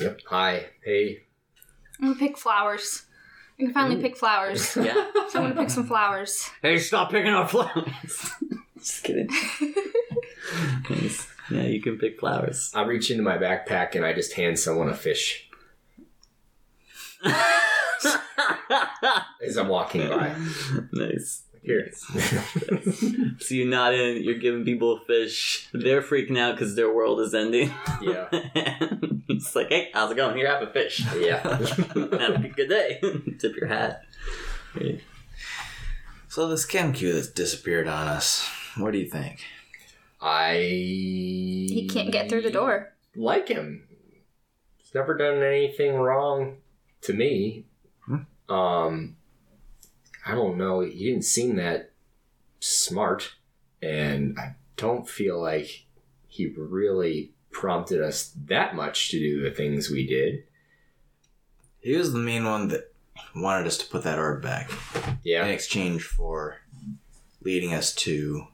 Yep, 0.00 0.20
hi, 0.26 0.66
hey. 0.84 1.20
I'm 2.00 2.08
gonna 2.08 2.18
pick 2.18 2.36
flowers. 2.36 3.04
I 3.58 3.62
can 3.62 3.72
finally 3.72 3.96
mm. 3.96 4.02
pick 4.02 4.16
flowers. 4.16 4.76
Yeah. 4.84 4.92
So 5.28 5.38
I'm 5.38 5.50
gonna 5.50 5.54
pick 5.54 5.70
some 5.70 5.86
flowers. 5.86 6.50
hey, 6.62 6.78
stop 6.78 7.10
picking 7.10 7.32
our 7.32 7.48
flowers. 7.48 8.32
just 8.78 9.04
kidding. 9.04 9.28
Nice. 10.90 11.26
Yeah, 11.50 11.62
you 11.62 11.80
can 11.80 11.96
pick 11.96 12.20
flowers. 12.20 12.70
I 12.74 12.82
reach 12.82 13.10
into 13.10 13.22
my 13.22 13.38
backpack 13.38 13.94
and 13.94 14.04
I 14.04 14.12
just 14.12 14.34
hand 14.34 14.58
someone 14.58 14.90
a 14.90 14.94
fish 14.94 15.48
as 19.42 19.56
I'm 19.56 19.68
walking 19.68 20.06
by. 20.08 20.34
nice. 20.92 21.43
Here. 21.64 21.90
So 23.40 23.54
you're 23.54 23.66
not 23.66 23.94
in, 23.94 24.22
you're 24.22 24.38
giving 24.38 24.64
people 24.64 24.96
a 24.96 25.00
fish. 25.00 25.68
They're 25.72 26.02
freaking 26.02 26.38
out 26.38 26.54
because 26.54 26.76
their 26.76 26.92
world 26.92 27.20
is 27.20 27.34
ending. 27.34 27.72
yeah. 28.00 28.28
it's 29.28 29.56
like, 29.56 29.68
hey, 29.68 29.90
how's 29.92 30.10
it 30.10 30.14
going? 30.14 30.36
Here, 30.36 30.48
have 30.48 30.62
a 30.62 30.72
fish. 30.72 31.02
Yeah. 31.16 31.38
have 31.42 32.44
a 32.44 32.52
good 32.54 32.68
day. 32.68 33.00
Tip 33.38 33.56
your 33.56 33.66
hat. 33.66 34.04
So 36.28 36.48
this 36.48 36.66
Kenku 36.66 37.12
that's 37.12 37.28
disappeared 37.28 37.88
on 37.88 38.08
us. 38.08 38.48
What 38.76 38.92
do 38.92 38.98
you 38.98 39.10
think? 39.10 39.40
I. 40.20 40.54
He 40.56 41.88
can't 41.92 42.12
get 42.12 42.28
through 42.28 42.42
the 42.42 42.50
door. 42.50 42.92
Like 43.16 43.48
him. 43.48 43.84
He's 44.78 44.94
never 44.94 45.16
done 45.16 45.42
anything 45.42 45.96
wrong 45.96 46.58
to 47.02 47.12
me. 47.12 47.64
Um, 48.48 49.16
I 50.26 50.32
don't 50.34 50.56
know. 50.56 50.80
He 50.80 51.04
didn't 51.10 51.24
seem 51.24 51.56
that 51.56 51.90
smart, 52.60 53.34
and 53.82 54.38
I 54.38 54.54
don't 54.76 55.08
feel 55.08 55.40
like 55.40 55.86
he 56.26 56.46
really 56.56 57.32
prompted 57.50 58.00
us 58.02 58.34
that 58.46 58.74
much 58.74 59.10
to 59.10 59.18
do 59.18 59.42
the 59.42 59.50
things 59.54 59.90
we 59.90 60.06
did. 60.06 60.44
He 61.80 61.96
was 61.96 62.12
the 62.12 62.18
main 62.18 62.44
one 62.44 62.68
that 62.68 62.92
wanted 63.36 63.66
us 63.66 63.78
to 63.78 63.86
put 63.86 64.02
that 64.04 64.18
orb 64.18 64.42
back 64.42 64.70
Yeah. 65.22 65.44
in 65.44 65.50
exchange 65.52 66.02
for 66.02 66.56
leading 67.42 67.74
us 67.74 67.94
to 67.96 68.46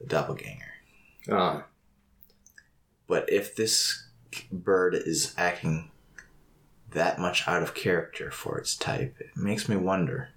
the 0.00 0.06
doppelganger. 0.06 0.72
Uh, 1.30 1.62
But 3.06 3.30
if 3.32 3.54
this 3.56 4.06
bird 4.52 4.94
is 4.94 5.34
acting 5.38 5.90
that 6.90 7.18
much 7.18 7.46
out 7.46 7.62
of 7.62 7.74
character 7.74 8.30
for 8.30 8.58
its 8.58 8.74
type, 8.76 9.16
it 9.20 9.36
makes 9.36 9.68
me 9.68 9.76
wonder. 9.76 10.30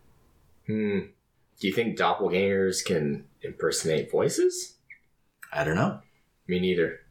Hmm. 0.67 0.99
Do 1.59 1.67
you 1.67 1.73
think 1.73 1.97
doppelgangers 1.97 2.83
can 2.83 3.25
impersonate 3.41 4.09
voices? 4.09 4.75
I 5.53 5.63
don't 5.63 5.75
know. 5.75 5.99
Me 6.47 6.59
neither. 6.59 7.01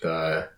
The 0.00 0.50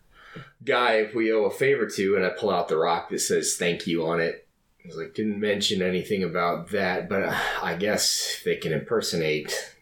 guy 0.64 1.08
we 1.14 1.32
owe 1.32 1.44
a 1.44 1.50
favor 1.50 1.86
to, 1.86 2.16
and 2.16 2.24
I 2.24 2.30
pull 2.30 2.50
out 2.50 2.68
the 2.68 2.76
rock 2.76 3.10
that 3.10 3.20
says 3.20 3.56
thank 3.56 3.86
you 3.86 4.06
on 4.06 4.20
it. 4.20 4.46
I 4.84 4.88
was 4.88 4.96
like, 4.96 5.14
didn't 5.14 5.38
mention 5.38 5.82
anything 5.82 6.24
about 6.24 6.70
that, 6.70 7.08
but 7.08 7.22
uh, 7.22 7.38
I 7.62 7.76
guess 7.76 8.40
they 8.44 8.56
can 8.56 8.72
impersonate 8.72 9.74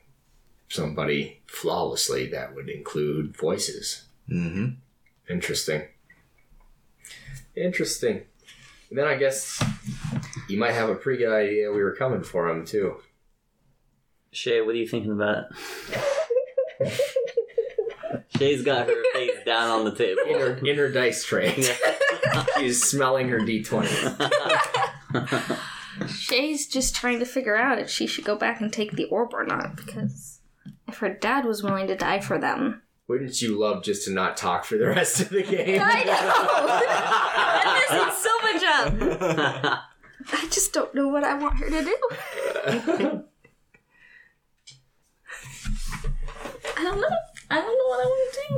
somebody 0.68 1.40
flawlessly, 1.46 2.26
that 2.28 2.54
would 2.54 2.68
include 2.68 3.36
voices. 3.36 4.04
Mm-hmm. 4.30 4.74
Interesting. 5.30 5.82
Interesting. 7.56 8.22
And 8.90 8.98
then 8.98 9.06
I 9.06 9.16
guess 9.16 9.62
you 10.48 10.58
might 10.58 10.72
have 10.72 10.88
a 10.88 10.94
pretty 10.94 11.24
good 11.24 11.32
idea 11.32 11.70
we 11.70 11.82
were 11.82 11.94
coming 11.94 12.22
for 12.22 12.48
him, 12.48 12.64
too. 12.64 12.96
Shay, 14.30 14.60
what 14.60 14.74
are 14.74 14.78
you 14.78 14.86
thinking 14.86 15.12
about? 15.12 15.46
Shay's 18.36 18.62
got 18.62 18.88
her 18.88 19.02
face 19.12 19.32
down 19.44 19.70
on 19.70 19.84
the 19.84 19.94
table. 19.94 20.22
In 20.28 20.38
her, 20.38 20.56
in 20.58 20.76
her 20.76 20.90
dice 20.90 21.24
tray. 21.24 21.64
She's 22.58 22.82
smelling 22.82 23.28
her 23.28 23.40
d20. 23.40 25.58
Shay's 26.14 26.68
just 26.68 26.94
trying 26.94 27.18
to 27.18 27.24
figure 27.24 27.56
out 27.56 27.78
if 27.78 27.90
she 27.90 28.06
should 28.06 28.24
go 28.24 28.36
back 28.36 28.60
and 28.60 28.72
take 28.72 28.92
the 28.92 29.06
orb 29.06 29.34
or 29.34 29.44
not, 29.44 29.74
because 29.76 30.38
if 30.86 30.98
her 30.98 31.12
dad 31.12 31.44
was 31.44 31.62
willing 31.62 31.88
to 31.88 31.96
die 31.96 32.20
for 32.20 32.38
them. 32.38 32.82
Wouldn't 33.08 33.42
you 33.42 33.58
love 33.58 33.82
just 33.82 34.04
to 34.04 34.12
not 34.12 34.36
talk 34.36 34.64
for 34.64 34.76
the 34.76 34.86
rest 34.86 35.20
of 35.20 35.30
the 35.30 35.42
game? 35.42 35.80
I 35.82 36.04
know! 36.04 37.64
I'm 37.64 37.80
missing 37.80 38.12
so 38.14 38.30
much 38.42 38.62
up! 39.64 39.80
I 40.32 40.46
just 40.50 40.72
don't 40.72 40.94
know 40.94 41.08
what 41.08 41.24
I 41.24 41.34
want 41.34 41.58
her 41.58 41.68
to 41.70 41.84
do. 41.84 41.96
I 46.76 46.82
don't 46.84 47.00
know. 47.00 47.08
I 47.50 47.60
don't 47.60 47.78
know 47.78 47.88
what 47.88 48.00
I 48.00 48.06
want 48.06 48.34
to 48.34 48.40
do. 48.40 48.54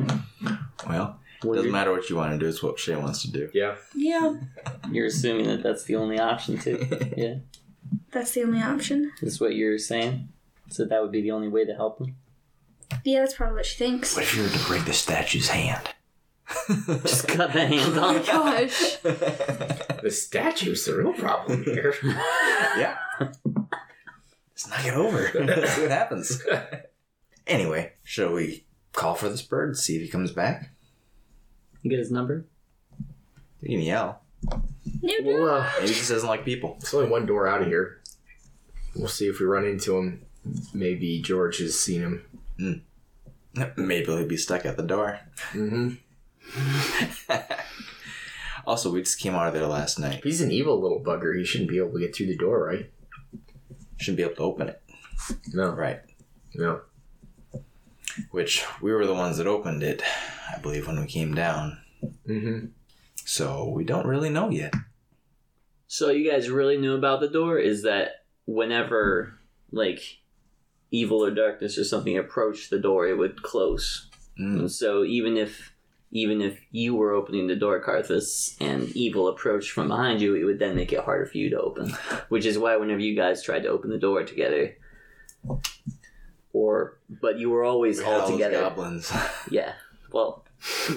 Mm-hmm. 0.00 0.88
Well, 0.90 1.20
Well, 1.42 1.54
doesn't 1.54 1.64
you're, 1.64 1.72
matter 1.72 1.92
what 1.92 2.10
you 2.10 2.16
want 2.16 2.32
to 2.32 2.38
do, 2.38 2.46
it's 2.48 2.62
what 2.62 2.78
Shay 2.78 2.96
wants 2.96 3.22
to 3.22 3.30
do. 3.30 3.48
yeah. 3.54 3.76
Yeah. 3.94 4.34
you're 4.90 5.06
assuming 5.06 5.46
that 5.46 5.62
that's 5.62 5.84
the 5.84 5.96
only 5.96 6.18
option, 6.18 6.58
too. 6.58 6.86
Yeah. 7.16 7.36
That's 8.10 8.32
the 8.32 8.42
only 8.42 8.60
option. 8.60 9.12
Is 9.22 9.40
what 9.40 9.54
you're 9.54 9.78
saying? 9.78 10.28
So 10.70 10.84
that 10.84 11.02
would 11.02 11.12
be 11.12 11.20
the 11.22 11.30
only 11.32 11.48
way 11.48 11.64
to 11.64 11.74
help 11.74 12.00
him? 12.00 12.16
Yeah, 13.04 13.20
that's 13.20 13.34
probably 13.34 13.56
what 13.56 13.66
she 13.66 13.76
thinks. 13.76 14.14
What 14.14 14.24
if 14.24 14.36
you 14.36 14.42
were 14.42 14.48
to 14.48 14.58
break 14.66 14.84
the 14.84 14.92
statue's 14.92 15.48
hand? 15.48 15.93
Just 17.02 17.28
cut 17.28 17.52
the 17.52 17.66
hand 17.66 17.96
Oh 17.98 18.12
my 18.12 18.18
off. 18.18 18.26
gosh. 18.26 18.96
The 20.02 20.10
statue's 20.10 20.84
the 20.84 20.96
real 20.96 21.12
problem 21.12 21.64
here. 21.64 21.94
yeah. 22.78 22.96
Let's 23.20 24.68
knock 24.68 24.84
it 24.86 24.94
over. 24.94 25.28
See 25.66 25.82
what 25.82 25.90
happens. 25.90 26.42
Anyway, 27.46 27.92
shall 28.02 28.32
we 28.32 28.64
call 28.92 29.14
for 29.14 29.28
this 29.28 29.42
bird, 29.42 29.76
see 29.76 29.96
if 29.96 30.02
he 30.02 30.08
comes 30.08 30.30
back? 30.32 30.70
You 31.82 31.90
get 31.90 31.98
his 31.98 32.10
number? 32.10 32.46
You 33.60 33.76
can 33.78 33.80
yell. 33.86 34.22
New 35.02 35.20
We'll, 35.24 35.50
uh, 35.50 35.70
Maybe 35.80 35.88
he 35.88 35.94
just 35.94 36.10
doesn't 36.10 36.28
like 36.28 36.44
people. 36.44 36.76
there's 36.80 36.94
only 36.94 37.10
one 37.10 37.26
door 37.26 37.46
out 37.46 37.60
of 37.62 37.66
here. 37.68 38.00
We'll 38.94 39.08
see 39.08 39.26
if 39.26 39.40
we 39.40 39.46
run 39.46 39.66
into 39.66 39.96
him. 39.98 40.22
Maybe 40.72 41.20
George 41.20 41.58
has 41.58 41.78
seen 41.78 42.00
him. 42.56 42.82
Maybe 43.76 44.04
he'll 44.06 44.26
be 44.26 44.36
stuck 44.36 44.64
at 44.66 44.76
the 44.76 44.82
door. 44.82 45.20
Mm-hmm. 45.52 45.94
also, 48.66 48.92
we 48.92 49.02
just 49.02 49.20
came 49.20 49.34
out 49.34 49.48
of 49.48 49.54
there 49.54 49.66
last 49.66 49.98
night. 49.98 50.20
He's 50.22 50.40
an 50.40 50.50
evil 50.50 50.80
little 50.80 51.02
bugger, 51.02 51.36
he 51.36 51.44
shouldn't 51.44 51.70
be 51.70 51.78
able 51.78 51.92
to 51.92 52.00
get 52.00 52.14
through 52.14 52.26
the 52.26 52.36
door, 52.36 52.64
right? 52.64 52.90
Shouldn't 53.98 54.16
be 54.16 54.22
able 54.22 54.36
to 54.36 54.42
open 54.42 54.68
it. 54.68 54.82
No. 55.52 55.70
Right. 55.70 56.00
No. 56.54 56.80
Which 58.30 58.64
we 58.80 58.92
were 58.92 59.06
the 59.06 59.14
ones 59.14 59.38
that 59.38 59.46
opened 59.46 59.82
it, 59.82 60.02
I 60.54 60.58
believe, 60.58 60.86
when 60.86 61.00
we 61.00 61.06
came 61.06 61.34
down. 61.34 61.78
Mm-hmm. 62.28 62.66
So 63.24 63.68
we 63.68 63.84
don't 63.84 64.06
really 64.06 64.30
know 64.30 64.50
yet. 64.50 64.74
So 65.86 66.10
you 66.10 66.30
guys 66.30 66.50
really 66.50 66.76
knew 66.76 66.94
about 66.94 67.20
the 67.20 67.28
door 67.28 67.58
is 67.58 67.82
that 67.82 68.24
whenever 68.46 69.38
like 69.72 70.00
evil 70.90 71.24
or 71.24 71.30
darkness 71.30 71.78
or 71.78 71.84
something 71.84 72.16
approached 72.16 72.70
the 72.70 72.78
door, 72.78 73.06
it 73.06 73.18
would 73.18 73.42
close. 73.42 74.08
Mm. 74.40 74.60
And 74.60 74.72
so 74.72 75.04
even 75.04 75.36
if 75.36 75.73
even 76.14 76.40
if 76.40 76.58
you 76.70 76.94
were 76.94 77.12
opening 77.12 77.48
the 77.48 77.56
door, 77.56 77.82
Carthus, 77.84 78.56
and 78.60 78.88
evil 78.96 79.28
approached 79.28 79.72
from 79.72 79.88
behind 79.88 80.22
you, 80.22 80.34
it 80.36 80.44
would 80.44 80.58
then 80.60 80.74
make 80.76 80.92
it 80.92 81.00
harder 81.00 81.26
for 81.26 81.36
you 81.36 81.50
to 81.50 81.60
open. 81.60 81.90
Which 82.30 82.46
is 82.46 82.56
why 82.56 82.76
whenever 82.76 83.00
you 83.00 83.14
guys 83.16 83.42
tried 83.42 83.64
to 83.64 83.68
open 83.68 83.90
the 83.90 83.98
door 83.98 84.22
together, 84.24 84.76
or 86.52 86.98
but 87.20 87.38
you 87.38 87.50
were 87.50 87.64
always 87.64 88.00
all 88.00 88.30
together. 88.30 88.60
Goblins. 88.60 89.12
Yeah. 89.50 89.72
Well, 90.12 90.44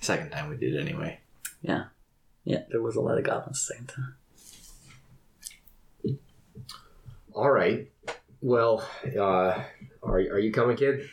Second 0.00 0.30
time 0.30 0.48
we 0.50 0.56
did 0.56 0.74
it 0.74 0.80
anyway. 0.80 1.20
yeah, 1.62 1.84
Yeah. 2.44 2.62
there 2.70 2.80
was 2.82 2.96
a 2.96 3.00
lot 3.00 3.18
of 3.18 3.24
goblins 3.24 3.60
same 3.66 3.86
time. 3.86 4.14
All 7.32 7.50
right. 7.50 7.90
Well, 8.40 8.86
uh, 9.18 9.62
are 10.04 10.18
are 10.18 10.38
you 10.38 10.52
coming, 10.52 10.76
kid? 10.76 11.08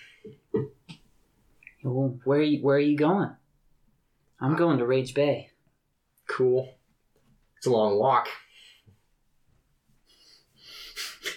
Well, 1.83 2.19
where 2.23 2.39
are 2.39 2.43
you, 2.43 2.63
where 2.63 2.77
are 2.77 2.79
you 2.79 2.97
going? 2.97 3.31
I'm 4.39 4.55
going 4.55 4.77
to 4.77 4.85
Rage 4.85 5.13
Bay. 5.13 5.49
Cool. 6.27 6.75
It's 7.57 7.67
a 7.67 7.71
long 7.71 7.97
walk. 7.97 8.27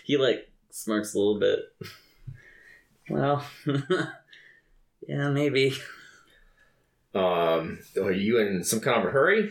He 0.04 0.18
like 0.18 0.50
smirks 0.70 1.14
a 1.14 1.18
little 1.18 1.40
bit. 1.40 1.60
Well, 3.08 3.42
yeah, 5.08 5.30
maybe. 5.30 5.74
Um, 7.14 7.78
are 7.96 8.12
you 8.12 8.38
in 8.38 8.64
some 8.64 8.80
kind 8.80 9.00
of 9.00 9.08
a 9.08 9.12
hurry? 9.12 9.50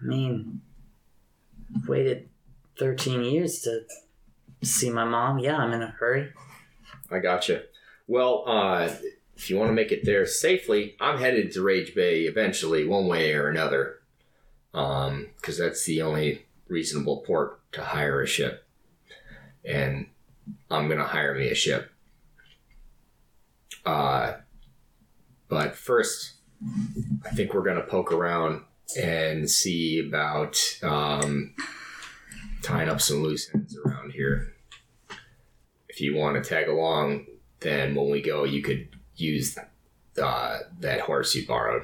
I 0.00 0.06
mean, 0.06 0.60
I've 1.74 1.88
waited 1.88 2.28
13 2.78 3.22
years 3.22 3.60
to 3.60 3.82
see 4.62 4.90
my 4.90 5.04
mom. 5.04 5.38
Yeah, 5.38 5.56
I'm 5.56 5.72
in 5.72 5.82
a 5.82 5.88
hurry. 5.88 6.32
I 7.10 7.18
gotcha. 7.18 7.62
Well, 8.06 8.44
uh, 8.46 8.90
if 9.36 9.50
you 9.50 9.56
want 9.56 9.68
to 9.68 9.74
make 9.74 9.92
it 9.92 10.04
there 10.04 10.26
safely, 10.26 10.96
I'm 11.00 11.18
headed 11.18 11.52
to 11.52 11.62
Rage 11.62 11.94
Bay 11.94 12.22
eventually, 12.22 12.86
one 12.86 13.06
way 13.06 13.34
or 13.34 13.48
another. 13.48 14.00
Um, 14.72 15.28
because 15.36 15.58
that's 15.58 15.84
the 15.84 16.02
only 16.02 16.46
reasonable 16.68 17.18
port 17.18 17.60
to 17.72 17.82
hire 17.82 18.20
a 18.20 18.26
ship. 18.26 18.66
And 19.64 20.06
I'm 20.70 20.88
gonna 20.88 21.04
hire 21.04 21.34
me 21.34 21.48
a 21.48 21.54
ship. 21.54 21.90
Uh, 23.84 24.34
but 25.48 25.76
first, 25.76 26.34
I 27.24 27.30
think 27.30 27.54
we're 27.54 27.62
gonna 27.62 27.82
poke 27.82 28.12
around 28.12 28.62
and 29.00 29.50
see 29.50 29.98
about 30.06 30.58
um, 30.82 31.54
tying 32.62 32.88
up 32.88 33.00
some 33.00 33.22
loose 33.22 33.50
ends 33.54 33.76
around 33.76 34.12
here. 34.12 34.52
If 35.88 36.00
you 36.00 36.14
want 36.14 36.42
to 36.42 36.48
tag 36.48 36.68
along, 36.68 37.26
then 37.60 37.94
when 37.94 38.10
we 38.10 38.20
go, 38.20 38.44
you 38.44 38.62
could 38.62 38.88
use 39.16 39.56
uh, 40.22 40.58
that 40.80 41.00
horse 41.00 41.34
you 41.34 41.46
borrowed. 41.46 41.82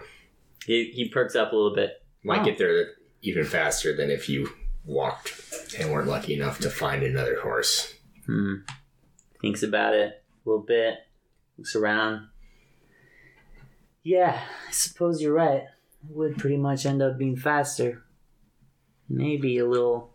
He 0.67 0.91
he 0.95 1.09
perks 1.09 1.35
up 1.35 1.53
a 1.53 1.57
little 1.57 1.75
bit. 1.75 2.03
Might 2.23 2.41
Oh. 2.43 2.45
get 2.45 2.59
there 2.59 2.91
even 3.23 3.45
faster 3.45 3.97
than 3.97 4.11
if 4.11 4.29
you 4.29 4.49
walked 4.85 5.75
and 5.79 5.91
weren't 5.93 6.09
lucky 6.09 6.35
enough 6.35 6.59
to 6.61 6.71
find 6.71 7.03
another 7.03 7.41
horse. 7.41 7.95
Hmm. 8.27 8.57
Thinks 9.41 9.63
about 9.63 9.95
it 9.95 10.23
a 10.45 10.49
little 10.49 10.65
bit. 10.65 10.95
Looks 11.59 11.75
around. 11.75 12.29
Yeah, 14.03 14.41
I 14.69 14.71
suppose 14.73 15.23
you're 15.23 15.33
right. 15.35 15.63
It 15.63 16.17
would 16.17 16.37
pretty 16.37 16.57
much 16.57 16.85
end 16.87 17.03
up 17.03 17.17
being 17.19 17.37
faster. 17.37 18.03
Maybe 19.09 19.59
a 19.59 19.67
little. 19.67 20.12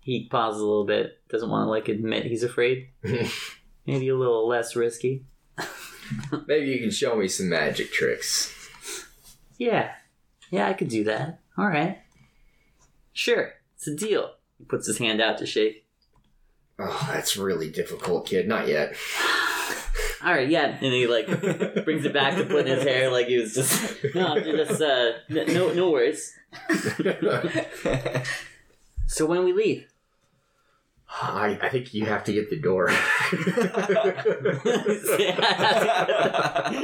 He 0.00 0.26
pauses 0.28 0.60
a 0.60 0.64
little 0.64 0.86
bit. 0.86 1.20
Doesn't 1.28 1.50
want 1.50 1.66
to 1.66 1.70
like 1.70 1.88
admit 1.88 2.26
he's 2.26 2.42
afraid. 2.42 2.88
Maybe 3.86 4.08
a 4.08 4.16
little 4.16 4.48
less 4.48 4.74
risky. 4.74 5.24
Maybe 6.46 6.68
you 6.68 6.80
can 6.80 6.90
show 6.90 7.16
me 7.16 7.28
some 7.28 7.48
magic 7.48 7.92
tricks. 7.92 8.54
Yeah, 9.58 9.92
yeah, 10.50 10.68
I 10.68 10.72
could 10.72 10.88
do 10.88 11.04
that. 11.04 11.40
All 11.58 11.66
right. 11.66 11.98
Sure, 13.12 13.52
it's 13.76 13.86
a 13.86 13.94
deal. 13.94 14.32
He 14.58 14.64
puts 14.64 14.86
his 14.86 14.98
hand 14.98 15.20
out 15.20 15.38
to 15.38 15.46
shake. 15.46 15.86
Oh, 16.78 17.08
that's 17.12 17.36
really 17.36 17.70
difficult, 17.70 18.26
kid. 18.26 18.48
Not 18.48 18.68
yet. 18.68 18.94
All 20.24 20.32
right, 20.32 20.48
yeah, 20.48 20.66
and 20.66 20.92
he 20.92 21.06
like 21.06 21.26
brings 21.84 22.04
it 22.04 22.12
back 22.12 22.36
to 22.36 22.44
put 22.44 22.66
in 22.66 22.76
his 22.76 22.84
hair 22.84 23.10
like 23.10 23.26
he 23.26 23.38
was 23.38 23.54
just 23.54 24.04
no, 24.14 24.38
just 24.40 24.80
uh, 24.80 25.12
no, 25.28 25.72
no 25.72 25.90
worries. 25.90 26.34
So 29.10 29.26
when 29.26 29.44
we 29.44 29.52
leave, 29.52 29.89
I, 31.12 31.58
I 31.60 31.68
think 31.68 31.92
you 31.92 32.06
have 32.06 32.22
to 32.24 32.32
get 32.32 32.48
the 32.50 32.58
door. 32.58 32.86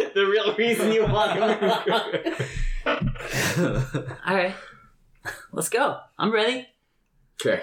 the 0.07 0.27
real 0.29 0.55
reason 0.57 0.93
you 0.93 1.07
want 1.07 1.33
him. 1.33 1.43
all 4.27 4.35
right, 4.35 4.55
let's 5.53 5.69
go. 5.69 5.99
I'm 6.19 6.33
ready. 6.33 6.67
okay. 7.41 7.63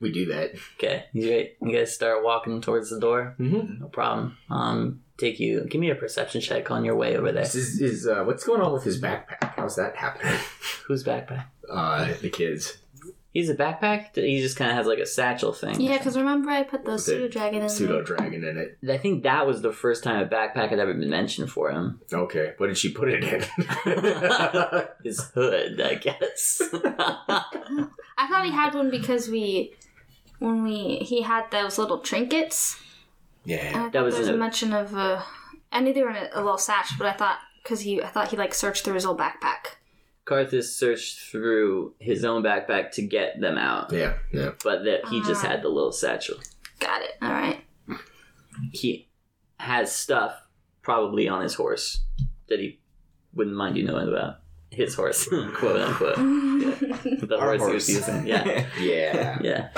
We 0.00 0.12
do 0.12 0.26
that. 0.26 0.52
Okay, 0.76 1.04
you 1.12 1.30
right. 1.30 1.50
You 1.60 1.76
guys 1.76 1.94
start 1.94 2.24
walking 2.24 2.62
towards 2.62 2.88
the 2.88 2.98
door. 2.98 3.34
Mm-hmm. 3.38 3.82
No 3.82 3.88
problem. 3.88 4.38
Um, 4.48 5.02
take 5.18 5.38
you. 5.38 5.66
Give 5.68 5.78
me 5.80 5.90
a 5.90 5.94
perception 5.94 6.40
check 6.40 6.70
on 6.70 6.86
your 6.86 6.96
way 6.96 7.18
over 7.18 7.32
there. 7.32 7.42
Is, 7.42 7.54
is, 7.54 7.80
is 7.82 8.06
uh, 8.06 8.24
what's 8.24 8.44
going 8.44 8.62
on 8.62 8.72
with 8.72 8.84
his 8.84 8.98
backpack? 9.00 9.52
How's 9.56 9.76
that 9.76 9.96
happening? 9.96 10.38
Whose 10.86 11.04
backpack? 11.04 11.44
Uh, 11.70 12.14
the 12.22 12.30
kids. 12.30 12.78
He's 13.32 13.48
a 13.48 13.54
backpack. 13.54 14.16
He 14.16 14.40
just 14.40 14.56
kind 14.56 14.72
of 14.72 14.76
has 14.76 14.86
like 14.88 14.98
a 14.98 15.06
satchel 15.06 15.52
thing. 15.52 15.80
Yeah, 15.80 15.98
because 15.98 16.16
remember 16.16 16.50
I 16.50 16.64
put 16.64 16.84
the 16.84 16.92
With 16.92 17.02
pseudo 17.02 17.28
dragon 17.28 17.62
in 17.62 17.68
Pseudo 17.68 18.02
dragon 18.02 18.42
in 18.42 18.58
it. 18.58 18.78
I 18.90 18.98
think 18.98 19.22
that 19.22 19.46
was 19.46 19.62
the 19.62 19.72
first 19.72 20.02
time 20.02 20.20
a 20.20 20.26
backpack 20.28 20.70
had 20.70 20.80
ever 20.80 20.92
been 20.94 21.10
mentioned 21.10 21.48
for 21.50 21.70
him. 21.70 22.00
Okay, 22.12 22.54
what 22.58 22.66
did 22.66 22.76
she 22.78 22.90
put 22.92 23.08
it 23.08 23.22
in? 23.22 23.40
His 25.04 25.20
hood, 25.32 25.80
I 25.80 25.94
guess. 25.94 26.60
I 26.72 28.26
thought 28.28 28.44
he 28.44 28.50
had 28.50 28.74
one 28.74 28.90
because 28.90 29.28
we, 29.28 29.74
when 30.40 30.64
we 30.64 30.96
he 30.96 31.22
had 31.22 31.50
those 31.52 31.78
little 31.78 31.98
trinkets. 31.98 32.80
Yeah. 33.44 33.84
I 33.86 33.88
That 33.90 34.02
was 34.02 34.14
there 34.14 34.22
was 34.22 34.28
a 34.28 34.34
a- 34.34 34.36
mention 34.36 34.72
of 34.72 34.94
uh, 34.94 35.22
I 35.72 35.80
knew 35.80 35.92
they 35.94 36.02
were 36.02 36.10
in 36.10 36.16
a, 36.16 36.28
a 36.34 36.42
little 36.42 36.58
sash, 36.58 36.96
but 36.98 37.06
I 37.06 37.12
thought 37.12 37.38
because 37.62 37.80
he 37.82 38.02
I 38.02 38.08
thought 38.08 38.28
he 38.28 38.36
like 38.36 38.54
searched 38.54 38.84
through 38.84 38.94
his 38.94 39.06
old 39.06 39.18
backpack. 39.18 39.76
Carthus 40.30 40.72
searched 40.76 41.18
through 41.30 41.94
his 41.98 42.24
own 42.24 42.42
backpack 42.44 42.92
to 42.92 43.02
get 43.02 43.40
them 43.40 43.58
out, 43.58 43.92
yeah, 43.92 44.14
yeah. 44.32 44.52
but 44.62 44.84
that 44.84 45.06
he 45.08 45.20
just 45.22 45.44
had 45.44 45.62
the 45.62 45.68
little 45.68 45.90
satchel. 45.92 46.36
Got 46.78 47.02
it. 47.02 47.10
All 47.20 47.30
right. 47.30 47.64
He 48.72 49.08
has 49.58 49.90
stuff 49.92 50.40
probably 50.82 51.28
on 51.28 51.42
his 51.42 51.54
horse 51.54 52.00
that 52.48 52.60
he 52.60 52.78
wouldn't 53.34 53.56
mind 53.56 53.76
you 53.76 53.84
knowing 53.84 54.08
about. 54.08 54.36
His 54.70 54.94
horse, 54.94 55.26
quote 55.54 55.80
unquote. 55.80 56.16
The 57.02 57.36
Our 57.38 57.56
horse 57.58 57.88
he 57.88 57.94
was 57.96 58.06
horse. 58.06 58.08
using. 58.08 58.26
Yeah. 58.26 58.66
Yeah. 58.80 59.38
Yeah. 59.42 59.68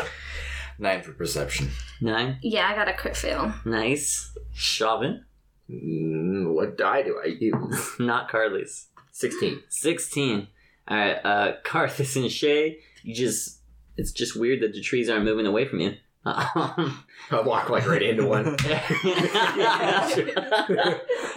Nine 0.79 1.03
for 1.03 1.13
perception. 1.13 1.71
Nine. 2.01 2.39
yeah, 2.43 2.69
I 2.69 2.75
got 2.75 2.89
a 2.89 2.93
crit 2.93 3.17
fail. 3.17 3.55
Nice. 3.65 4.37
Chauvin. 4.53 5.25
Mm, 5.71 6.53
what 6.55 6.77
die 6.77 7.03
do 7.03 7.19
I 7.23 7.29
use? 7.29 7.93
Not 7.99 8.29
Carly's. 8.31 8.89
16. 9.13 9.63
16. 9.69 10.49
Alright, 10.91 11.25
uh, 11.25 11.53
Carthus 11.65 12.17
and 12.21 12.31
Shay, 12.31 12.79
you 13.03 13.15
just, 13.15 13.61
it's 13.97 14.11
just 14.13 14.35
weird 14.37 14.61
that 14.63 14.73
the 14.73 14.81
trees 14.81 15.09
aren't 15.09 15.25
moving 15.25 15.47
away 15.47 15.65
from 15.67 15.81
you. 15.81 15.95
Um, 16.25 17.05
I 17.33 17.41
walk 17.45 17.69
like 17.69 17.87
right 17.89 18.03
into 18.03 18.27
one. 18.27 18.47
oh, 18.57 18.57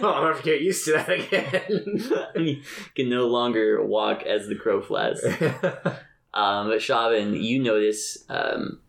gonna 0.00 0.26
have 0.28 0.38
to 0.38 0.42
get 0.44 0.60
used 0.60 0.84
to 0.84 0.92
that 0.92 1.10
again. 1.10 2.46
you 2.46 2.62
can 2.94 3.08
no 3.08 3.26
longer 3.26 3.84
walk 3.84 4.22
as 4.22 4.46
the 4.48 4.54
crow 4.54 4.80
flies. 4.80 5.20
Um, 6.34 6.68
but 6.68 6.82
Chauvin, 6.82 7.32
you 7.34 7.62
notice, 7.62 8.18
um, 8.28 8.80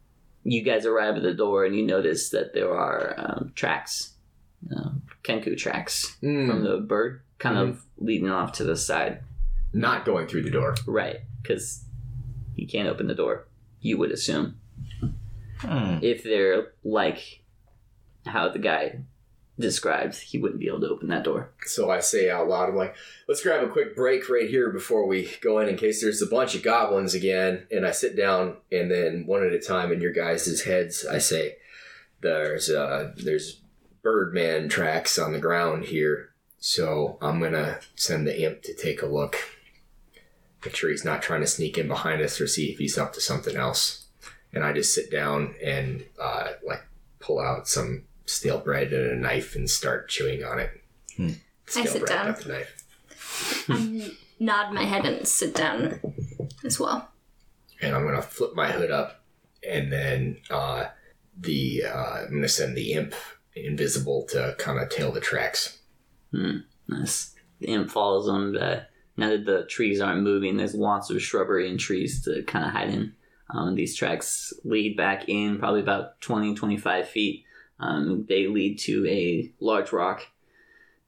you 0.44 0.64
guys 0.64 0.86
arrive 0.86 1.16
at 1.16 1.24
the 1.24 1.34
door 1.34 1.64
and 1.64 1.74
you 1.74 1.82
notice 1.86 2.30
that 2.32 2.54
there 2.54 2.74
are 2.74 3.16
um, 3.18 3.54
tracks, 3.56 4.16
uh, 4.70 4.90
Kenku 5.24 5.58
tracks 5.58 6.18
Mm, 6.22 6.50
from 6.50 6.64
the 6.66 6.76
bird, 6.80 7.22
kind 7.40 7.58
of 7.58 7.84
leading 7.98 8.30
off 8.30 8.52
to 8.54 8.64
the 8.64 8.76
side. 8.76 9.22
not 9.74 10.06
going 10.06 10.28
through 10.28 10.44
the 10.44 10.50
door. 10.50 10.76
Right, 10.86 11.18
because 11.42 11.84
you 12.56 12.68
can't 12.68 12.88
open 12.88 13.08
the 13.08 13.16
door, 13.16 13.48
you 13.82 13.98
would 13.98 14.12
assume. 14.12 14.60
Hmm. 15.60 15.98
if 16.04 16.24
they're 16.24 16.74
like 16.84 17.42
how 18.28 18.48
the 18.50 18.60
guy 18.60 19.00
described, 19.60 20.16
he 20.16 20.38
wouldn't 20.38 20.60
be 20.60 20.68
able 20.68 20.82
to 20.82 20.90
open 20.90 21.08
that 21.08 21.24
door. 21.24 21.50
So 21.66 21.90
I 21.90 22.00
say 22.00 22.30
out 22.30 22.48
loud, 22.48 22.70
I'm 22.70 22.76
like, 22.76 22.96
let's 23.28 23.42
grab 23.42 23.64
a 23.64 23.72
quick 23.72 23.96
break 23.96 24.30
right 24.30 24.48
here 24.48 24.70
before 24.70 25.08
we 25.08 25.32
go 25.42 25.58
in 25.58 25.68
in 25.68 25.76
case 25.76 26.00
there's 26.02 26.22
a 26.22 26.28
bunch 26.28 26.54
of 26.54 26.62
goblins 26.62 27.16
again. 27.16 27.66
And 27.72 27.88
I 27.88 27.92
sit 27.92 28.16
down 28.16 28.58
and 28.72 28.92
then 28.92 29.26
one 29.26 29.44
at 29.44 29.52
a 29.54 29.60
time 29.60 29.92
in 29.92 30.00
your 30.00 30.14
guys' 30.14 30.62
heads, 30.62 31.06
I 31.06 31.18
say, 31.18 31.56
there's 32.22 32.70
uh 32.70 33.14
there's 33.16 33.62
birdman 34.04 34.70
tracks 34.70 35.18
on 35.18 35.34
the 35.34 35.40
ground 35.40 35.86
here. 35.86 36.30
So 36.60 37.18
I'm 37.22 37.40
gonna 37.40 37.80
send 37.96 38.28
the 38.28 38.44
imp 38.44 38.64
to 38.64 38.74
take 38.74 39.02
a 39.02 39.06
look. 39.06 39.36
Make 40.66 40.76
sure 40.76 40.90
he's 40.90 41.06
not 41.06 41.22
trying 41.22 41.42
to 41.42 41.48
sneak 41.48 41.78
in 41.78 41.88
behind 41.88 42.22
us 42.22 42.42
or 42.42 42.48
see 42.48 42.72
if 42.72 42.80
he's 42.80 42.98
up 42.98 43.14
to 43.14 43.22
something 43.22 43.56
else. 43.56 44.06
And 44.54 44.64
I 44.64 44.74
just 44.74 44.94
sit 44.94 45.12
down 45.12 45.56
and 45.64 46.04
uh 46.20 46.50
like 46.66 46.86
pull 47.20 47.40
out 47.40 47.68
some 47.68 48.04
stale 48.26 48.60
bread 48.60 48.92
and 48.92 49.12
a 49.12 49.16
knife 49.16 49.56
and 49.56 49.70
start 49.70 50.10
chewing 50.10 50.44
on 50.44 50.60
it. 50.60 50.72
Hmm. 51.16 51.30
Stale 51.68 51.84
I 51.84 51.86
sit 51.86 52.00
bread, 52.02 52.10
down. 52.10 52.26
not 52.28 52.40
the 52.40 52.50
knife. 52.50 52.84
I 53.70 54.12
nod 54.40 54.74
my 54.74 54.84
head 54.84 55.06
and 55.06 55.28
sit 55.28 55.54
down 55.56 56.00
as 56.66 56.80
well. 56.80 57.10
and 57.82 57.96
I'm 57.96 58.04
gonna 58.06 58.22
flip 58.22 58.56
my 58.56 58.72
hood 58.72 58.90
up, 58.92 59.22
and 59.68 59.92
then 59.92 60.38
uh, 60.50 60.88
the 61.40 61.84
uh, 61.86 62.24
I'm 62.26 62.32
gonna 62.32 62.48
send 62.50 62.76
the 62.76 62.94
imp 62.94 63.14
invisible 63.56 64.24
to 64.30 64.56
kind 64.58 64.80
of 64.80 64.90
tail 64.90 65.12
the 65.12 65.20
tracks. 65.20 65.77
Nice. 66.88 67.36
The 67.60 67.68
imp 67.68 67.90
follows 67.92 68.26
them. 68.28 68.56
Uh, 68.60 68.82
now 69.18 69.30
that 69.30 69.46
the 69.46 69.64
trees 69.66 70.00
aren't 70.00 70.22
moving, 70.24 70.58
there's 70.58 70.76
lots 70.76 71.10
of 71.10 71.22
shrubbery 71.22 71.70
and 71.70 71.80
trees 71.80 72.24
to 72.26 72.44
kind 72.44 72.66
of 72.66 72.72
hide 72.72 72.90
in. 72.90 73.14
Um, 73.50 73.76
these 73.76 73.96
tracks 73.96 74.54
lead 74.64 74.96
back 74.98 75.28
in 75.30 75.58
probably 75.58 75.80
about 75.82 76.20
20, 76.22 76.54
25 76.56 77.08
feet. 77.10 77.46
Um, 77.80 78.26
they 78.28 78.48
lead 78.48 78.80
to 78.80 79.08
a 79.08 79.52
large 79.60 79.92
rock, 79.92 80.22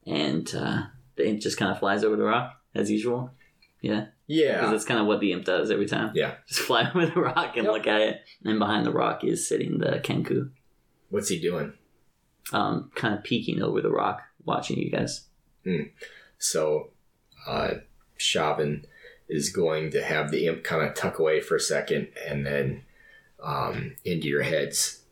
and 0.05 0.53
uh, 0.55 0.83
the 1.15 1.27
imp 1.27 1.41
just 1.41 1.57
kind 1.57 1.71
of 1.71 1.79
flies 1.79 2.03
over 2.03 2.15
the 2.15 2.23
rock 2.23 2.53
as 2.75 2.89
usual. 2.91 3.31
Yeah, 3.81 4.07
Yeah. 4.27 4.55
because 4.55 4.71
that's 4.71 4.85
kind 4.85 4.99
of 4.99 5.07
what 5.07 5.19
the 5.19 5.31
imp 5.31 5.45
does 5.45 5.71
every 5.71 5.85
time. 5.87 6.11
yeah. 6.15 6.35
Just 6.47 6.59
fly 6.67 6.89
over 6.93 7.05
the 7.05 7.19
rock 7.21 7.55
and 7.55 7.65
Yep. 7.65 7.73
look 7.73 7.87
at 7.87 8.01
it. 8.01 8.21
And 8.43 8.59
behind 8.59 8.85
the 8.85 8.91
rock 8.91 9.23
is 9.23 9.47
sitting 9.47 9.79
the 9.79 9.99
Kenku, 10.03 10.51
What's 11.09 11.29
he 11.29 11.39
doing? 11.39 11.73
um, 12.53 12.91
kind 12.95 13.13
of 13.15 13.23
peeking 13.23 13.61
over 13.61 13.81
the 13.81 13.91
rock, 13.91 14.21
watching 14.45 14.77
you 14.77 14.89
guys. 14.89 15.25
So, 16.37 16.91
uh, 17.47 17.75
Shaban 18.17 18.85
is 19.27 19.49
going 19.49 19.91
to 19.91 20.03
have 20.03 20.31
the 20.31 20.47
imp 20.47 20.63
kind 20.63 20.81
of 20.81 20.95
tuck 20.95 21.19
away 21.19 21.41
for 21.41 21.55
a 21.55 21.59
second, 21.59 22.09
and 22.27 22.45
then 22.45 22.83
um, 23.41 23.95
into 24.03 24.27
your 24.27 24.43
heads. 24.43 25.03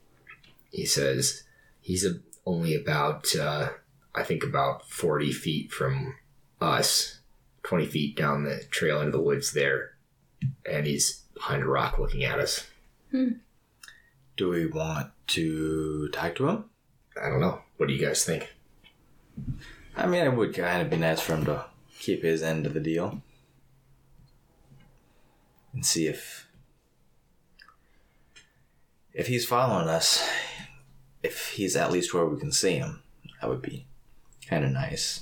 He 0.71 0.85
says 0.85 1.43
he's 1.79 2.05
a, 2.05 2.19
only 2.45 2.75
about, 2.75 3.35
uh, 3.35 3.69
I 4.15 4.23
think, 4.23 4.43
about 4.43 4.89
forty 4.89 5.31
feet 5.31 5.71
from 5.71 6.15
us, 6.59 7.19
twenty 7.63 7.85
feet 7.85 8.15
down 8.15 8.43
the 8.43 8.63
trail 8.69 8.99
into 8.99 9.11
the 9.11 9.21
woods 9.21 9.53
there, 9.53 9.91
and 10.69 10.85
he's 10.85 11.23
behind 11.33 11.63
a 11.63 11.67
rock 11.67 11.99
looking 11.99 12.23
at 12.23 12.39
us. 12.39 12.65
Do 13.11 14.49
we 14.49 14.65
want 14.67 15.11
to 15.27 16.09
talk 16.09 16.35
to 16.35 16.49
him? 16.49 16.65
I 17.21 17.29
don't 17.29 17.39
know. 17.39 17.61
What 17.77 17.87
do 17.87 17.93
you 17.93 18.05
guys 18.05 18.23
think? 18.23 18.53
I 19.95 20.05
mean, 20.05 20.23
it 20.23 20.35
would 20.35 20.53
kind 20.55 20.81
of 20.81 20.89
be 20.89 20.97
nice 20.97 21.19
for 21.19 21.33
him 21.35 21.45
to 21.45 21.65
keep 21.99 22.23
his 22.23 22.43
end 22.43 22.65
of 22.65 22.73
the 22.73 22.79
deal 22.79 23.21
and 25.73 25.85
see 25.85 26.07
if 26.07 26.47
if 29.13 29.27
he's 29.27 29.45
following 29.45 29.87
us. 29.87 30.27
If 31.23 31.49
he's 31.51 31.75
at 31.75 31.91
least 31.91 32.13
where 32.13 32.25
we 32.25 32.39
can 32.39 32.51
see 32.51 32.75
him, 32.75 33.01
that 33.41 33.49
would 33.49 33.61
be 33.61 33.87
kind 34.47 34.63
of 34.63 34.71
nice. 34.71 35.21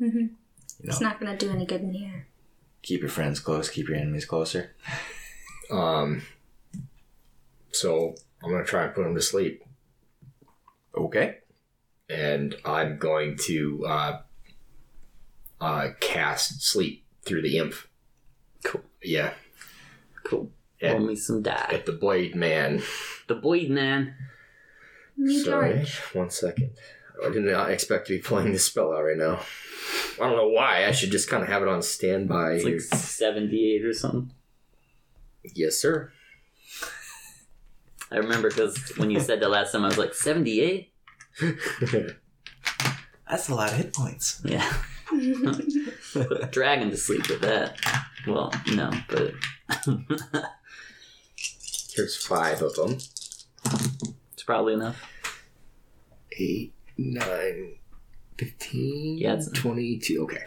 Mm-hmm. 0.00 0.18
You 0.18 0.24
know, 0.24 0.88
It's 0.90 1.00
not 1.00 1.20
gonna 1.20 1.36
do 1.36 1.50
any 1.50 1.66
good 1.66 1.82
in 1.82 1.92
here. 1.92 2.26
keep 2.82 3.02
your 3.02 3.10
friends 3.10 3.38
close, 3.38 3.68
keep 3.68 3.88
your 3.88 3.98
enemies 3.98 4.24
closer. 4.24 4.74
Um, 5.70 6.20
so 7.70 8.14
I'm 8.42 8.50
gonna 8.50 8.64
try 8.64 8.84
and 8.84 8.94
put 8.94 9.06
him 9.06 9.14
to 9.14 9.22
sleep. 9.22 9.64
Okay. 10.94 11.38
And 12.12 12.54
I'm 12.64 12.98
going 12.98 13.36
to 13.44 13.84
uh, 13.86 14.18
uh, 15.60 15.88
cast 16.00 16.62
sleep 16.62 17.04
through 17.24 17.42
the 17.42 17.58
imp. 17.58 17.74
Cool. 18.64 18.82
Yeah, 19.02 19.32
Cool. 20.24 20.50
Roll 20.82 20.96
and 20.96 21.06
me 21.06 21.16
some 21.16 21.42
die. 21.42 21.68
at 21.72 21.86
the 21.86 21.92
blade 21.92 22.34
man. 22.34 22.82
The 23.28 23.34
Boyd 23.36 23.70
man. 23.70 24.14
New 25.16 25.44
Sorry, 25.44 25.74
George. 25.74 25.96
one 26.12 26.30
second. 26.30 26.70
I 27.24 27.30
did 27.30 27.42
not 27.44 27.70
expect 27.70 28.06
to 28.08 28.14
be 28.16 28.18
playing 28.22 28.52
this 28.52 28.64
spell 28.64 28.92
out 28.92 29.02
right 29.04 29.16
now. 29.16 29.40
I 30.20 30.26
don't 30.28 30.36
know 30.36 30.48
why. 30.48 30.86
I 30.86 30.90
should 30.92 31.10
just 31.12 31.28
kind 31.30 31.42
of 31.42 31.48
have 31.48 31.62
it 31.62 31.68
on 31.68 31.82
standby. 31.82 32.52
It's 32.54 32.64
here. 32.64 32.72
like 32.74 32.80
78 32.82 33.84
or 33.84 33.92
something. 33.92 34.32
yes, 35.54 35.76
sir. 35.76 36.10
I 38.10 38.16
remember 38.16 38.48
because 38.48 38.76
when 38.96 39.10
you 39.10 39.20
said 39.20 39.40
that 39.40 39.50
last 39.50 39.72
time, 39.72 39.84
I 39.84 39.88
was 39.88 39.98
like, 39.98 40.14
78? 40.14 40.91
That's 43.28 43.48
a 43.48 43.54
lot 43.54 43.70
of 43.70 43.76
hit 43.76 43.94
points. 43.94 44.40
Yeah. 44.44 44.70
Put 45.08 46.32
a 46.42 46.48
dragon 46.50 46.90
to 46.90 46.96
sleep 46.96 47.28
with 47.28 47.40
that. 47.42 47.78
Well, 48.26 48.52
no, 48.74 48.90
but 49.08 49.32
Here's 51.94 52.16
five 52.16 52.62
of 52.62 52.74
them. 52.74 52.92
it's 54.32 54.42
probably 54.44 54.74
enough. 54.74 55.02
Eight, 56.38 56.74
nine, 56.96 57.74
fifteen, 58.44 59.18
Yeah, 59.18 59.32
it's- 59.34 59.48
22. 59.54 60.22
Okay. 60.24 60.42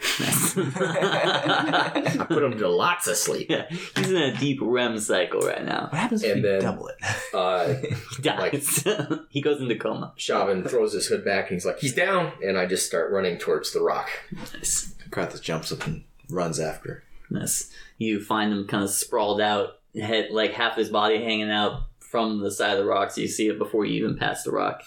I 1.00 2.26
put 2.28 2.42
him 2.42 2.58
to 2.58 2.68
lots 2.68 3.06
of 3.06 3.16
sleep. 3.16 3.48
yeah, 3.50 3.66
he's 3.70 4.10
in 4.10 4.16
a 4.16 4.36
deep 4.36 4.58
REM 4.62 4.98
cycle 4.98 5.40
right 5.40 5.64
now. 5.64 5.88
What 5.90 5.94
happens 6.00 6.22
if 6.22 6.32
And 6.34 6.42
you 6.42 6.48
then- 6.50 6.60
double 6.62 6.88
it? 6.88 6.96
Uh, 7.34 7.74
He 8.16 8.22
dies. 8.22 8.84
he 9.30 9.40
goes 9.40 9.60
into 9.60 9.76
coma. 9.76 10.12
Shaban 10.16 10.64
throws 10.64 10.92
his 10.92 11.06
hood 11.06 11.24
back 11.24 11.44
and 11.50 11.56
he's 11.56 11.66
like, 11.66 11.78
he's 11.78 11.94
down. 11.94 12.32
And 12.44 12.56
I 12.58 12.66
just 12.66 12.86
start 12.86 13.12
running 13.12 13.38
towards 13.38 13.72
the 13.72 13.80
rock. 13.80 14.08
Nice. 14.32 14.94
Kratos 15.10 15.40
jumps 15.42 15.72
up 15.72 15.86
and 15.86 16.04
runs 16.28 16.58
after. 16.60 17.04
Nice. 17.30 17.70
You 17.98 18.20
find 18.22 18.52
him 18.52 18.66
kind 18.66 18.84
of 18.84 18.90
sprawled 18.90 19.40
out, 19.40 19.78
head 19.94 20.28
like 20.30 20.52
half 20.52 20.76
his 20.76 20.88
body 20.90 21.22
hanging 21.22 21.50
out 21.50 21.82
from 22.00 22.40
the 22.40 22.50
side 22.50 22.72
of 22.72 22.78
the 22.78 22.84
rock, 22.84 23.10
so 23.10 23.20
you 23.20 23.28
see 23.28 23.48
it 23.48 23.58
before 23.58 23.84
you 23.84 23.94
even 24.04 24.16
pass 24.16 24.44
the 24.44 24.50
rock, 24.52 24.82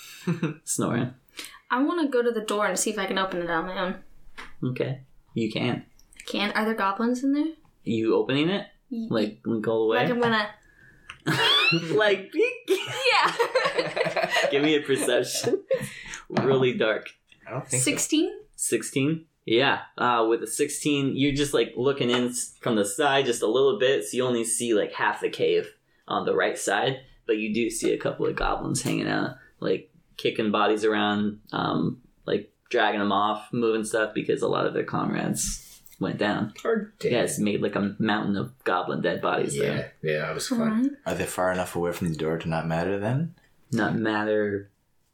snoring. 0.64 1.14
I 1.72 1.82
want 1.84 2.02
to 2.02 2.08
go 2.08 2.24
to 2.24 2.32
the 2.32 2.42
door 2.46 2.66
and 2.68 2.78
see 2.78 2.90
if 2.90 2.98
I 3.00 3.06
can 3.06 3.18
open 3.18 3.42
it 3.42 3.50
on 3.50 3.66
my 3.68 3.80
own. 3.80 3.96
Okay, 4.64 5.02
you 5.34 5.52
can. 5.52 5.86
I 6.18 6.22
can. 6.26 6.52
Are 6.52 6.66
there 6.66 6.74
goblins 6.74 7.24
in 7.24 7.34
there? 7.34 7.54
You 7.84 8.16
opening 8.16 8.50
it 8.50 8.68
like 8.92 9.40
link 9.46 9.68
all 9.68 9.88
the 9.88 9.92
way? 9.94 10.00
like 10.04 10.10
I'm 10.10 10.20
gonna. 10.22 10.50
like. 11.96 12.32
Yeah. 12.70 14.30
Give 14.52 14.64
me 14.64 14.76
a 14.76 14.82
perception. 14.82 15.62
really 16.30 16.74
dark. 16.78 17.10
I 17.48 17.52
don't 17.52 17.68
think 17.68 17.84
Sixteen. 17.84 18.32
16? 18.56 19.26
Yeah. 19.46 19.80
Uh, 19.98 20.26
with 20.30 20.44
a 20.44 20.48
16, 20.48 21.16
you're 21.16 21.34
just 21.34 21.54
like 21.54 21.74
looking 21.76 22.10
in 22.10 22.32
from 22.62 22.76
the 22.76 22.86
side 22.86 23.26
just 23.26 23.42
a 23.42 23.48
little 23.48 23.80
bit, 23.80 24.06
so 24.06 24.16
you 24.18 24.26
only 24.26 24.44
see 24.44 24.74
like 24.74 24.94
half 24.94 25.22
the 25.22 25.30
cave 25.30 25.74
on 26.08 26.26
the 26.26 26.36
right 26.36 26.58
side, 26.58 27.00
but 27.26 27.38
you 27.38 27.54
do 27.54 27.70
see 27.70 27.94
a 27.94 27.98
couple 27.98 28.26
of 28.26 28.36
goblins 28.36 28.82
hanging 28.82 29.08
out, 29.08 29.36
like 29.60 29.92
kicking 30.22 30.52
bodies 30.52 30.84
around, 30.86 31.40
um, 31.52 32.02
like 32.26 32.52
dragging 32.70 33.00
them 33.00 33.12
off, 33.12 33.48
moving 33.52 33.84
stuff 33.84 34.14
because 34.14 34.42
a 34.42 34.48
lot 34.48 34.66
of 34.68 34.74
their 34.74 34.84
comrades 34.84 35.82
went 36.00 36.18
down. 36.18 36.54
Or 36.64 36.94
Yeah, 37.02 37.22
it's 37.24 37.40
made 37.40 37.62
like 37.62 37.76
a 37.76 37.96
mountain 38.00 38.36
of 38.38 38.52
goblin 38.64 39.02
dead 39.02 39.22
bodies 39.22 39.56
Yeah, 39.56 39.64
there. 39.64 39.94
yeah, 40.04 40.20
that 40.28 40.36
was 40.36 40.48
fun. 40.48 40.62
Alright. 40.62 40.86
so. 40.86 40.92
Are 41.06 41.16
they 41.16 41.26
far 41.26 41.52
enough 41.52 41.76
away 41.76 41.92
from 41.92 42.10
the 42.10 42.16
door 42.16 42.38
to 42.38 42.48
not 42.50 42.68
matter 42.68 43.00
then? 43.00 43.36
Not 43.72 43.96
matter 43.96 44.70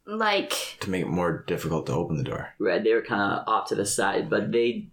Like 0.06 0.52
To 0.80 0.90
make 0.90 1.02
it 1.02 1.08
more 1.08 1.44
difficult 1.46 1.86
to 1.86 1.92
open 1.92 2.16
the 2.16 2.22
door. 2.24 2.50
Right, 2.58 2.82
they 2.84 2.94
were 2.94 3.02
kind 3.02 3.20
of 3.20 3.48
off 3.48 3.68
to 3.68 3.74
the 3.74 3.84
side, 3.86 4.30
but 4.30 4.52
they, 4.52 4.88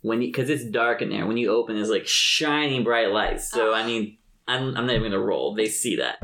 when 0.00 0.22
you, 0.22 0.28
because 0.28 0.48
it's 0.50 0.64
dark 0.64 1.02
in 1.02 1.10
there, 1.10 1.26
when 1.26 1.36
you 1.36 1.50
open, 1.50 1.76
it's 1.76 1.90
like 1.90 2.06
shining 2.06 2.82
bright 2.84 3.10
lights. 3.10 3.50
So 3.50 3.72
I 3.74 3.84
mean, 3.86 4.16
I'm, 4.48 4.74
I'm 4.76 4.86
not 4.86 4.96
even 4.96 5.12
gonna 5.12 5.22
roll. 5.22 5.54
They 5.54 5.66
see 5.68 5.96
that, 5.96 6.16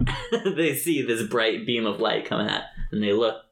they 0.56 0.74
see 0.74 1.02
this 1.02 1.22
bright 1.28 1.66
beam 1.66 1.84
of 1.86 2.00
light 2.00 2.24
coming 2.24 2.48
at, 2.48 2.64
and 2.90 3.02
they 3.02 3.12
look, 3.12 3.44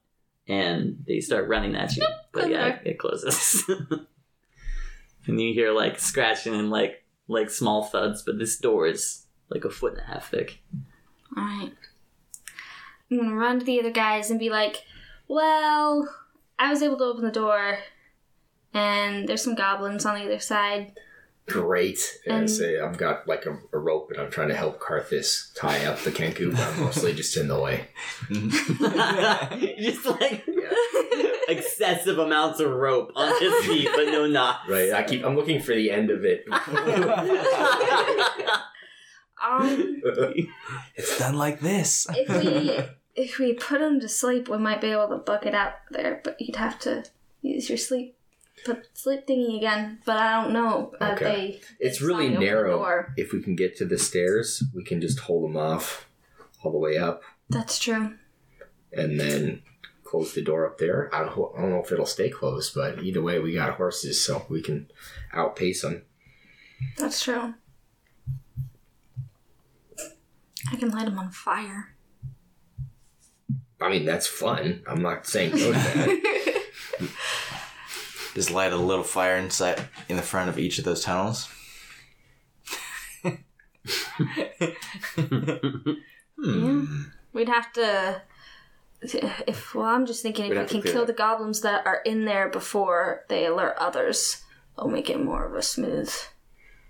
and 0.49 1.05
they 1.07 1.21
start 1.21 1.49
running 1.49 1.77
at 1.77 1.97
you. 1.97 2.07
But 2.33 2.51
yeah, 2.51 2.79
it 2.85 2.99
closes, 2.99 3.65
and 5.27 5.41
you 5.41 5.53
hear 5.53 5.73
like 5.73 5.99
scratching 5.99 6.55
and 6.55 6.71
like 6.71 7.05
like 7.29 7.51
small 7.51 7.85
thuds. 7.85 8.23
But 8.23 8.39
this 8.39 8.59
door 8.59 8.87
is 8.87 9.27
like 9.49 9.65
a 9.65 9.71
foot 9.71 9.95
and 9.95 10.03
a 10.03 10.05
half 10.05 10.31
thick. 10.31 10.61
Alright. 11.37 11.73
I'm 13.11 13.19
gonna 13.19 13.35
run 13.35 13.61
to 13.61 13.65
the 13.65 13.81
other 13.81 13.91
guys 13.91 14.31
and 14.31 14.41
be 14.41 14.51
like, 14.51 14.83
well, 15.29 16.09
I 16.59 16.71
was 16.71 16.83
able 16.83 16.99
to 16.99 17.05
open 17.05 17.25
the 17.25 17.31
door, 17.31 17.79
and 18.75 19.29
there's 19.29 19.43
some 19.43 19.55
goblins 19.55 20.05
on 20.05 20.19
the 20.19 20.25
other 20.25 20.41
side. 20.41 20.93
Great. 21.49 22.19
And 22.27 22.37
And- 22.39 22.51
say 22.51 22.79
I've 22.81 22.99
got 22.99 23.27
like 23.29 23.47
a, 23.47 23.59
a 23.73 23.79
rope 23.79 24.11
and 24.11 24.21
I'm 24.21 24.31
trying 24.31 24.49
to 24.49 24.57
help 24.57 24.81
Carthus 24.81 25.55
tie 25.55 25.85
up 25.87 26.01
the 26.01 26.11
Kenku, 26.11 26.51
but 26.53 26.61
I'm 26.61 26.81
mostly 26.81 27.15
just 27.15 27.37
in 27.37 27.49
the 27.49 27.59
way. 27.61 27.87
just 29.81 30.05
like 30.07 30.45
Yeah. 30.47 30.73
excessive 31.49 32.19
amounts 32.19 32.59
of 32.61 32.71
rope 32.71 33.13
on 33.15 33.41
his 33.41 33.65
feet, 33.67 33.89
but 33.95 34.07
no 34.07 34.27
knots. 34.27 34.69
Right. 34.69 34.93
I 34.93 35.03
keep 35.05 35.25
I'm 35.25 35.37
looking 35.37 35.61
for 35.63 35.75
the 35.75 35.91
end 35.91 36.11
of 36.11 36.25
it. 36.25 36.45
Um, 39.45 40.03
it's 40.95 41.19
done 41.19 41.37
like 41.37 41.61
this. 41.61 42.07
if 42.11 42.29
we 42.45 42.81
if 43.15 43.39
we 43.39 43.53
put 43.53 43.81
him 43.81 44.01
to 44.01 44.09
sleep, 44.09 44.49
we 44.49 44.59
might 44.59 44.81
be 44.81 44.91
able 44.91 45.09
to 45.09 45.17
buck 45.19 45.47
it 45.47 45.55
out 45.55 45.75
there. 45.91 46.21
But 46.25 46.41
you'd 46.41 46.57
have 46.57 46.79
to 46.81 47.05
use 47.43 47.69
your 47.69 47.79
sleep 47.79 48.16
put 48.65 48.87
sleep 48.97 49.27
thingy 49.27 49.57
again. 49.59 50.01
But 50.05 50.17
I 50.17 50.43
don't 50.43 50.53
know. 50.53 50.93
Uh, 51.01 51.13
Okay. 51.15 51.25
they 51.25 51.61
It's 51.87 52.01
they 52.01 52.07
really 52.07 52.25
signed 52.27 52.37
open 52.37 52.47
the 52.47 52.53
narrow. 52.53 53.05
If 53.17 53.33
we 53.33 53.43
can 53.43 53.55
get 53.57 53.77
to 53.79 53.85
the 53.85 53.99
stairs, 53.99 54.63
we 54.75 54.83
can 54.85 55.01
just 55.01 55.21
hold 55.21 55.45
them 55.45 55.57
off 55.57 56.09
all 56.63 56.73
the 56.73 56.79
way 56.79 56.97
up 56.99 57.23
That's 57.51 57.79
true. 57.79 58.15
and 58.93 59.21
then 59.21 59.63
close 60.05 60.35
the 60.35 60.43
door 60.43 60.67
up 60.67 60.79
there. 60.79 61.11
I 61.15 61.21
don't, 61.25 61.33
I 61.57 61.61
don't 61.61 61.71
know 61.71 61.83
if 61.85 61.93
it'll 61.93 62.07
stay 62.07 62.31
closed, 62.31 62.75
but 62.75 63.03
either 63.03 63.23
way, 63.23 63.39
we 63.41 63.55
got 63.55 63.75
horses, 63.75 64.21
so 64.23 64.47
we 64.49 64.63
can 64.63 64.89
outpace 65.33 65.83
them. 65.83 66.03
That's 66.97 67.23
true. 67.23 67.55
I 70.73 70.77
can 70.77 70.91
light 70.91 71.05
them 71.07 71.19
on 71.19 71.31
fire. 71.31 71.95
I 73.81 73.91
mean, 73.91 74.05
that's 74.05 74.27
fun. 74.27 74.83
I'm 74.87 75.03
not 75.03 75.27
saying 75.27 75.51
no 75.53 75.59
to 75.59 75.73
that. 75.73 76.63
Just 78.37 78.51
light 78.51 78.71
a 78.71 78.77
little 78.77 79.03
fire 79.03 79.39
inside 79.39 79.81
in 80.11 80.17
the 80.17 80.23
front 80.23 80.51
of 80.51 80.59
each 80.59 80.79
of 80.79 80.85
those 80.85 81.03
tunnels. 81.03 81.49
hmm. 86.37 87.03
We'd 87.33 87.49
have 87.49 87.73
to. 87.73 88.21
If 89.01 89.75
well, 89.75 89.87
I'm 89.87 90.05
just 90.05 90.23
thinking 90.23 90.51
We'd 90.51 90.59
if 90.59 90.71
we 90.71 90.83
can 90.83 90.93
kill 90.93 91.07
that. 91.07 91.07
the 91.07 91.13
goblins 91.15 91.63
that 91.63 91.87
are 91.87 92.03
in 92.05 92.27
there 92.27 92.51
before 92.51 93.25
they 93.31 93.47
alert 93.47 93.77
others, 93.79 94.43
it'll 94.77 94.91
make 94.91 95.09
it 95.09 95.19
more 95.19 95.47
of 95.47 95.55
a 95.55 95.63
smooth 95.63 96.13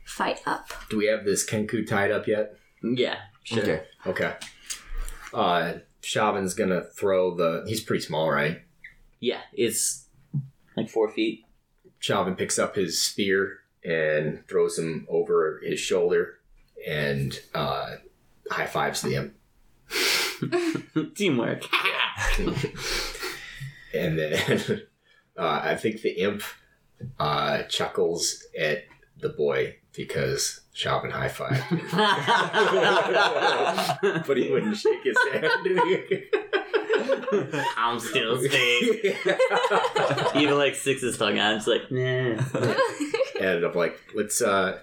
fight 0.04 0.40
up. 0.46 0.72
Do 0.90 0.96
we 0.98 1.06
have 1.06 1.24
this 1.24 1.48
Kenku 1.48 1.86
tied 1.86 2.10
up 2.10 2.26
yet? 2.26 2.56
yeah, 2.82 3.18
sure. 3.44 3.62
Okay. 3.62 3.82
Okay. 4.04 4.34
Uh, 5.32 5.74
Shavin's 6.02 6.54
gonna 6.54 6.82
throw 6.82 7.36
the. 7.36 7.62
He's 7.68 7.82
pretty 7.82 8.02
small, 8.04 8.28
right? 8.28 8.62
Yeah, 9.20 9.42
it's 9.52 10.05
like 10.76 10.88
four 10.88 11.08
feet. 11.08 11.44
Shavin 12.00 12.36
picks 12.36 12.58
up 12.58 12.76
his 12.76 13.00
spear 13.00 13.60
and 13.84 14.46
throws 14.48 14.78
him 14.78 15.06
over 15.08 15.60
his 15.64 15.80
shoulder 15.80 16.38
and 16.86 17.40
uh, 17.54 17.96
high 18.50 18.66
fives 18.66 19.02
the 19.02 19.14
imp. 19.14 19.34
Teamwork. 21.14 21.64
and 23.94 24.18
then 24.18 24.82
uh, 25.38 25.60
I 25.62 25.76
think 25.76 26.02
the 26.02 26.20
imp 26.20 26.42
uh, 27.18 27.62
chuckles 27.64 28.44
at 28.58 28.84
the 29.18 29.28
boy 29.30 29.76
because 29.92 30.60
Shavin 30.74 31.10
high 31.10 31.28
five, 31.28 31.64
but 34.26 34.36
he 34.36 34.50
wouldn't 34.50 34.76
shake 34.76 35.04
his 35.04 35.16
hand. 35.32 35.50
I'm 37.76 37.98
still 38.00 38.38
staying. 38.42 39.02
Even 40.36 40.58
like 40.58 40.74
six 40.74 41.02
is 41.02 41.16
talking. 41.18 41.40
I'm 41.40 41.56
just 41.56 41.68
like, 41.68 41.90
nah. 41.90 42.42
and 43.40 43.64
I'm 43.64 43.74
like, 43.74 43.98
let's 44.14 44.40
uh, 44.42 44.78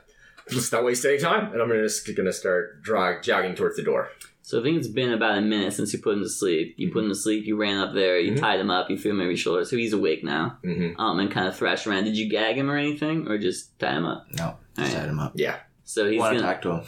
let's 0.51 0.71
not 0.71 0.83
waste 0.83 1.05
any 1.05 1.17
time. 1.19 1.51
And 1.53 1.61
I'm 1.61 1.69
just 1.69 2.09
gonna 2.15 2.33
start 2.33 2.81
drag, 2.83 3.23
jogging 3.23 3.55
towards 3.55 3.75
the 3.77 3.83
door. 3.83 4.09
So 4.45 4.59
I 4.59 4.63
think 4.63 4.77
it's 4.77 4.89
been 4.89 5.13
about 5.13 5.37
a 5.37 5.41
minute 5.41 5.71
since 5.73 5.93
you 5.93 5.99
put 5.99 6.15
him 6.17 6.23
to 6.23 6.29
sleep. 6.29 6.75
You 6.77 6.91
put 6.91 7.03
him 7.03 7.09
to 7.09 7.15
sleep. 7.15 7.45
You 7.45 7.55
ran 7.55 7.77
up 7.77 7.93
there. 7.93 8.19
You 8.19 8.33
Mhm. 8.33 8.39
tied 8.39 8.59
him 8.59 8.69
up. 8.69 8.89
You 8.89 8.97
threw 8.97 9.11
him 9.11 9.21
over 9.21 9.29
your 9.29 9.37
shoulder. 9.37 9.63
So 9.63 9.77
he's 9.77 9.93
awake 9.93 10.21
now. 10.23 10.57
Mm-hmm. 10.65 10.99
Um, 10.99 11.19
and 11.19 11.31
kind 11.31 11.47
of 11.47 11.55
thrashed 11.55 11.87
around. 11.87 12.03
Did 12.03 12.17
you 12.17 12.29
gag 12.29 12.57
him 12.57 12.69
or 12.69 12.75
anything, 12.75 13.27
or 13.29 13.37
just 13.37 13.79
tie 13.79 13.93
him 13.93 14.05
up? 14.05 14.25
No, 14.37 14.55
just 14.75 14.89
Alright. 14.91 14.95
light 15.03 15.09
him 15.09 15.19
up. 15.19 15.31
Yeah. 15.35 15.59
So 15.85 16.09
he's 16.09 16.19
Want 16.19 16.35
to 16.35 16.41
gonna 16.41 16.53
talk 16.53 16.61
to 16.63 16.71
him? 16.77 16.83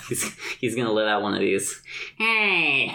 he's, 0.08 0.34
he's 0.58 0.74
gonna 0.74 0.90
let 0.92 1.06
out 1.06 1.22
one 1.22 1.34
of 1.34 1.40
these. 1.40 1.80
Hey. 2.16 2.88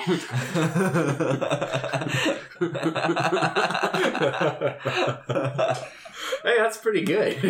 Hey, 6.44 6.58
that's 6.58 6.78
pretty 6.78 7.04
good. 7.04 7.38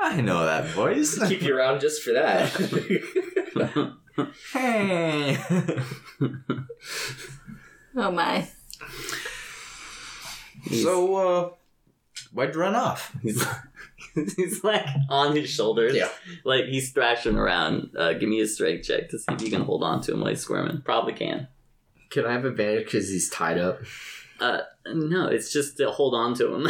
I 0.00 0.20
know 0.22 0.46
that 0.46 0.66
voice. 0.68 1.18
Keep 1.28 1.42
you 1.42 1.54
around 1.56 1.80
just 1.80 2.02
for 2.02 2.12
that. 2.14 2.48
hey. 4.52 5.38
Oh 7.94 8.10
my. 8.10 8.48
so, 10.70 11.16
uh, 11.16 11.50
why'd 12.36 12.54
you 12.54 12.60
run 12.60 12.74
off? 12.76 13.12
He's, 13.22 13.44
he's 14.36 14.62
like 14.64 14.84
on 15.10 15.34
his 15.34 15.50
shoulders. 15.50 15.94
Yeah. 15.94 16.08
Like 16.44 16.66
he's 16.66 16.92
thrashing 16.92 17.36
around. 17.36 17.90
Uh, 17.98 18.12
give 18.14 18.28
me 18.28 18.40
a 18.40 18.46
strength 18.46 18.86
check 18.86 19.08
to 19.10 19.18
see 19.18 19.32
if 19.32 19.42
you 19.42 19.50
can 19.50 19.62
hold 19.62 19.82
on 19.82 20.00
to 20.02 20.12
him 20.12 20.20
while 20.20 20.30
he's 20.30 20.40
squirming. 20.40 20.80
Probably 20.82 21.12
can. 21.12 21.48
Can 22.10 22.24
I 22.26 22.32
have 22.32 22.44
advantage 22.44 22.84
because 22.84 23.08
he's 23.08 23.28
tied 23.28 23.58
up? 23.58 23.80
Uh, 24.40 24.60
no, 24.86 25.26
it's 25.28 25.52
just 25.52 25.76
to 25.78 25.90
hold 25.90 26.14
on 26.14 26.34
to 26.34 26.54
him. 26.54 26.68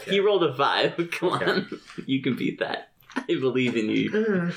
he 0.06 0.20
rolled 0.20 0.44
a 0.44 0.54
five. 0.54 0.94
Come 1.12 1.30
Okay. 1.34 1.44
on. 1.50 1.80
You 2.06 2.22
can 2.22 2.36
beat 2.36 2.58
that. 2.60 2.90
I 3.16 3.22
believe 3.26 3.76
in 3.76 3.88
you. 3.90 4.52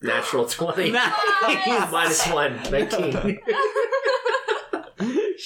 Natural 0.00 0.46
20. 0.46 0.90
Nice. 0.90 1.92
Minus 1.92 2.26
1. 2.26 2.62
19. 2.70 3.38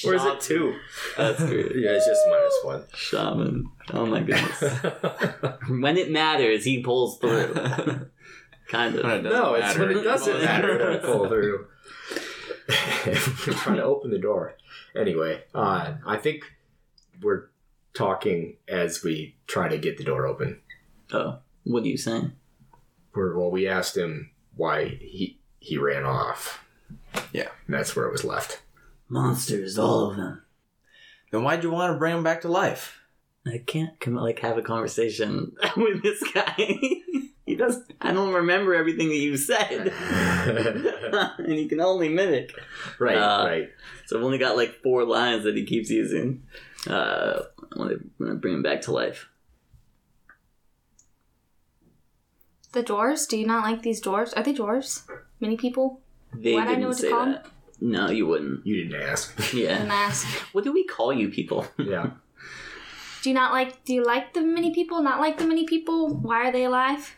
Or 0.04 0.14
is 0.14 0.24
it 0.24 0.40
2? 0.40 0.76
That's 1.16 1.42
great. 1.44 1.72
Yeah, 1.76 1.90
it's 1.92 2.06
just 2.06 2.64
one. 2.64 2.84
Shaman. 2.94 3.70
Oh 3.92 4.06
my 4.06 4.20
goodness. 4.20 4.60
when 5.68 5.96
it 5.96 6.10
matters, 6.10 6.64
he 6.64 6.82
pulls 6.82 7.18
through. 7.18 7.54
kind 8.68 8.94
When 8.96 9.04
it 9.06 9.16
of. 9.18 9.22
doesn't 9.24 9.24
no, 9.24 9.54
it's 9.54 9.78
when 9.78 9.90
it 9.90 10.02
doesn't 10.02 10.42
matter 10.42 10.78
that 10.78 10.92
I 10.92 11.06
pull 11.06 11.28
through. 11.28 11.66
We're 13.06 13.52
trying 13.54 13.76
to 13.76 13.84
open 13.84 14.10
the 14.10 14.18
door. 14.18 14.56
Anyway, 14.96 15.44
uh, 15.54 15.94
I 16.04 16.16
think 16.16 16.42
we're 17.22 17.44
talking 17.94 18.56
as 18.68 19.02
we 19.04 19.36
try 19.46 19.68
to 19.68 19.78
get 19.78 19.96
the 19.98 20.04
door 20.04 20.26
open. 20.26 20.60
Oh, 21.12 21.38
what 21.64 21.84
are 21.84 21.88
you 21.88 21.96
saying? 21.96 22.32
We're, 23.14 23.36
well, 23.38 23.50
we 23.50 23.68
asked 23.68 23.96
him 23.96 24.30
why 24.56 24.86
he 25.00 25.38
he 25.60 25.78
ran 25.78 26.04
off. 26.04 26.64
Yeah. 27.32 27.48
And 27.66 27.74
that's 27.74 27.94
where 27.96 28.06
it 28.06 28.12
was 28.12 28.24
left. 28.24 28.60
Monsters, 29.08 29.78
all 29.78 30.10
of 30.10 30.16
them. 30.16 30.42
Then 31.30 31.42
why'd 31.42 31.62
you 31.62 31.70
want 31.70 31.92
to 31.92 31.98
bring 31.98 32.14
them 32.14 32.24
back 32.24 32.40
to 32.42 32.48
life? 32.48 33.00
I 33.46 33.58
can't 33.64 33.98
come 34.00 34.14
like 34.16 34.40
have 34.40 34.58
a 34.58 34.62
conversation 34.62 35.52
with 35.76 36.02
this 36.02 36.22
guy. 36.34 36.54
he 37.46 37.54
doesn't. 37.56 37.92
I 38.00 38.12
don't 38.12 38.34
remember 38.34 38.74
everything 38.74 39.08
that 39.08 39.16
you 39.16 39.36
said, 39.36 39.92
and 41.38 41.52
he 41.52 41.68
can 41.68 41.80
only 41.80 42.08
mimic. 42.08 42.52
right, 42.98 43.16
Uh, 43.16 43.44
right. 43.46 43.68
So 44.06 44.18
I've 44.18 44.24
only 44.24 44.38
got 44.38 44.56
like 44.56 44.82
four 44.82 45.04
lines 45.04 45.44
that 45.44 45.56
he 45.56 45.64
keeps 45.64 45.90
using. 45.90 46.42
Uh, 46.88 47.42
I 47.74 47.78
want 47.78 47.90
to 48.18 48.34
bring 48.36 48.54
him 48.54 48.62
back 48.62 48.82
to 48.82 48.92
life. 48.92 49.28
The 52.72 52.82
dwarves? 52.82 53.28
Do 53.28 53.38
you 53.38 53.46
not 53.46 53.62
like 53.64 53.82
these 53.82 54.02
dwarves? 54.02 54.36
Are 54.36 54.42
they 54.42 54.52
dwarves? 54.52 55.02
Many 55.40 55.56
people? 55.56 56.00
They 56.34 56.54
Why'd 56.54 56.64
I 56.64 56.66
didn't 56.70 56.80
know 56.82 56.88
what 56.88 56.96
to 56.96 57.02
say 57.02 57.10
call 57.10 57.22
him? 57.24 57.32
that. 57.32 57.46
No, 57.80 58.08
you 58.10 58.26
wouldn't. 58.26 58.66
You 58.66 58.84
didn't 58.84 59.02
ask. 59.02 59.52
Yeah. 59.52 59.84
Mask. 59.84 60.26
What 60.52 60.64
do 60.64 60.72
we 60.72 60.84
call 60.84 61.12
you 61.12 61.28
people? 61.28 61.66
yeah. 61.78 62.10
Do 63.22 63.30
you 63.30 63.34
not 63.34 63.52
like? 63.52 63.84
Do 63.84 63.92
you 63.94 64.04
like 64.04 64.32
the 64.34 64.40
many 64.40 64.72
people? 64.74 65.02
Not 65.02 65.20
like 65.20 65.38
the 65.38 65.46
many 65.46 65.64
people? 65.66 66.08
Why 66.14 66.48
are 66.48 66.52
they 66.52 66.64
alive? 66.64 67.16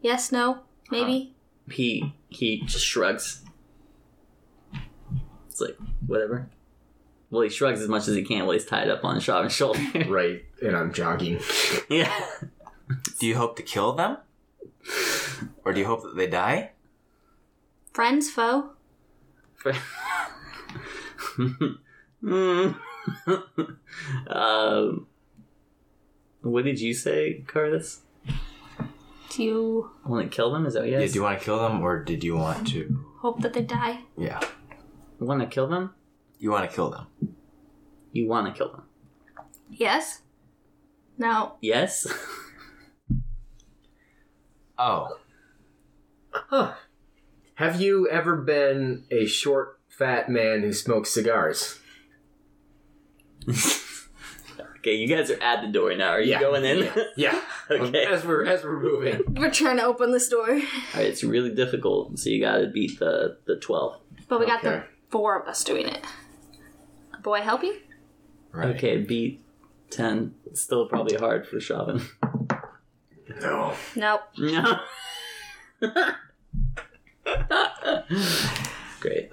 Yes. 0.00 0.32
No. 0.32 0.60
Maybe. 0.90 1.34
Uh, 1.68 1.72
he 1.72 2.14
he 2.28 2.62
just 2.62 2.84
shrugs. 2.84 3.42
It's 5.48 5.60
like 5.60 5.76
whatever. 6.06 6.48
Well, 7.30 7.42
he 7.42 7.48
shrugs 7.48 7.80
as 7.80 7.88
much 7.88 8.08
as 8.08 8.14
he 8.16 8.22
can 8.24 8.40
while 8.44 8.52
he's 8.54 8.64
tied 8.64 8.88
up 8.88 9.04
on 9.04 9.20
Shavin's 9.20 9.52
shoulder. 9.52 9.80
Right. 10.08 10.44
And 10.62 10.76
I'm 10.76 10.92
jogging. 10.92 11.40
yeah. 11.88 12.12
Do 13.20 13.26
you 13.26 13.36
hope 13.36 13.56
to 13.56 13.62
kill 13.62 13.92
them? 13.92 14.16
Or 15.64 15.72
do 15.72 15.78
you 15.80 15.86
hope 15.86 16.02
that 16.02 16.16
they 16.16 16.26
die? 16.26 16.72
Friends, 17.92 18.30
foe. 18.30 18.70
Um, 24.26 25.06
what 26.42 26.64
did 26.64 26.80
you 26.80 26.94
say, 26.94 27.44
Curtis? 27.46 28.02
Do 29.30 29.42
you 29.44 29.90
Want 30.04 30.30
to 30.30 30.34
kill 30.34 30.50
them? 30.52 30.66
Is 30.66 30.74
that 30.74 30.80
what 30.80 30.88
you 30.88 30.98
Yeah, 30.98 31.06
do 31.06 31.12
you 31.14 31.22
want 31.22 31.38
to 31.38 31.44
kill 31.44 31.58
them 31.58 31.82
or 31.82 32.02
did 32.02 32.24
you 32.24 32.36
want 32.36 32.66
to? 32.68 33.04
hope 33.20 33.40
that 33.42 33.52
they 33.52 33.62
die? 33.62 34.00
Yeah. 34.16 34.40
want 35.18 35.40
to 35.40 35.46
kill 35.46 35.68
them? 35.68 35.94
You 36.38 36.50
want 36.50 36.68
to 36.68 36.74
kill 36.74 36.90
them. 36.90 37.06
You 38.12 38.26
want 38.28 38.46
to 38.46 38.52
kill 38.58 38.72
them? 38.72 38.82
Yes. 39.70 40.22
No. 41.18 41.56
Yes. 41.60 42.06
Oh. 44.82 45.18
Huh. 46.30 46.72
Have 47.60 47.78
you 47.78 48.08
ever 48.08 48.36
been 48.36 49.04
a 49.10 49.26
short, 49.26 49.78
fat 49.86 50.30
man 50.30 50.62
who 50.62 50.72
smokes 50.72 51.10
cigars? 51.10 51.78
Okay, 54.78 54.94
you 54.94 55.06
guys 55.14 55.30
are 55.30 55.42
at 55.42 55.60
the 55.60 55.68
door 55.70 55.94
now. 55.94 56.08
Are 56.08 56.22
you 56.22 56.30
Yeah, 56.30 56.40
going 56.40 56.64
in? 56.64 56.78
Yeah. 56.78 56.94
yeah. 57.16 57.40
okay. 57.70 58.06
As 58.06 58.24
we're 58.24 58.46
as 58.46 58.64
we're 58.64 58.80
moving. 58.80 59.20
We're 59.34 59.50
trying 59.50 59.76
to 59.76 59.84
open 59.84 60.10
this 60.10 60.26
door. 60.30 60.48
Alright, 60.48 60.64
it's 60.94 61.22
really 61.22 61.54
difficult, 61.54 62.18
so 62.18 62.30
you 62.30 62.40
gotta 62.40 62.68
beat 62.68 62.98
the, 62.98 63.36
the 63.46 63.56
12. 63.56 64.00
But 64.26 64.40
we 64.40 64.46
got 64.46 64.62
the 64.62 64.76
Okay. 64.76 64.86
four 65.10 65.38
of 65.38 65.46
us 65.46 65.62
doing 65.64 65.86
it. 65.86 66.02
Boy, 67.22 67.40
help 67.42 67.62
you? 67.62 67.76
Right. 68.52 68.74
Okay, 68.74 69.02
beat 69.02 69.44
10. 69.90 70.34
It's 70.46 70.62
still 70.62 70.88
probably 70.88 71.18
hard 71.18 71.46
for 71.46 71.56
Shavan. 71.58 72.00
No. 73.42 73.74
Nope. 73.96 74.22
No. 75.82 76.14
Great. 79.00 79.30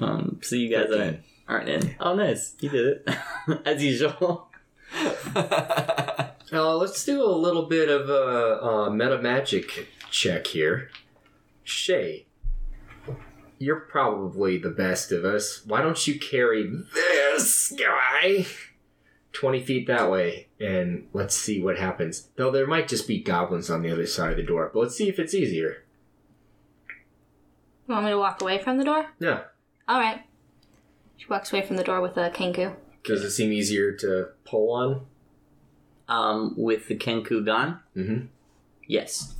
Um, 0.00 0.38
so 0.42 0.56
you 0.56 0.74
guys 0.74 0.90
aren't, 0.90 1.20
aren't 1.48 1.68
in. 1.68 1.94
Oh, 2.00 2.14
nice. 2.14 2.54
You 2.60 2.68
did 2.70 2.86
it. 2.86 3.08
As 3.66 3.82
usual. 3.82 4.48
Uh, 6.50 6.74
let's 6.78 7.04
do 7.04 7.22
a 7.22 7.28
little 7.28 7.66
bit 7.66 7.90
of 7.90 8.08
a, 8.08 8.64
uh 8.64 8.88
meta 8.90 9.20
magic 9.20 9.88
check 10.10 10.46
here. 10.46 10.90
Shay, 11.62 12.24
you're 13.58 13.80
probably 13.80 14.56
the 14.56 14.70
best 14.70 15.12
of 15.12 15.26
us. 15.26 15.62
Why 15.66 15.82
don't 15.82 16.06
you 16.06 16.18
carry 16.18 16.70
this 16.94 17.74
guy 17.78 18.46
20 19.32 19.60
feet 19.62 19.86
that 19.88 20.10
way 20.10 20.48
and 20.58 21.06
let's 21.12 21.36
see 21.36 21.60
what 21.62 21.78
happens. 21.78 22.28
Though 22.36 22.50
there 22.50 22.66
might 22.66 22.88
just 22.88 23.06
be 23.06 23.22
goblins 23.22 23.70
on 23.70 23.82
the 23.82 23.92
other 23.92 24.06
side 24.06 24.30
of 24.30 24.36
the 24.36 24.42
door, 24.42 24.70
but 24.72 24.80
let's 24.80 24.96
see 24.96 25.08
if 25.08 25.18
it's 25.18 25.34
easier. 25.34 25.84
You 27.88 27.94
want 27.94 28.04
me 28.04 28.10
to 28.12 28.18
walk 28.18 28.42
away 28.42 28.58
from 28.58 28.76
the 28.76 28.84
door? 28.84 29.06
Yeah. 29.18 29.44
Alright. 29.88 30.20
She 31.16 31.26
walks 31.28 31.52
away 31.52 31.62
from 31.62 31.76
the 31.76 31.84
door 31.84 32.00
with 32.02 32.16
a 32.18 32.28
Kenku. 32.30 32.74
Does 33.04 33.24
it 33.24 33.30
seem 33.30 33.50
easier 33.52 33.92
to 33.92 34.28
pull 34.44 34.72
on? 34.72 35.06
Um, 36.08 36.54
with 36.56 36.88
the 36.88 36.96
Kenku 36.96 37.44
gun? 37.44 37.80
Mm-hmm. 37.96 38.26
Yes. 38.86 39.34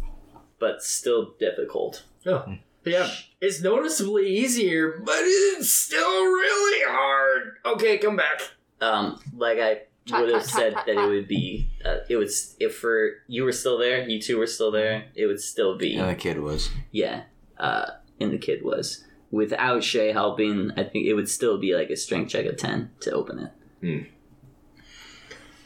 But 0.58 0.82
still 0.82 1.34
difficult. 1.38 2.04
Oh. 2.26 2.54
Yeah, 2.84 3.10
it's 3.40 3.60
noticeably 3.60 4.28
easier, 4.28 4.98
but 5.04 5.18
it's 5.20 5.70
still 5.70 6.24
really 6.24 6.84
hard. 6.90 7.56
Okay, 7.66 7.98
come 7.98 8.16
back. 8.16 8.40
Um, 8.80 9.20
like 9.36 9.58
I 9.58 9.82
Tot, 10.06 10.20
would 10.22 10.30
have 10.32 10.42
tot, 10.42 10.48
tot, 10.50 10.58
said 10.58 10.72
tot, 10.74 10.86
that 10.86 10.92
it 10.92 10.94
tot. 10.96 11.08
would 11.08 11.28
be, 11.28 11.68
uh, 11.84 11.98
it 12.08 12.16
would, 12.16 12.28
s- 12.28 12.56
if 12.58 12.76
for, 12.78 13.10
you 13.26 13.44
were 13.44 13.52
still 13.52 13.76
there, 13.76 14.08
you 14.08 14.22
two 14.22 14.38
were 14.38 14.46
still 14.46 14.70
there, 14.70 15.04
it 15.14 15.26
would 15.26 15.40
still 15.40 15.76
be, 15.76 15.96
And 15.96 16.08
the 16.08 16.14
kid 16.14 16.38
was. 16.40 16.70
yeah, 16.90 17.24
uh, 17.58 17.86
and 18.20 18.32
the 18.32 18.38
kid 18.38 18.64
was. 18.64 19.04
Without 19.30 19.84
Shay 19.84 20.12
helping, 20.12 20.70
I 20.76 20.84
think 20.84 21.06
it 21.06 21.14
would 21.14 21.28
still 21.28 21.58
be 21.58 21.74
like 21.74 21.90
a 21.90 21.96
strength 21.96 22.30
check 22.30 22.46
of 22.46 22.56
10 22.56 22.90
to 23.00 23.12
open 23.12 23.50
it. 23.82 24.06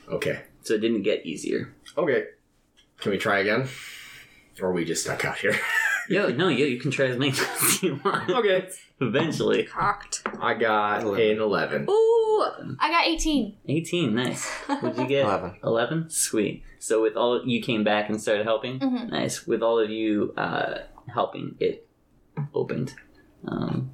Okay. 0.08 0.42
So 0.62 0.74
it 0.74 0.80
didn't 0.80 1.02
get 1.02 1.24
easier. 1.26 1.74
Okay. 1.96 2.24
Can 3.00 3.12
we 3.12 3.18
try 3.18 3.40
again? 3.40 3.68
Or 4.60 4.68
are 4.68 4.72
we 4.72 4.84
just 4.84 5.02
stuck 5.04 5.24
out 5.24 5.38
here? 5.38 5.56
Yo, 6.08 6.28
no, 6.30 6.48
yo, 6.48 6.66
you 6.66 6.80
can 6.80 6.90
try 6.90 7.06
as 7.06 7.16
many 7.16 7.30
as 7.62 7.80
you 7.82 7.98
want. 8.04 8.28
okay. 8.28 8.68
Eventually. 9.00 9.62
Cocked. 9.62 10.22
I 10.40 10.54
got 10.54 11.02
Eleven. 11.04 11.30
an 11.36 11.40
11. 11.40 11.86
Ooh! 11.88 12.76
I 12.80 12.90
got 12.90 13.06
18. 13.06 13.56
18, 13.68 14.12
nice. 14.14 14.48
What'd 14.66 14.98
you 14.98 15.06
get? 15.06 15.24
11. 15.24 15.58
11? 15.62 16.10
Sweet. 16.10 16.64
So 16.80 17.00
with 17.00 17.14
all, 17.16 17.46
you 17.46 17.62
came 17.62 17.84
back 17.84 18.08
and 18.10 18.20
started 18.20 18.44
helping? 18.44 18.80
Mhm. 18.80 19.10
Nice. 19.10 19.46
With 19.46 19.62
all 19.62 19.78
of 19.78 19.90
you 19.90 20.34
uh, 20.36 20.78
helping, 21.14 21.54
it 21.60 21.88
opened 22.54 22.94
um, 23.46 23.92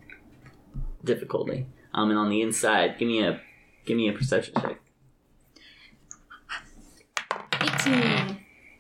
difficultly. 1.05 1.67
Um, 1.95 2.11
and 2.11 2.19
on 2.19 2.31
the 2.31 2.43
inside, 2.43 2.99
give 2.99 3.09
me 3.09 3.23
a 3.23 3.41
give 3.87 3.97
me 3.97 4.09
a 4.09 4.13
perception 4.13 4.55
check. 4.61 4.81
18. 7.61 8.39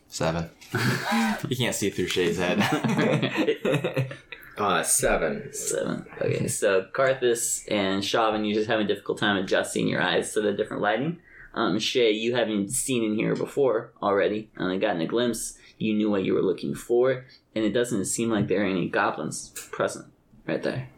Seven. 0.08 0.50
you 1.48 1.56
can't 1.56 1.74
see 1.74 1.90
through 1.90 2.08
Shay's 2.08 2.38
head. 2.38 4.14
Uh, 4.58 4.82
7. 4.82 5.52
Seven. 5.52 6.04
Okay, 6.20 6.48
so 6.48 6.86
Carthus 6.92 7.62
and 7.70 8.02
Shavan, 8.02 8.44
you 8.44 8.54
just 8.54 8.68
having 8.68 8.86
a 8.86 8.88
difficult 8.88 9.18
time 9.18 9.36
adjusting 9.36 9.86
your 9.86 10.02
eyes 10.02 10.32
to 10.32 10.40
the 10.40 10.52
different 10.52 10.82
lighting. 10.82 11.20
Um, 11.54 11.78
Shay, 11.78 12.10
you 12.10 12.34
haven't 12.34 12.70
seen 12.70 13.04
in 13.04 13.14
here 13.14 13.34
before 13.36 13.92
already, 14.02 14.50
and 14.56 14.80
gotten 14.80 15.00
a 15.00 15.06
glimpse. 15.06 15.56
You 15.78 15.94
knew 15.94 16.10
what 16.10 16.24
you 16.24 16.34
were 16.34 16.42
looking 16.42 16.74
for, 16.74 17.24
and 17.54 17.64
it 17.64 17.72
doesn't 17.72 18.04
seem 18.06 18.30
like 18.30 18.48
there 18.48 18.62
are 18.62 18.66
any 18.66 18.88
goblins 18.88 19.50
present 19.70 20.06
right 20.46 20.62
there. 20.62 20.88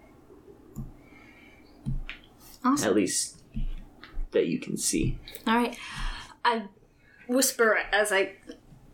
Awesome. 2.64 2.88
At 2.88 2.94
least 2.94 3.42
that 4.32 4.46
you 4.46 4.58
can 4.58 4.76
see. 4.76 5.18
Alright. 5.46 5.76
I 6.44 6.64
whisper 7.28 7.78
as 7.92 8.10
I 8.12 8.32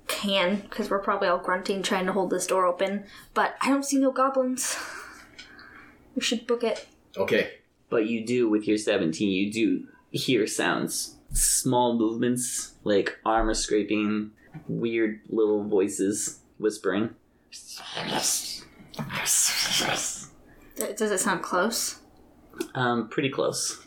can, 0.08 0.56
because 0.56 0.90
we're 0.90 0.98
probably 0.98 1.28
all 1.28 1.38
grunting 1.38 1.82
trying 1.82 2.06
to 2.06 2.12
hold 2.12 2.30
this 2.30 2.46
door 2.46 2.66
open, 2.66 3.04
but 3.34 3.54
I 3.60 3.68
don't 3.68 3.84
see 3.84 3.98
no 3.98 4.10
goblins. 4.10 4.76
We 6.14 6.22
should 6.22 6.46
book 6.46 6.64
it. 6.64 6.86
Okay. 7.16 7.52
But 7.88 8.06
you 8.06 8.26
do, 8.26 8.48
with 8.48 8.66
your 8.66 8.78
17, 8.78 9.28
you 9.28 9.52
do 9.52 9.86
hear 10.10 10.46
sounds. 10.46 11.16
Small 11.32 11.96
movements, 11.96 12.74
like 12.82 13.18
armor 13.24 13.54
scraping, 13.54 14.32
weird 14.68 15.20
little 15.28 15.64
voices 15.64 16.40
whispering. 16.58 17.14
Does 20.76 21.10
it 21.10 21.20
sound 21.20 21.42
close? 21.42 22.00
Um, 22.74 23.08
pretty 23.08 23.30
close. 23.30 23.86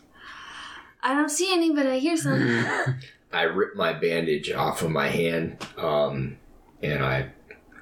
I 1.01 1.13
don't 1.13 1.29
see 1.29 1.51
any, 1.53 1.73
but 1.73 1.87
I 1.87 1.97
hear 1.97 2.17
some. 2.17 2.65
I 3.31 3.43
rip 3.43 3.75
my 3.75 3.93
bandage 3.93 4.51
off 4.51 4.81
of 4.81 4.91
my 4.91 5.07
hand, 5.07 5.65
um, 5.77 6.37
and 6.81 7.03
I 7.03 7.29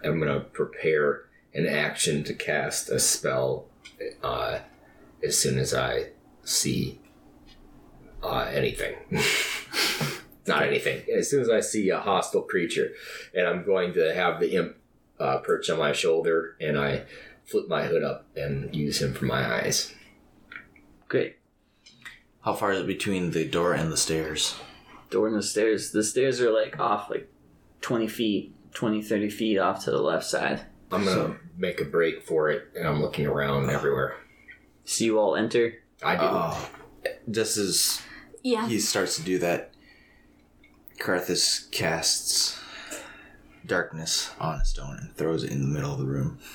am 0.03 0.19
going 0.19 0.33
to 0.33 0.41
prepare 0.41 1.23
an 1.53 1.65
action 1.65 2.23
to 2.25 2.33
cast 2.33 2.89
a 2.89 2.99
spell 2.99 3.65
uh, 4.21 4.59
as 5.23 5.37
soon 5.37 5.57
as 5.57 5.73
I 5.73 6.09
see 6.43 6.99
uh, 8.21 8.49
anything. 8.51 8.95
Not 10.47 10.63
anything. 10.63 11.03
As 11.13 11.29
soon 11.29 11.41
as 11.41 11.49
I 11.49 11.59
see 11.59 11.89
a 11.89 11.99
hostile 11.99 12.41
creature, 12.41 12.91
and 13.33 13.47
I'm 13.47 13.65
going 13.65 13.93
to 13.93 14.13
have 14.13 14.39
the 14.39 14.55
imp 14.55 14.77
uh, 15.19 15.39
perch 15.39 15.69
on 15.69 15.79
my 15.79 15.91
shoulder, 15.91 16.55
and 16.61 16.77
I 16.77 17.03
flip 17.45 17.67
my 17.67 17.85
hood 17.85 18.03
up 18.03 18.25
and 18.35 18.75
use 18.75 19.01
him 19.01 19.13
for 19.13 19.25
my 19.25 19.61
eyes. 19.61 19.93
Great. 21.07 21.37
How 22.41 22.53
far 22.53 22.71
is 22.71 22.81
it 22.81 22.87
between 22.87 23.31
the 23.31 23.45
door 23.45 23.73
and 23.73 23.91
the 23.91 23.97
stairs? 23.97 24.55
Door 25.09 25.27
and 25.27 25.37
the 25.37 25.43
stairs. 25.43 25.91
The 25.91 26.03
stairs 26.03 26.39
are 26.41 26.51
like 26.51 26.79
off 26.79 27.09
like 27.09 27.29
20 27.81 28.07
feet, 28.07 28.55
20, 28.73 29.01
30 29.01 29.29
feet 29.29 29.57
off 29.57 29.83
to 29.85 29.91
the 29.91 30.01
left 30.01 30.25
side. 30.25 30.61
I'm 30.91 31.03
gonna 31.03 31.35
make 31.57 31.81
a 31.81 31.85
break 31.85 32.23
for 32.23 32.49
it, 32.49 32.69
and 32.75 32.87
I'm 32.87 33.01
looking 33.01 33.25
around 33.25 33.69
everywhere. 33.69 34.15
So 34.85 35.03
you 35.03 35.19
all 35.19 35.35
enter. 35.35 35.73
I 36.01 36.15
do. 36.15 36.21
Oh. 36.23 36.69
Just 37.29 37.57
as 37.57 38.01
yeah. 38.43 38.67
he 38.67 38.79
starts 38.79 39.17
to 39.17 39.23
do 39.23 39.39
that, 39.39 39.73
Carthus 40.99 41.69
casts 41.71 42.59
darkness 43.65 44.31
on 44.39 44.59
a 44.61 44.65
stone 44.65 44.97
and 44.99 45.15
throws 45.15 45.43
it 45.43 45.51
in 45.51 45.61
the 45.61 45.67
middle 45.67 45.91
of 45.93 45.99
the 45.99 46.05
room. 46.05 46.39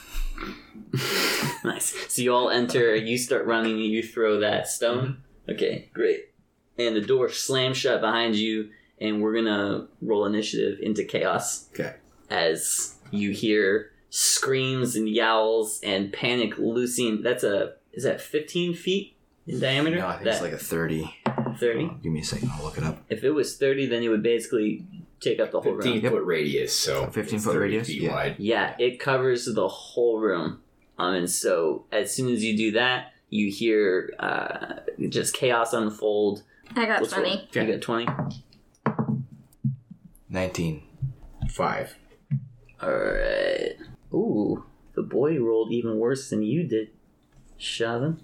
Nice. 1.65 1.95
So 2.09 2.23
you 2.23 2.35
all 2.35 2.51
enter, 2.51 2.97
you 2.97 3.17
start 3.17 3.47
running, 3.47 3.79
you 3.79 4.03
throw 4.03 4.41
that 4.41 4.67
stone. 4.67 5.19
Mm-hmm. 5.47 5.51
Okay, 5.53 5.91
great. 5.95 6.31
And 6.77 6.97
the 6.97 7.01
door 7.01 7.29
slams 7.29 7.77
shut 7.77 8.01
behind 8.01 8.35
you, 8.35 8.71
and 9.01 9.23
we're 9.23 9.35
gonna 9.35 9.87
roll 10.01 10.27
initiative 10.27 10.81
into 10.83 11.05
chaos 11.05 11.69
Okay. 11.73 11.95
as 12.31 12.97
you 13.13 13.31
hear 13.31 13.93
screams 14.11 14.97
and 14.97 15.09
yowls 15.09 15.81
and 15.85 16.13
panic 16.13 16.59
loosing. 16.59 17.23
That's 17.23 17.45
a 17.45 17.75
is 17.93 18.03
that 18.05 18.21
15 18.21 18.75
feet 18.75 19.17
in 19.47 19.61
diameter? 19.61 19.97
No, 19.99 20.09
I 20.09 20.13
think 20.15 20.25
that 20.25 20.33
it's 20.35 20.43
like 20.43 20.53
a 20.53 20.59
30. 20.59 21.15
30. 21.57 21.85
Oh, 21.85 21.97
give 22.03 22.13
me 22.13 22.21
a 22.21 22.25
second, 22.25 22.51
I'll 22.55 22.65
look 22.65 22.79
it 22.79 22.85
up. 22.85 23.03
If 23.09 23.25
it 23.25 23.31
was 23.31 23.57
30, 23.57 23.87
then 23.87 24.03
it 24.03 24.09
would 24.09 24.23
basically 24.23 24.87
take 25.21 25.41
up 25.41 25.51
the 25.53 25.61
whole 25.61 25.75
15 25.77 25.93
room. 25.95 26.03
Yep. 26.03 26.13
foot 26.13 26.25
radius, 26.25 26.77
so 26.79 27.07
15 27.07 27.39
foot 27.39 27.57
radius? 27.57 27.87
feet 27.89 28.03
Yeah. 28.03 28.13
wide. 28.13 28.37
Yeah, 28.39 28.75
it 28.79 28.99
covers 28.99 29.47
the 29.47 29.69
whole 29.69 30.19
room. 30.21 30.61
Um, 30.99 31.15
and 31.15 31.31
so 31.31 31.87
as 31.93 32.15
soon 32.15 32.33
as 32.33 32.45
you 32.45 32.57
do 32.57 32.73
that, 32.73 33.13
you 33.31 33.51
hear 33.51 34.13
uh, 34.19 34.81
just 35.09 35.35
chaos 35.35 35.73
unfold. 35.73 36.43
I 36.77 36.87
got 36.87 37.01
Let's 37.03 37.13
roll. 37.17 37.23
20. 37.25 37.49
You 37.67 37.73
got 37.73 37.83
20? 37.83 38.07
19. 40.29 40.83
Five. 41.51 41.97
Alright. 42.83 43.77
Ooh, 44.13 44.65
the 44.95 45.03
boy 45.03 45.39
rolled 45.39 45.73
even 45.73 45.99
worse 45.99 46.29
than 46.31 46.43
you 46.43 46.65
did, 46.65 46.91
Shavin. 47.63 48.19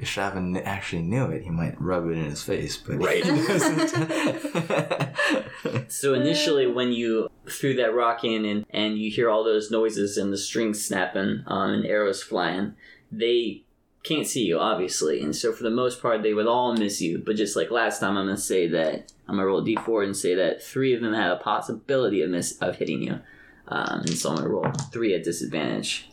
If 0.00 0.08
Shavin 0.08 0.60
actually 0.64 1.02
knew 1.02 1.26
it, 1.26 1.42
he 1.42 1.50
might 1.50 1.80
rub 1.80 2.06
it 2.08 2.12
in 2.12 2.24
his 2.24 2.42
face, 2.42 2.76
but 2.76 2.96
Right. 2.96 3.24
he 3.24 3.30
doesn't. 3.46 3.92
So 5.88 6.14
initially, 6.14 6.66
when 6.66 6.92
you 6.92 7.28
threw 7.48 7.74
that 7.74 7.94
rock 7.94 8.24
in 8.24 8.44
and, 8.44 8.66
and 8.70 8.98
you 8.98 9.10
hear 9.10 9.28
all 9.30 9.44
those 9.44 9.70
noises 9.70 10.16
and 10.16 10.32
the 10.32 10.38
strings 10.38 10.84
snapping 10.84 11.44
um, 11.46 11.70
and 11.70 11.86
arrows 11.86 12.22
flying, 12.22 12.74
they 13.10 13.62
can't 14.02 14.26
see 14.26 14.44
you, 14.44 14.58
obviously. 14.58 15.22
And 15.22 15.36
so 15.36 15.52
for 15.52 15.62
the 15.62 15.70
most 15.70 16.00
part, 16.02 16.22
they 16.22 16.34
would 16.34 16.46
all 16.46 16.74
miss 16.74 17.00
you. 17.00 17.18
But 17.24 17.36
just 17.36 17.56
like 17.56 17.70
last 17.70 18.00
time, 18.00 18.16
I'm 18.16 18.24
going 18.26 18.36
to 18.36 18.42
say 18.42 18.66
that 18.68 19.12
I'm 19.28 19.36
going 19.36 19.40
to 19.40 19.46
roll 19.46 19.60
a 19.60 19.64
d4 19.64 20.04
and 20.04 20.16
say 20.16 20.34
that 20.34 20.62
three 20.62 20.94
of 20.94 21.02
them 21.02 21.12
have 21.14 21.38
a 21.38 21.40
possibility 21.42 22.22
of, 22.22 22.30
miss, 22.30 22.56
of 22.60 22.76
hitting 22.76 23.02
you. 23.02 23.20
Um, 23.68 24.00
and 24.00 24.10
so 24.18 24.30
I'm 24.30 24.36
going 24.36 24.48
to 24.48 24.52
roll 24.54 24.72
three 24.92 25.14
at 25.14 25.22
disadvantage 25.24 26.08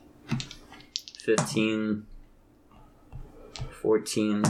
15, 1.24 2.06
14, 3.82 4.44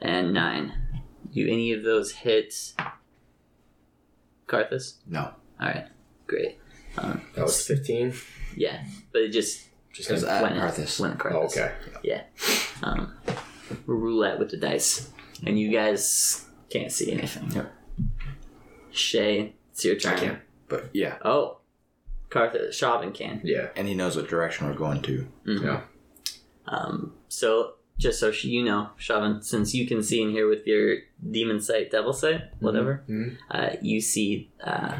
and 0.00 0.32
9. 0.32 0.72
Do 1.32 1.46
any 1.48 1.72
of 1.72 1.82
those 1.82 2.12
hit 2.12 2.54
Carthus? 4.46 4.94
no, 5.06 5.32
Alright, 5.60 5.88
great. 6.26 6.58
Um, 6.96 7.20
That 7.34 7.42
was 7.44 7.66
15. 7.66 8.14
yeah, 8.56 8.84
but 9.12 9.22
it 9.22 9.28
just 9.30 9.66
Just 9.92 10.08
because 10.08 10.22
gonna- 10.24 10.36
at 10.36 10.42
went 10.42 10.56
at- 10.56 10.74
Arthas. 10.74 11.00
went 11.00 11.14
at 11.20 11.26
Oh, 11.32 11.46
Carthus. 11.46 11.50
okay. 11.56 11.74
Yeah. 12.02 12.22
Um, 12.82 13.14
roulette 13.86 14.38
with 14.38 14.50
the 14.50 14.56
dice. 14.56 15.10
And 15.44 15.58
you 15.58 15.70
guys 15.72 16.46
can't 16.70 16.90
see 16.92 17.12
anything. 17.12 17.50
Yep. 17.52 17.72
Shay, 18.90 19.54
it's 19.72 19.84
your 19.84 19.96
turn. 19.96 20.14
I 20.14 20.18
can. 20.18 20.40
But 20.68 20.90
yeah, 20.92 21.18
Oh. 21.24 21.58
Carthus, 22.30 22.70
Shavin 22.70 23.14
can. 23.14 23.40
Yeah. 23.44 23.68
and 23.76 23.86
he 23.88 23.94
knows 23.94 24.16
what 24.16 24.28
direction 24.28 24.66
we're 24.66 24.74
going 24.74 25.00
to. 25.02 25.26
Mhm. 25.46 25.62
Yeah. 25.64 25.80
Um, 26.68 27.14
so, 27.28 27.74
just 27.98 28.20
so 28.20 28.30
you 28.42 28.64
know, 28.64 28.90
Shavin, 28.98 29.42
since 29.42 29.74
you 29.74 29.86
can 29.86 30.02
see 30.02 30.22
in 30.22 30.30
here 30.30 30.48
with 30.48 30.66
your 30.66 30.98
demon 31.30 31.60
sight, 31.60 31.90
devil 31.90 32.12
sight, 32.12 32.42
whatever, 32.60 33.02
Mhm. 33.08 33.36
uh, 33.50 33.70
you 33.82 34.00
see 34.00 34.50
uh, 34.62 34.94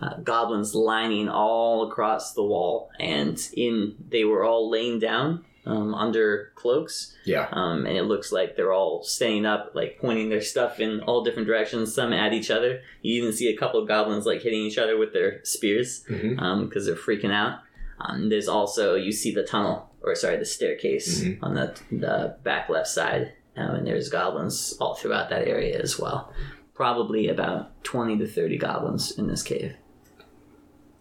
uh, 0.00 0.18
goblins 0.22 0.74
lining 0.74 1.28
all 1.28 1.90
across 1.90 2.34
the 2.34 2.44
wall, 2.44 2.90
and 3.00 3.48
in 3.54 3.96
they 4.10 4.24
were 4.24 4.44
all 4.44 4.70
laying 4.70 4.98
down 4.98 5.44
um, 5.64 5.94
under 5.96 6.52
cloaks, 6.54 7.16
Yeah. 7.24 7.48
um, 7.50 7.86
and 7.86 7.96
it 7.96 8.04
looks 8.04 8.30
like 8.30 8.54
they're 8.54 8.72
all 8.72 9.02
standing 9.02 9.44
up, 9.44 9.72
like 9.74 9.98
pointing 10.00 10.28
their 10.28 10.40
stuff 10.40 10.78
in 10.78 11.00
all 11.00 11.24
different 11.24 11.48
directions, 11.48 11.92
some 11.92 12.12
at 12.12 12.32
each 12.32 12.52
other. 12.52 12.82
You 13.02 13.20
even 13.20 13.32
see 13.32 13.48
a 13.48 13.56
couple 13.56 13.80
of 13.80 13.88
goblins 13.88 14.26
like 14.26 14.42
hitting 14.42 14.60
each 14.60 14.78
other 14.78 14.96
with 14.96 15.12
their 15.12 15.40
spears 15.44 16.04
because 16.06 16.86
they're 16.86 16.94
freaking 16.94 17.32
out. 17.32 17.58
Um, 18.00 18.28
there's 18.28 18.48
also 18.48 18.94
you 18.94 19.12
see 19.12 19.32
the 19.34 19.42
tunnel, 19.42 19.90
or 20.02 20.14
sorry, 20.14 20.36
the 20.38 20.44
staircase 20.44 21.22
Mhm. 21.22 21.38
on 21.42 21.54
the 21.54 21.74
the 21.90 22.36
back 22.44 22.68
left 22.68 22.88
side, 22.88 23.32
um, 23.56 23.74
and 23.76 23.86
there's 23.86 24.08
goblins 24.08 24.76
all 24.80 24.94
throughout 24.94 25.30
that 25.30 25.48
area 25.48 25.80
as 25.80 25.98
well. 25.98 26.32
Probably 26.74 27.28
about 27.28 27.82
twenty 27.84 28.18
to 28.18 28.26
thirty 28.26 28.58
goblins 28.58 29.12
in 29.18 29.28
this 29.28 29.42
cave, 29.42 29.74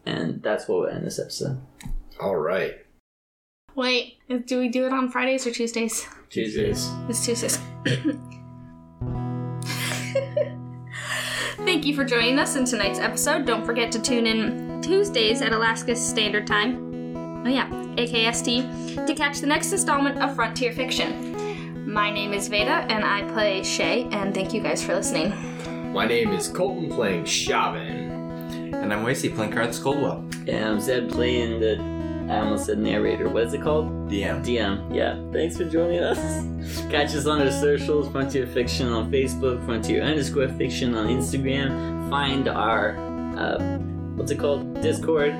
and 0.06 0.41
that's 0.41 0.68
what 0.68 0.80
we'll 0.82 0.89
end 0.89 1.06
this 1.06 1.20
episode. 1.20 1.60
All 2.20 2.38
right. 2.38 2.76
Wait, 3.76 4.20
do 4.46 4.58
we 4.60 4.70
do 4.70 4.86
it 4.86 4.93
on 4.93 5.10
Fridays 5.12 5.46
or 5.46 5.52
Tuesdays? 5.52 6.08
Tuesdays. 6.30 6.89
It's 7.10 7.26
Tuesdays. 7.26 7.60
Thank 11.58 11.86
you 11.86 11.96
for 11.96 12.06
joining 12.06 12.39
us 12.39 12.56
in 12.56 12.64
tonight's 12.66 13.00
episode. 13.00 13.46
Don't 13.46 13.66
forget 13.66 13.91
to 13.93 14.02
tune 14.02 14.26
in 14.28 14.82
Tuesdays 14.82 15.41
at 15.41 15.52
Alaska 15.52 15.96
Standard 15.96 16.48
Time. 16.48 16.85
Oh 17.46 17.50
yeah, 17.50 17.70
AKST, 17.70 19.06
to 19.06 19.14
catch 19.14 19.39
the 19.39 19.46
next 19.46 19.72
installment 19.72 20.20
of 20.20 20.34
Frontier 20.34 20.72
Fiction. 20.74 21.86
My 21.86 22.10
name 22.10 22.34
is 22.34 22.48
Veda, 22.48 22.88
and 22.89 23.06
I 23.06 23.22
play 23.34 23.62
Shay, 23.62 24.08
and 24.12 24.34
thank 24.34 24.52
you 24.52 24.62
guys 24.64 24.84
for 24.84 24.96
listening. 24.96 25.32
My 25.93 26.08
name 26.08 26.32
is 26.32 26.48
Colton 26.48 26.89
playing 26.89 27.26
Shavin. 27.26 28.74
And 28.74 28.91
I'm 28.91 29.06
Wasty 29.06 29.34
playing 29.34 29.52
Carthus 29.52 29.80
Coldwell. 29.80 30.28
And 30.48 30.66
I'm 30.66 30.80
Zeb 30.80 31.12
playing 31.12 31.60
the 31.60 31.76
I 32.34 32.39
almost 32.39 32.66
said 32.66 32.80
narrator. 32.80 33.30
What 33.30 33.43
is 33.43 33.54
it 33.54 33.62
called? 33.62 34.10
DM. 34.10 34.43
DM. 34.43 34.96
Yeah. 34.96 35.22
Thanks 35.32 35.56
for 35.56 35.66
joining 35.66 36.00
us. 36.00 36.18
Catch 36.89 37.14
us 37.14 37.28
on 37.28 37.43
our 37.43 37.52
socials, 37.52 38.12
Frontier 38.12 38.48
Fiction 38.48 38.91
on 38.91 39.12
Facebook, 39.12 39.64
Frontier 39.66 40.02
underscore 40.02 40.50
Fiction 40.50 40.96
on 40.96 41.10
Instagram. 41.10 42.10
Find 42.10 42.48
our 42.48 42.98
uh, 43.38 43.60
what's 44.16 44.32
it 44.32 44.39
called? 44.39 44.82
Discord 44.82 45.36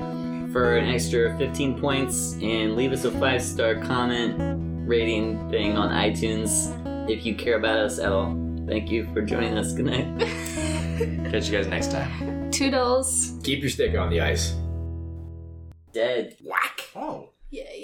for 0.56 0.78
an 0.78 0.88
extra 0.89 1.38
15 1.38 1.82
points 1.82 2.38
and 2.41 2.78
leave 2.78 2.93
us 2.93 3.03
a 3.03 3.12
five 3.20 3.43
star 3.43 3.76
comment 3.76 4.38
rating 4.88 5.49
thing 5.49 5.76
on 5.76 5.89
iTunes 5.89 6.72
if 7.10 7.26
you 7.26 7.36
care 7.36 7.58
about 7.58 7.78
us 7.78 7.99
at 7.99 8.10
all. 8.10 8.34
Thank 8.66 8.89
you 8.89 9.06
for 9.14 9.22
joining 9.22 9.58
us. 9.58 9.74
Good 9.74 9.88
night. 9.88 10.18
Catch 11.30 11.49
you 11.49 11.58
guys 11.58 11.68
next 11.68 11.91
time. 11.91 12.49
Toodles. 12.51 13.38
Keep 13.43 13.64
your 13.64 13.70
stick 13.70 13.97
on 13.97 14.10
the 14.10 14.22
ice. 14.22 14.56
Dead. 15.91 16.38
Whack. 16.41 16.89
Oh. 16.95 17.32
Yay. 17.51 17.84